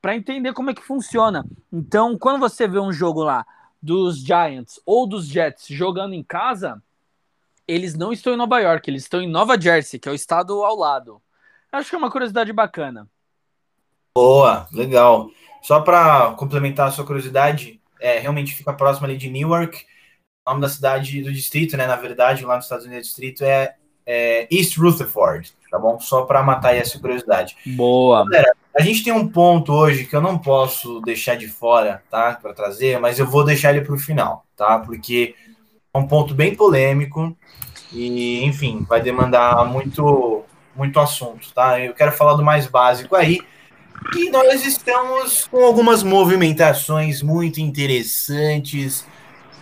[0.00, 1.44] para entender como é que funciona.
[1.72, 3.46] Então, quando você vê um jogo lá
[3.82, 6.82] dos Giants ou dos Jets jogando em casa,
[7.66, 10.64] eles não estão em Nova York, eles estão em Nova Jersey, que é o estado
[10.64, 11.22] ao lado.
[11.70, 13.08] Acho que é uma curiosidade bacana.
[14.14, 15.30] Boa, legal.
[15.62, 19.86] Só para complementar a sua curiosidade, é, realmente fica próximo ali de Newark.
[20.44, 21.86] O nome da cidade do distrito, né?
[21.86, 23.76] Na verdade, lá nos Estados Unidos, distrito é
[24.12, 26.00] é, East Rutherford, tá bom?
[26.00, 27.56] Só para matar essa curiosidade.
[27.64, 28.24] Boa.
[28.24, 32.36] Galera, a gente tem um ponto hoje que eu não posso deixar de fora, tá?
[32.42, 34.80] Para trazer, mas eu vou deixar ele para o final, tá?
[34.80, 35.36] Porque
[35.94, 37.36] é um ponto bem polêmico
[37.92, 40.42] e, enfim, vai demandar muito,
[40.74, 41.78] muito assunto, tá?
[41.78, 43.40] Eu quero falar do mais básico aí.
[44.16, 49.06] E nós estamos com algumas movimentações muito interessantes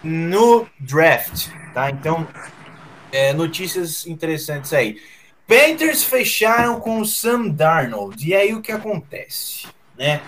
[0.02, 1.90] no draft, tá?
[1.90, 2.26] Então,
[3.12, 5.00] é, notícias interessantes aí.
[5.46, 8.28] Panthers fecharam com o Sam Darnold.
[8.28, 10.20] E aí o que acontece, né?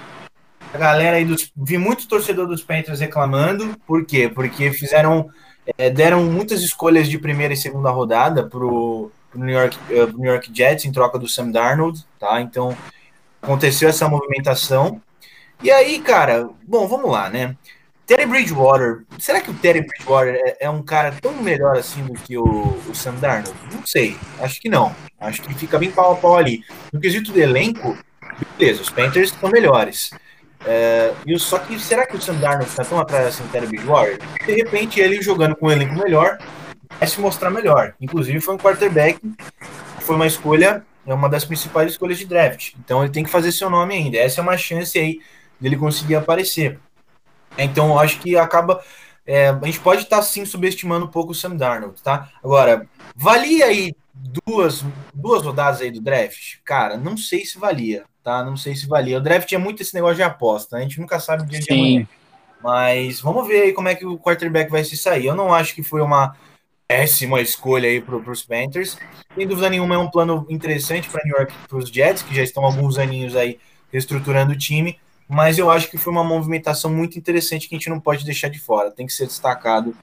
[0.72, 3.76] A galera aí dos vi muito torcedor dos Panthers reclamando.
[3.86, 4.28] Por quê?
[4.28, 5.30] Porque fizeram
[5.76, 10.30] é, deram muitas escolhas de primeira e segunda rodada pro, pro New York uh, New
[10.30, 12.40] York Jets em troca do Sam Darnold, tá?
[12.40, 12.76] Então
[13.42, 15.02] aconteceu essa movimentação.
[15.62, 17.56] E aí, cara, bom, vamos lá, né?
[18.10, 22.14] Terry Bridgewater, será que o Terry Bridgewater é, é um cara tão melhor assim do
[22.14, 22.42] que o,
[22.88, 23.56] o, Sam Darnold?
[23.72, 24.92] Não sei, acho que não.
[25.20, 26.64] Acho que fica bem pau a pau ali.
[26.92, 27.96] No quesito do elenco,
[28.58, 30.10] beleza, os Panthers estão melhores.
[30.66, 33.68] É, e só que será que o Sam Darnold está tão atrás assim do Terry
[33.68, 34.18] Bridgewater?
[34.44, 36.36] De repente, ele jogando com um elenco melhor,
[36.98, 37.94] vai se mostrar melhor.
[38.00, 39.20] Inclusive, foi um quarterback,
[40.00, 42.72] foi uma escolha, é uma das principais escolhas de draft.
[42.84, 44.16] Então, ele tem que fazer seu nome ainda.
[44.16, 45.20] Essa é uma chance aí
[45.60, 46.76] dele conseguir aparecer.
[47.58, 48.82] Então, eu acho que acaba.
[49.26, 52.30] É, a gente pode estar tá, sim subestimando um pouco o Sam Darnold, tá?
[52.42, 56.56] Agora, valia aí duas, duas rodadas aí do draft?
[56.64, 58.42] Cara, não sei se valia, tá?
[58.44, 59.18] Não sei se valia.
[59.18, 60.82] O draft é muito esse negócio de aposta, né?
[60.82, 62.08] a gente nunca sabe o dia de amanhã.
[62.62, 65.26] Mas vamos ver aí como é que o quarterback vai se sair.
[65.26, 66.36] Eu não acho que foi uma
[66.86, 68.98] péssima escolha aí para os Panthers.
[69.34, 72.42] Sem dúvida nenhuma, é um plano interessante para New York, para os Jets, que já
[72.42, 73.58] estão alguns aninhos aí
[73.92, 74.98] reestruturando o time
[75.30, 78.48] mas eu acho que foi uma movimentação muito interessante que a gente não pode deixar
[78.48, 79.96] de fora, tem que ser destacado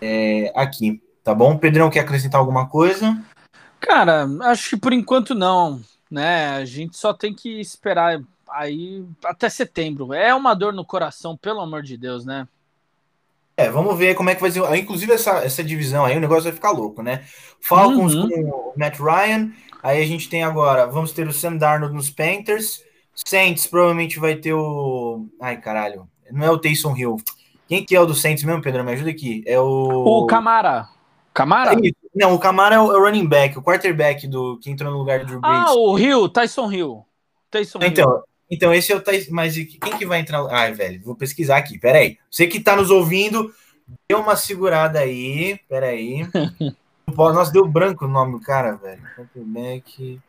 [0.00, 1.58] é, aqui, tá bom?
[1.58, 3.20] Pedrão, quer acrescentar alguma coisa?
[3.80, 5.80] Cara, acho que por enquanto não,
[6.10, 6.50] né?
[6.50, 10.12] A gente só tem que esperar aí até setembro.
[10.12, 12.46] É uma dor no coração, pelo amor de Deus, né?
[13.56, 14.62] É, vamos ver como é que vai ser.
[14.76, 17.24] Inclusive, essa, essa divisão aí, o negócio vai ficar louco, né?
[17.60, 18.28] Falcons uhum.
[18.28, 19.50] com o Matt Ryan.
[19.82, 22.82] Aí a gente tem agora, vamos ter o Sam Darnold nos Panthers.
[23.26, 25.26] Saints provavelmente vai ter o.
[25.40, 26.08] Ai, caralho.
[26.30, 27.16] Não é o Taysom Hill.
[27.68, 28.84] Quem que é o do Saints mesmo, Pedro?
[28.84, 29.42] Me ajuda aqui.
[29.46, 29.64] É o.
[29.64, 30.88] O Camara.
[31.32, 31.72] Camara?
[31.74, 35.20] É não, o Camara é o running back, o quarterback do que entrou no lugar
[35.20, 35.56] do Drew Brees.
[35.56, 37.06] Ah, o Hill, Tyson Hill.
[37.50, 38.22] Tyson então, Hill.
[38.50, 39.30] então, esse é o Tyson.
[39.32, 40.44] Mas quem que vai entrar?
[40.50, 41.78] Ai, velho, vou pesquisar aqui.
[41.78, 42.18] Peraí.
[42.28, 43.52] Você que tá nos ouvindo,
[44.08, 45.58] dê uma segurada aí.
[45.68, 46.26] Peraí.
[47.16, 49.02] Nossa, deu branco o nome do cara, velho.
[49.16, 50.20] Quarterback.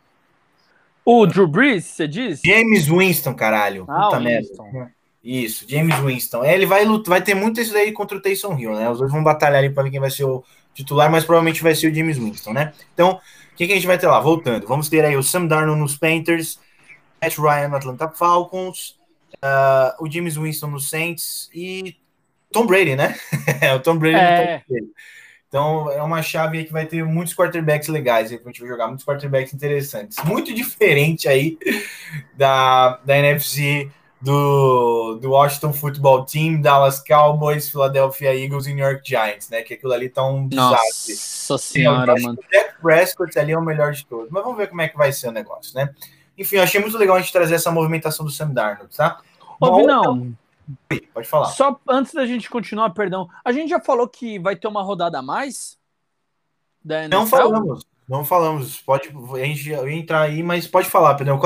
[1.04, 2.40] O Drew Brees, você diz?
[2.44, 3.84] James Winston, caralho.
[3.88, 4.48] Ah, Puta merda.
[5.22, 6.44] Isso, James Winston.
[6.44, 8.90] É, ele vai lutar, vai ter muito isso daí contra o Taysom Hill, né?
[8.90, 11.74] Os dois vão batalhar ali para ver quem vai ser o titular, mas provavelmente vai
[11.74, 12.72] ser o James Winston, né?
[12.92, 13.20] Então,
[13.52, 14.18] o que, que, a gente vai ter lá?
[14.18, 16.58] Voltando, vamos ter aí o Sam Darnold nos Panthers,
[17.22, 18.98] Matt Ryan no Atlanta Falcons,
[19.36, 21.96] uh, o James Winston no Saints e
[22.50, 23.16] Tom Brady, né?
[23.76, 24.64] o Tom Brady é.
[24.68, 24.86] no Tom
[25.52, 28.60] Então, é uma chave aí que vai ter muitos quarterbacks legais aí que a gente
[28.62, 30.16] vai jogar, muitos quarterbacks interessantes.
[30.24, 31.58] Muito diferente aí
[32.34, 39.06] da, da NFC do, do Washington Football Team, Dallas Cowboys, Philadelphia Eagles e New York
[39.06, 39.60] Giants, né?
[39.60, 41.12] Que aquilo ali tá um desastre.
[41.12, 42.38] Nossa senhora, mano.
[42.38, 44.30] O Dak Prescott ali é o melhor de todos.
[44.30, 45.90] Mas vamos ver como é que vai ser o negócio, né?
[46.38, 49.20] Enfim, eu achei muito legal a gente trazer essa movimentação do Sam Darnold, tá?
[49.60, 50.32] Ouve, não.
[51.12, 51.46] Pode falar.
[51.46, 53.28] Só antes da gente continuar, perdão.
[53.44, 55.78] A gente já falou que vai ter uma rodada a mais?
[57.10, 57.84] Não falamos.
[58.08, 61.40] Não falamos, pode a gente entrar aí, mas pode falar, Pedro.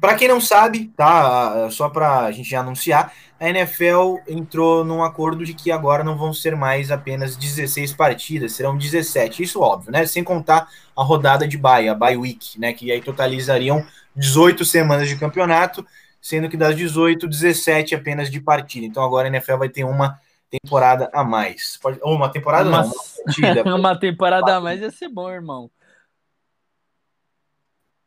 [0.00, 1.70] Para quem não sabe, tá?
[1.70, 6.34] Só para a gente anunciar, a NFL entrou num acordo de que agora não vão
[6.34, 9.44] ser mais apenas 16 partidas, serão 17.
[9.44, 10.04] Isso óbvio, né?
[10.04, 12.72] Sem contar a rodada de bye, a bye week, né?
[12.72, 15.86] Que aí totalizariam 18 semanas de campeonato,
[16.24, 18.86] sendo que das 18, 17 apenas de partida.
[18.86, 20.18] Então agora a NFL vai ter uma
[20.48, 21.76] temporada a mais.
[21.76, 22.94] Pode, ou uma temporada uma, não, uma
[23.26, 23.62] partida.
[23.76, 25.70] uma temporada a mais ia ser bom, irmão.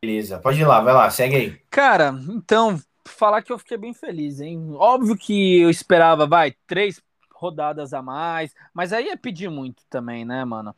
[0.03, 1.61] Beleza, pode ir lá, vai lá, segue aí.
[1.69, 4.73] Cara, então, falar que eu fiquei bem feliz, hein?
[4.73, 6.99] Óbvio que eu esperava, vai, três
[7.31, 10.75] rodadas a mais, mas aí é pedir muito também, né, mano?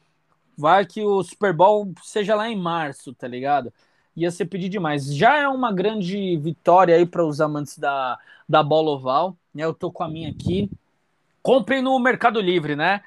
[0.58, 3.72] Vai que o Super Bowl seja lá em março, tá ligado?
[4.16, 5.14] Ia ser pedir demais.
[5.14, 8.18] Já é uma grande vitória aí para os amantes da,
[8.48, 9.64] da bola oval, né?
[9.64, 10.70] Eu tô com a minha aqui.
[11.42, 13.02] Comprem no Mercado Livre, né?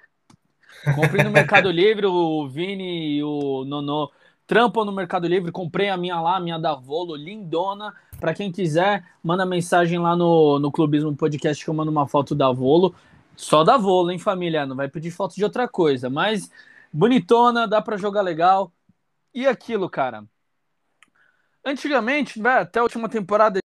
[0.94, 4.10] Comprem no Mercado Livre, o Vini e o Nono
[4.46, 7.94] trampam no Mercado Livre, comprei a minha lá, a minha da Volo, lindona.
[8.20, 12.34] Para quem quiser, manda mensagem lá no, no Clubismo Podcast que eu mando uma foto
[12.34, 12.94] da Volo.
[13.36, 14.66] Só da Volo, hein, família?
[14.66, 16.50] Não vai pedir foto de outra coisa, mas
[16.92, 18.70] bonitona, dá para jogar legal.
[19.34, 20.24] E aquilo, cara.
[21.64, 23.60] Antigamente, né, até a última temporada,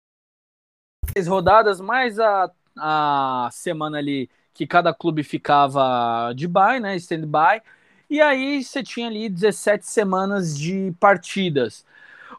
[1.28, 7.62] rodadas, mais a, a semana ali que cada clube ficava de bye, né, stand-by.
[8.10, 11.86] E aí você tinha ali 17 semanas de partidas.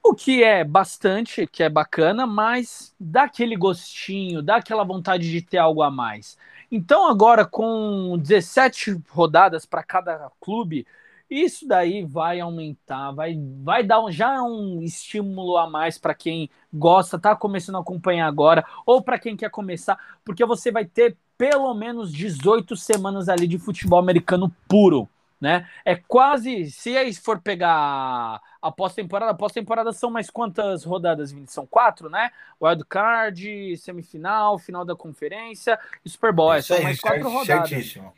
[0.02, 5.42] O que é bastante, que é bacana, mas dá aquele gostinho, dá aquela vontade de
[5.42, 6.38] ter algo a mais.
[6.70, 10.86] Então, agora com 17 rodadas para cada clube,
[11.30, 16.48] isso daí vai aumentar, vai, vai dar um, já um estímulo a mais para quem
[16.72, 21.16] gosta, tá começando a acompanhar agora, ou para quem quer começar, porque você vai ter
[21.36, 25.08] pelo menos 18 semanas ali de futebol americano puro
[25.40, 25.68] né?
[25.84, 31.46] É quase, se aí for pegar a pós-temporada, a pós-temporada são mais quantas rodadas, Vini?
[31.46, 32.30] São quatro, né?
[32.60, 37.68] Wild card, semifinal, final da conferência e Super Bowl, é, são mais quatro rodadas.
[37.68, 38.12] Certíssimo.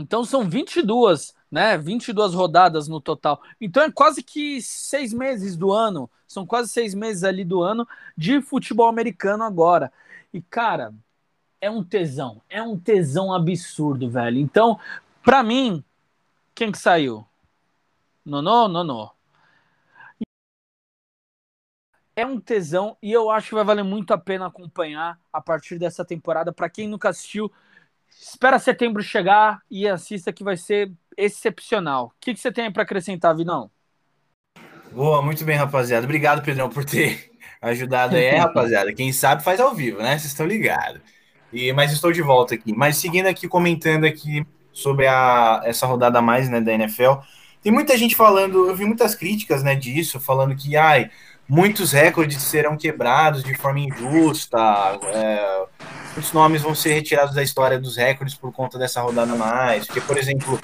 [0.00, 1.76] Então são 22, né?
[1.78, 3.42] 22 rodadas no total.
[3.60, 7.86] Então é quase que seis meses do ano, são quase seis meses ali do ano
[8.16, 9.92] de futebol americano agora.
[10.32, 10.94] E cara,
[11.60, 14.38] é um tesão, é um tesão absurdo, velho.
[14.38, 14.78] Então,
[15.22, 15.84] para mim,
[16.54, 17.26] quem que saiu?
[18.24, 18.68] Nono?
[18.68, 19.10] Nono.
[22.16, 25.78] É um tesão e eu acho que vai valer muito a pena acompanhar a partir
[25.78, 26.52] dessa temporada.
[26.52, 27.50] Para quem nunca assistiu,
[28.10, 32.06] espera setembro chegar e assista que vai ser excepcional.
[32.06, 33.70] O que, que você tem para acrescentar, Vinão?
[34.92, 36.04] Boa, muito bem, rapaziada.
[36.04, 37.30] Obrigado, Pedrão, por ter
[37.62, 38.92] ajudado aí, rapaziada.
[38.92, 40.18] Quem sabe faz ao vivo, né?
[40.18, 41.00] Vocês estão ligados.
[41.52, 42.72] E, mas estou de volta aqui.
[42.72, 47.14] Mas seguindo aqui, comentando aqui sobre a, essa rodada a mais né, da NFL.
[47.62, 51.10] Tem muita gente falando, eu vi muitas críticas né, disso, falando que ai,
[51.48, 54.58] muitos recordes serão quebrados de forma injusta,
[55.12, 55.64] é,
[56.12, 59.86] muitos nomes vão ser retirados da história dos recordes por conta dessa rodada mais.
[59.86, 60.58] Porque, por exemplo,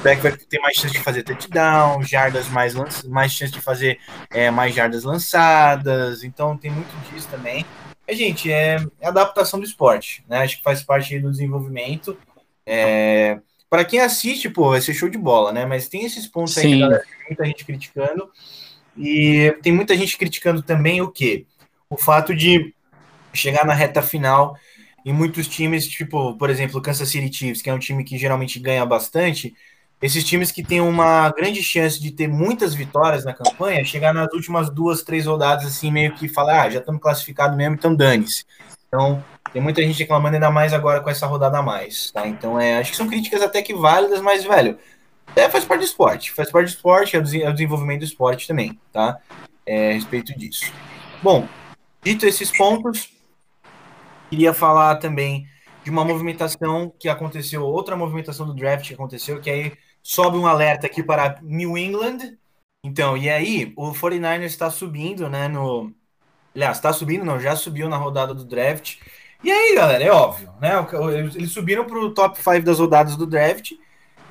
[0.00, 2.74] o Beck vai ter mais chance de fazer touchdown, jardas mais,
[3.04, 3.98] mais chance de fazer
[4.30, 7.64] é, mais jardas lançadas, então tem muito disso também.
[8.06, 10.38] É, gente, é, é adaptação do esporte, né?
[10.38, 12.16] Acho que faz parte do desenvolvimento
[12.66, 13.38] É,
[13.68, 15.64] para quem assiste, pô, vai ser show de bola, né?
[15.64, 16.60] Mas tem esses pontos Sim.
[16.60, 18.30] aí que galera, muita gente criticando.
[18.96, 21.46] E tem muita gente criticando também o quê?
[21.88, 22.74] O fato de
[23.32, 24.56] chegar na reta final
[25.04, 28.18] e muitos times, tipo, por exemplo, o Kansas City Chiefs, que é um time que
[28.18, 29.54] geralmente ganha bastante,
[30.00, 34.32] esses times que têm uma grande chance de ter muitas vitórias na campanha, chegar nas
[34.32, 38.44] últimas duas, três rodadas, assim, meio que falar, ah, já estamos classificados mesmo, então dane-se.
[38.88, 42.26] Então, tem muita gente reclamando ainda mais agora com essa rodada a mais, tá?
[42.26, 44.78] Então, é, acho que são críticas até que válidas, mas, velho,
[45.36, 48.48] é, faz parte do esporte, faz parte do esporte, é, é o desenvolvimento do esporte
[48.48, 49.18] também, tá?
[49.66, 50.72] É, a respeito disso.
[51.22, 51.46] Bom,
[52.02, 53.12] dito esses pontos,
[54.30, 55.46] queria falar também
[55.84, 60.46] de uma movimentação que aconteceu, outra movimentação do draft que aconteceu, que aí sobe um
[60.46, 62.38] alerta aqui para New England.
[62.82, 65.92] Então, e aí, o 49ers está subindo, né, no...
[66.54, 68.96] Aliás, está subindo, não, já subiu na rodada do draft.
[69.42, 70.72] E aí, galera, é óbvio, né?
[71.34, 73.72] Eles subiram para o top 5 das rodadas do draft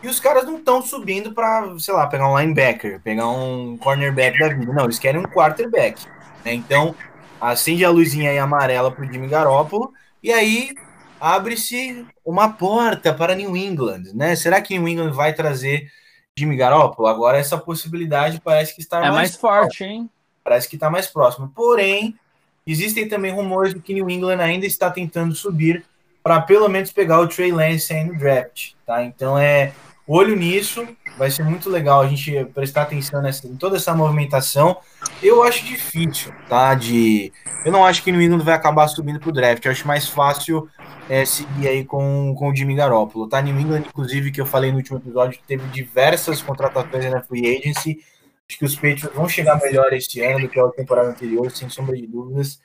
[0.04, 4.38] e os caras não estão subindo para, sei lá, pegar um linebacker, pegar um cornerback
[4.40, 4.72] da vida.
[4.72, 6.06] Não, eles querem um quarterback.
[6.46, 6.54] Né?
[6.54, 6.96] Então,
[7.40, 10.76] acende a luzinha aí amarela para o Jimmy Garoppolo e aí
[11.20, 14.36] abre-se uma porta para New England, né?
[14.36, 15.92] Será que New England vai trazer
[16.38, 17.08] Jimmy Garoppolo?
[17.08, 20.10] Agora essa possibilidade parece que está é mais, mais forte, hein?
[20.44, 21.52] Parece que está mais próximo.
[21.54, 22.18] Porém,
[22.66, 25.84] existem também rumores de que New England ainda está tentando subir
[26.24, 29.04] para pelo menos pegar o Trey Lance aí no draft, tá?
[29.04, 29.74] Então é
[30.14, 30.88] olho nisso,
[31.18, 34.78] vai ser muito legal a gente prestar atenção nessa, em toda essa movimentação.
[35.22, 36.74] Eu acho difícil, tá?
[36.74, 37.32] De,
[37.64, 39.64] eu não acho que New England vai acabar subindo para o draft.
[39.64, 40.68] Eu acho mais fácil
[41.08, 43.40] é, seguir aí com, com o Jimmy Garoppolo, tá?
[43.42, 48.04] New England, inclusive, que eu falei no último episódio, teve diversas contratações na free agency.
[48.50, 51.70] Acho que os Patriots vão chegar melhor este ano do que a temporada anterior, sem
[51.70, 52.60] sombra de dúvidas.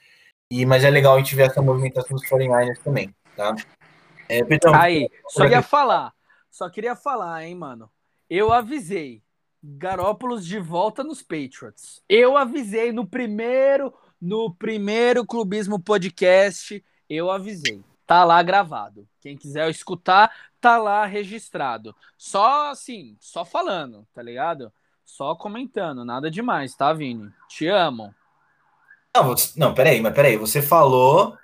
[0.50, 3.54] E, mas é legal a gente ver essa movimentação dos 49ers também, tá?
[4.28, 4.40] É,
[4.74, 6.13] aí, só ia falar,
[6.54, 7.90] só queria falar, hein, mano.
[8.30, 9.24] Eu avisei.
[9.60, 12.00] Garópolis de volta nos Patriots.
[12.08, 17.82] Eu avisei no primeiro, no primeiro Clubismo Podcast, eu avisei.
[18.06, 19.08] Tá lá gravado.
[19.20, 21.92] Quem quiser escutar, tá lá registrado.
[22.16, 24.72] Só assim, só falando, tá ligado?
[25.04, 27.32] Só comentando, nada demais, tá, Vini?
[27.48, 28.14] Te amo.
[29.12, 31.36] Não, você, não peraí, mas peraí, você falou.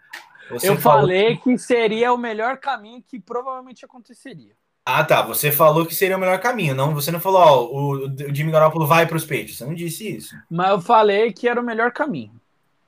[0.51, 1.43] Você eu falou falei que...
[1.43, 4.55] que seria o melhor caminho que provavelmente aconteceria.
[4.99, 5.23] Ah, tá.
[5.23, 6.75] Você falou que seria o melhor caminho.
[6.75, 9.57] Não, você não falou, ó, o, o Jimmy Garoppolo vai para os peitos.
[9.57, 10.35] Você não disse isso.
[10.51, 12.33] Mas eu falei que era o melhor caminho.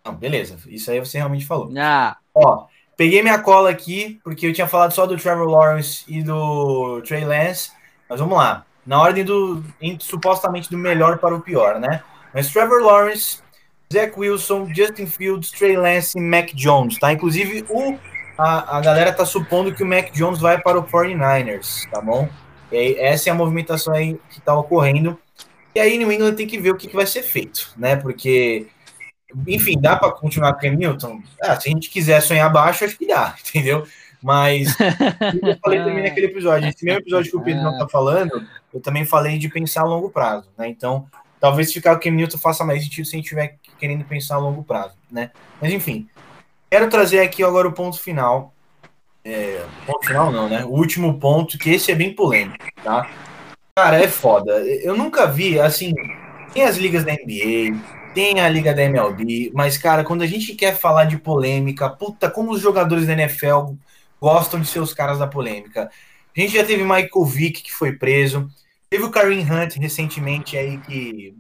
[0.05, 0.57] Não, beleza.
[0.67, 1.73] Isso aí você realmente falou.
[1.77, 2.17] Ah.
[2.35, 2.67] Ó,
[2.97, 7.25] Peguei minha cola aqui, porque eu tinha falado só do Trevor Lawrence e do Trey
[7.25, 7.73] Lance.
[8.09, 8.65] Mas vamos lá.
[8.87, 9.61] Na ordem do.
[9.81, 12.03] Em, supostamente do melhor para o pior, né?
[12.35, 13.41] Mas Trevor Lawrence,
[13.93, 17.13] Zach Wilson, Justin Fields, Trey Lance e Mac Jones, tá?
[17.13, 17.99] Inclusive, o,
[18.43, 22.29] a, a galera tá supondo que o Mac Jones vai para o 49ers, tá bom?
[22.71, 25.19] E essa é a movimentação aí que tá ocorrendo.
[25.75, 27.97] E aí, New England tem que ver o que, que vai ser feito, né?
[27.97, 28.67] Porque
[29.47, 31.23] enfim, dá para continuar com o Hamilton?
[31.43, 33.87] Ah, se a gente quiser sonhar baixo, acho que dá, entendeu?
[34.23, 38.47] Mas eu falei também naquele episódio, esse mesmo episódio que o Pedro não tá falando,
[38.73, 40.69] eu também falei de pensar a longo prazo, né?
[40.69, 41.07] Então,
[41.41, 44.39] talvez ficar com o Hamilton faça mais sentido se a gente estiver querendo pensar a
[44.39, 45.33] longo prazo, né?
[45.61, 46.09] Mas enfim,
[46.73, 48.55] quero trazer aqui agora o ponto final.
[49.23, 50.65] É, ponto final não, né?
[50.65, 53.11] O último ponto, que esse é bem polêmico, tá?
[53.77, 54.53] Cara, é foda.
[54.81, 55.93] Eu nunca vi, assim,
[56.55, 57.79] tem as ligas da NBA,
[58.15, 62.31] tem a Liga da MLB, mas, cara, quando a gente quer falar de polêmica, puta,
[62.31, 63.75] como os jogadores da NFL
[64.19, 65.91] gostam de ser os caras da polêmica.
[66.35, 68.49] A gente já teve Michael Vick, que foi preso,
[68.89, 71.37] teve o Kareem Hunt recentemente aí, que,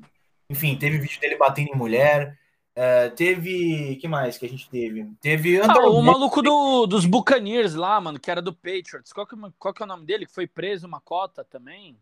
[0.51, 2.37] enfim, teve vídeo dele batendo em mulher.
[2.77, 3.97] Uh, teve.
[3.97, 5.07] que mais que a gente teve?
[5.21, 5.61] Teve.
[5.61, 9.13] Ah, o maluco do, dos Buccaneers lá, mano, que era do Patriots.
[9.13, 10.25] Qual que, qual que é o nome dele?
[10.25, 11.99] Que foi preso uma cota também?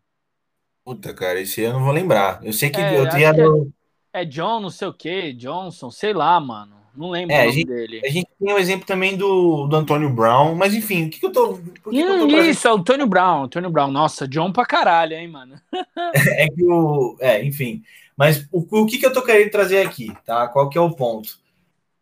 [0.84, 2.44] Puta, cara, esse eu não vou lembrar.
[2.44, 3.32] Eu sei que é, eu tinha.
[3.32, 3.72] Do...
[4.12, 6.80] É John, não sei o que, Johnson, sei lá, mano.
[6.94, 8.00] Não lembro é, o nome gente, dele.
[8.04, 11.26] A gente tem um exemplo também do, do Antônio Brown, mas enfim, o que, que
[11.26, 11.54] eu tô.
[11.54, 13.90] Que que eu tô isso, é o Antônio Brown, Antônio Brown.
[13.90, 15.54] Nossa, John pra caralho, hein, mano.
[16.36, 17.16] é que o.
[17.20, 17.82] É, enfim.
[18.16, 20.48] Mas o, o que, que eu tô querendo trazer aqui, tá?
[20.48, 21.38] Qual que é o ponto?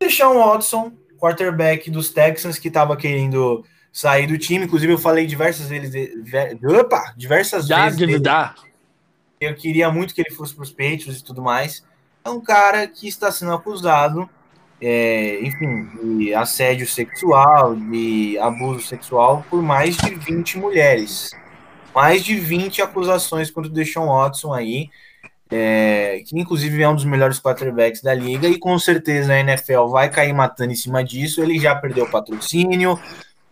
[0.01, 4.65] Deixar um Watson, quarterback dos Texans, que tava querendo sair do time.
[4.65, 6.11] Inclusive, eu falei diversas vezes.
[6.81, 7.13] Opa!
[7.17, 8.21] Diversas dá, vezes.
[8.23, 8.55] Dá.
[9.39, 11.87] Eu queria muito que ele fosse para os Patriots e tudo mais
[12.25, 14.29] é um cara que está sendo acusado,
[14.81, 21.31] é, enfim, de assédio sexual, de abuso sexual por mais de 20 mulheres.
[21.95, 24.91] Mais de 20 acusações contra o Deshaun Watson aí,
[25.51, 29.87] é, que inclusive é um dos melhores quarterbacks da liga, e com certeza a NFL
[29.89, 31.43] vai cair matando em cima disso.
[31.43, 32.99] Ele já perdeu o patrocínio,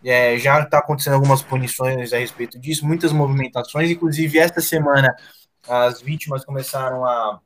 [0.05, 5.13] É, já está acontecendo algumas punições a respeito disso, muitas movimentações, inclusive esta semana
[5.67, 7.39] as vítimas começaram a.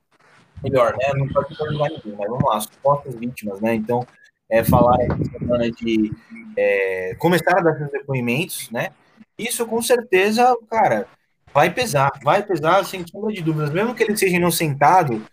[0.64, 1.12] Melhor, né?
[1.16, 3.74] Não pode perguntar ninguém, mas vamos lá, as supostas vítimas, né?
[3.76, 4.06] Então,
[4.50, 6.12] é, falaram essa semana de
[6.58, 8.90] é, começar a dar seus depoimentos, né?
[9.38, 11.08] Isso com certeza, cara,
[11.54, 15.24] vai pesar, vai pesar sem sombra de dúvidas, mesmo que ele seja inocentado,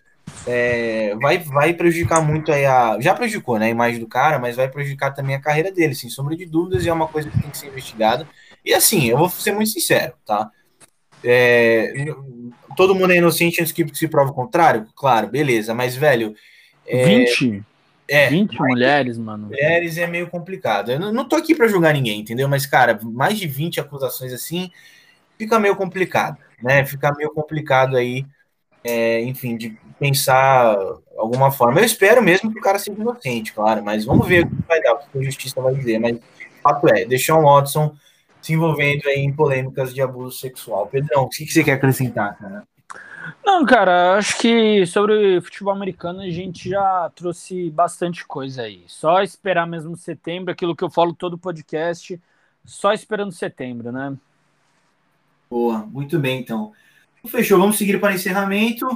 [0.47, 2.99] é, vai, vai prejudicar muito aí a.
[3.01, 6.09] Já prejudicou né, a imagem do cara, mas vai prejudicar também a carreira dele, sem
[6.09, 8.29] sombra de dúvidas, e é uma coisa que tem que ser investigada.
[8.65, 10.51] E assim, eu vou ser muito sincero, tá?
[11.25, 11.93] É,
[12.79, 14.87] todo mundo é inocente antes que se prova o contrário?
[14.95, 16.33] Claro, beleza, mas, velho.
[16.87, 17.65] É, 20?
[18.07, 19.49] É, 20 mulheres, mano.
[19.49, 20.93] Mulheres é meio complicado.
[20.93, 22.49] Eu não, não tô aqui para julgar ninguém, entendeu?
[22.49, 24.71] Mas, cara, mais de 20 acusações assim
[25.37, 26.87] fica meio complicado, né?
[26.87, 28.25] Fica meio complicado aí,
[28.85, 30.77] é, enfim, de pensar
[31.17, 31.81] alguma forma.
[31.81, 34.81] Eu espero mesmo que o cara seja inocente, claro, mas vamos ver o que vai
[34.81, 35.99] dar, o que a justiça vai dizer.
[35.99, 36.17] Mas
[36.63, 37.93] fato é, Deshaun Watson
[38.49, 40.87] se envolvendo aí em polêmicas de abuso sexual.
[40.87, 42.66] Pedrão, o que você quer acrescentar, cara?
[43.45, 48.85] Não, cara, acho que sobre futebol americano a gente já trouxe bastante coisa aí.
[48.87, 52.19] Só esperar mesmo setembro, aquilo que eu falo todo podcast,
[52.65, 54.16] só esperando setembro, né?
[55.51, 56.73] Boa, muito bem, então.
[57.27, 58.87] Fechou, vamos seguir para o encerramento.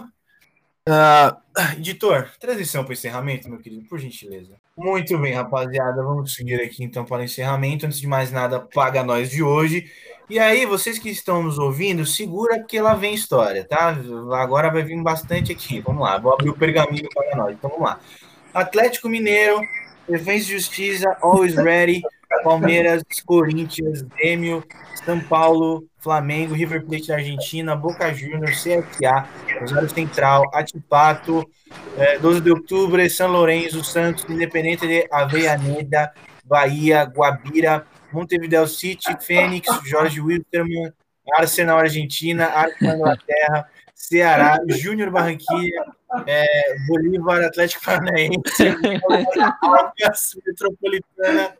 [0.88, 1.36] Uh,
[1.78, 4.56] editor, transição para encerramento, meu querido, por gentileza.
[4.76, 7.86] Muito bem, rapaziada, vamos seguir aqui então para o encerramento.
[7.86, 9.88] Antes de mais nada, paga nós de hoje.
[10.28, 13.96] E aí, vocês que estão nos ouvindo, segura que lá vem história, tá?
[14.32, 15.80] Agora vai vir bastante aqui.
[15.80, 17.52] Vamos lá, vou abrir o pergaminho para nós.
[17.52, 18.00] Então vamos lá.
[18.52, 19.60] Atlético Mineiro,
[20.08, 22.02] Defesa e Justiça, Always Ready,
[22.42, 24.64] Palmeiras, Corinthians, Grêmio,
[25.04, 29.28] São Paulo, Flamengo, River Plate da Argentina, Boca Juniors, CSA,
[29.60, 31.48] Rosário Central, Atipato,
[31.96, 36.12] é, 12 de outubro, São Lourenço, Santos, Independente de Aveaneda,
[36.44, 40.92] Bahia, Guabira, Montevideo City, Fênix, Jorge Wilterman,
[41.36, 43.68] Arsenal Argentina, Arsenal Inglaterra,
[44.02, 45.84] Ceará, Júnior Barranquilla,
[46.26, 48.76] é, Bolívar, Atlético Paranaense,
[49.62, 51.56] Alcas, Metropolitana,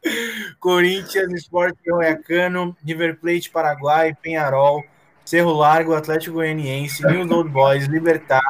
[0.59, 4.83] Corinthians, Sport Goiacano, River Plate Paraguai, Penharol,
[5.25, 8.43] Cerro Largo, Atlético Goianiense, New Old Boys, Libertar,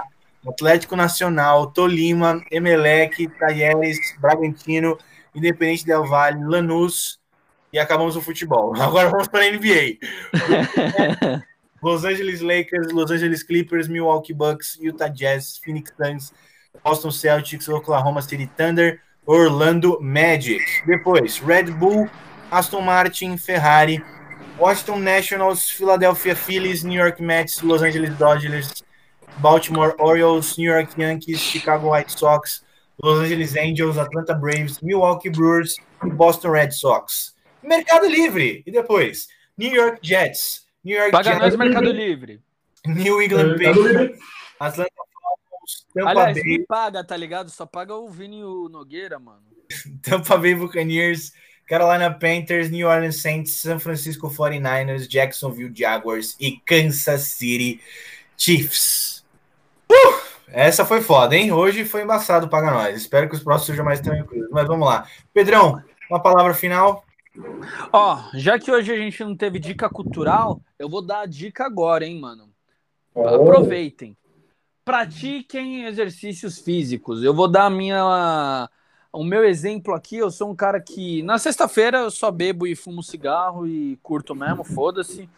[0.49, 4.97] Atlético Nacional, Tolima, Emelec, Talheres, Bragantino,
[5.35, 7.21] Independente Del Valle, Lanús,
[7.71, 8.73] e acabamos o futebol.
[8.81, 11.43] Agora vamos para a NBA.
[11.83, 16.33] Los Angeles Lakers, Los Angeles Clippers, Milwaukee Bucks, Utah Jazz, Phoenix Suns,
[16.85, 20.63] Boston Celtics, Oklahoma City Thunder, Orlando Magic.
[20.87, 22.09] Depois, Red Bull,
[22.51, 24.03] Aston Martin, Ferrari,
[24.59, 28.83] Washington Nationals, Philadelphia Phillies, New York Mets, Los Angeles Dodgers,
[29.41, 32.63] Baltimore Orioles, New York Yankees, Chicago White Sox,
[33.03, 37.35] Los Angeles Angels, Atlanta Braves, Milwaukee Brewers e Boston Red Sox.
[37.63, 38.63] Mercado Livre.
[38.67, 39.27] E depois,
[39.57, 42.41] New York Jets, New York Paga nós Mercado Livre.
[42.87, 44.19] New England Patriots,
[44.59, 46.45] Atlanta Falcons, Tampa Aliás, Bay.
[46.45, 47.51] me paga, tá ligado?
[47.51, 49.43] Só paga o Vini e o Nogueira, mano.
[50.03, 51.33] Tampa Bay Buccaneers,
[51.67, 57.81] Carolina Panthers, New Orleans Saints, San Francisco 49ers, Jacksonville Jaguars e Kansas City
[58.37, 59.25] Chiefs.
[59.91, 61.53] Uh, essa foi foda, hein?
[61.53, 62.97] Hoje foi embaçado paga nós.
[62.97, 64.49] Espero que os próximos sejam mais tranquilos.
[64.51, 65.07] Mas vamos lá.
[65.33, 65.81] Pedrão,
[66.11, 67.05] uma palavra final.
[67.93, 71.65] Ó, já que hoje a gente não teve dica cultural, eu vou dar a dica
[71.65, 72.51] agora, hein, mano.
[73.15, 74.17] Aproveitem.
[74.85, 77.23] Pratiquem exercícios físicos.
[77.23, 78.69] Eu vou dar a minha
[79.13, 82.75] o meu exemplo aqui, eu sou um cara que na sexta-feira eu só bebo e
[82.75, 85.29] fumo cigarro e curto mesmo, foda-se.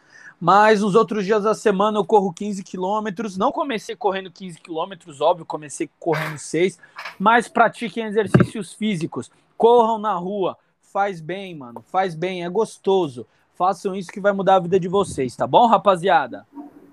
[0.41, 3.37] Mas nos outros dias da semana eu corro 15 quilômetros.
[3.37, 6.79] Não comecei correndo 15 quilômetros, óbvio, comecei correndo 6.
[7.19, 9.31] Mas pratiquem exercícios físicos.
[9.57, 10.57] Corram na rua,
[10.95, 11.83] faz bem, mano.
[11.91, 13.27] Faz bem, é gostoso.
[13.59, 16.47] Façam isso que vai mudar a vida de vocês, tá bom, rapaziada?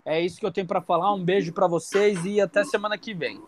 [0.04, 1.14] É isso que eu tenho para falar.
[1.14, 3.40] Um beijo para vocês e até semana que vem.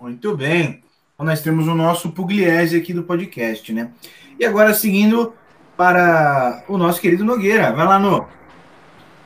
[0.00, 0.82] Muito bem.
[1.14, 3.92] Então, nós temos o nosso Pugliese aqui do podcast, né?
[4.36, 5.32] E agora seguindo
[5.76, 7.70] para o nosso querido Nogueira.
[7.72, 8.26] Vai lá, No.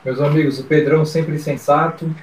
[0.03, 2.13] Meus amigos, o Pedrão sempre sensato.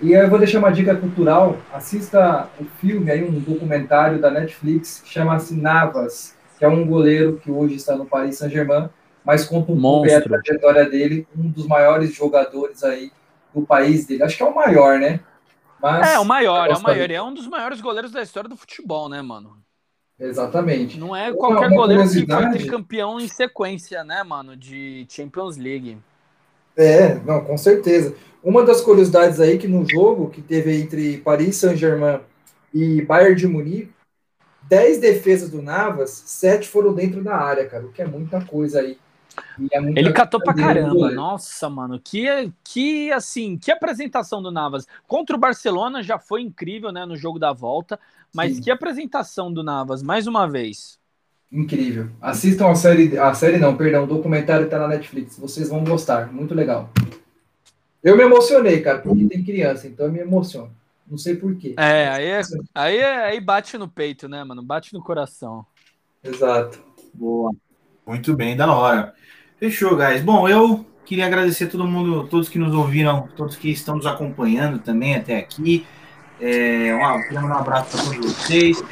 [0.00, 1.58] E eu vou deixar uma dica cultural.
[1.70, 6.86] Assista o um filme aí, um documentário da Netflix, que chama-se Navas, que é um
[6.86, 8.88] goleiro que hoje está no Paris Saint-Germain,
[9.24, 13.10] mas conta um pouco a trajetória dele, um dos maiores jogadores aí
[13.54, 14.22] do país dele.
[14.22, 15.20] Acho que é o maior, né?
[15.82, 17.10] Mas é, o maior, é o maior.
[17.10, 19.56] É um dos maiores goleiros da história do futebol, né, mano?
[20.18, 20.98] Exatamente.
[20.98, 25.98] Não é qualquer Uma goleiro que foi tricampeão em sequência, né, mano, de Champions League.
[26.76, 28.14] É, não, com certeza.
[28.42, 32.20] Uma das curiosidades aí que no jogo que teve entre Paris Saint-Germain
[32.72, 33.95] e Bayern de Munique,
[34.68, 38.80] 10 defesas do Navas, 7 foram dentro da área, cara, o que é muita coisa
[38.80, 38.98] aí
[39.70, 41.10] É ele catou pra caramba.
[41.12, 42.00] Nossa, mano.
[42.02, 44.86] Que, que, assim, que apresentação do Navas.
[45.06, 47.98] Contra o Barcelona já foi incrível, né, no jogo da volta.
[48.34, 48.62] Mas Sim.
[48.62, 50.98] que apresentação do Navas, mais uma vez.
[51.50, 52.08] Incrível.
[52.20, 55.38] Assistam a série, a série não, perdão, o documentário tá na Netflix.
[55.38, 56.90] Vocês vão gostar, muito legal.
[58.02, 60.70] Eu me emocionei, cara, porque tem criança, então eu me emociono.
[61.08, 61.74] Não sei porquê.
[61.78, 62.40] É, aí, é,
[62.74, 64.62] aí, é, aí bate no peito, né, mano?
[64.62, 65.64] Bate no coração.
[66.22, 66.82] Exato.
[67.14, 67.52] Boa.
[68.06, 69.14] Muito bem, da hora.
[69.58, 70.22] Fechou, guys.
[70.22, 74.06] Bom, eu queria agradecer a todo mundo, todos que nos ouviram, todos que estão nos
[74.06, 75.86] acompanhando também até aqui.
[76.40, 78.82] É, um, um abraço para todos vocês.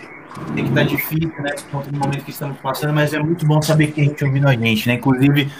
[0.54, 3.46] Tem que estar difícil, né, por conta do momento que estamos passando, mas é muito
[3.46, 4.94] bom saber que a gente ouvindo a gente, né?
[4.94, 5.50] Inclusive,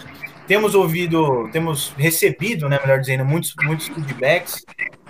[0.47, 4.65] temos ouvido, temos recebido, né, melhor dizendo, muitos, muitos feedbacks.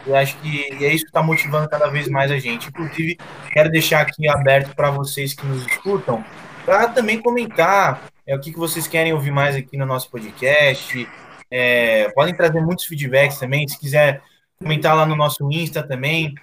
[0.07, 2.69] Eu acho que é isso que está motivando cada vez mais a gente.
[2.69, 3.19] Inclusive,
[3.53, 6.25] quero deixar aqui aberto para vocês que nos escutam,
[6.65, 11.09] para também comentar é, o que, que vocês querem ouvir mais aqui no nosso podcast.
[11.51, 13.67] É, podem trazer muitos feedbacks também.
[13.67, 14.23] Se quiser
[14.59, 16.35] comentar lá no nosso Insta também,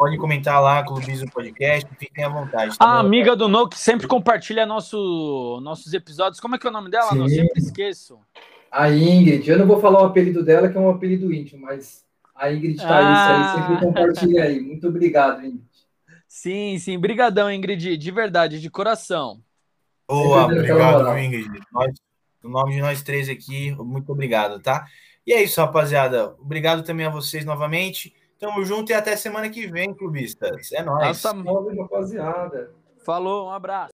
[0.00, 2.78] Pode comentar lá, Clubismo Podcast, fiquem à vontade.
[2.78, 6.40] Tá a amiga do No que sempre compartilha nosso, nossos episódios.
[6.40, 7.10] Como é que é o nome dela?
[7.10, 7.20] Sim.
[7.20, 8.18] Eu sempre esqueço.
[8.72, 9.46] A Ingrid.
[9.50, 12.02] Eu não vou falar o apelido dela, que é um apelido íntimo, mas
[12.34, 13.58] a Ingrid tá ah.
[13.58, 14.58] aí, sempre compartilha aí.
[14.58, 15.68] Muito obrigado, Ingrid.
[16.26, 16.98] Sim, sim.
[16.98, 17.98] Brigadão, Ingrid.
[17.98, 19.42] De verdade, de coração.
[20.08, 21.60] Boa, obrigado, Ingrid.
[21.70, 21.92] Nós,
[22.42, 24.86] no nome de nós três aqui, muito obrigado, tá?
[25.26, 26.34] E é isso, rapaziada.
[26.38, 28.14] Obrigado também a vocês novamente.
[28.40, 30.72] Tamo junto e até semana que vem, clubistas.
[30.72, 31.22] É nóis.
[31.22, 31.34] Nossa,
[31.82, 32.70] rapaziada.
[33.04, 33.92] Falou, um abraço.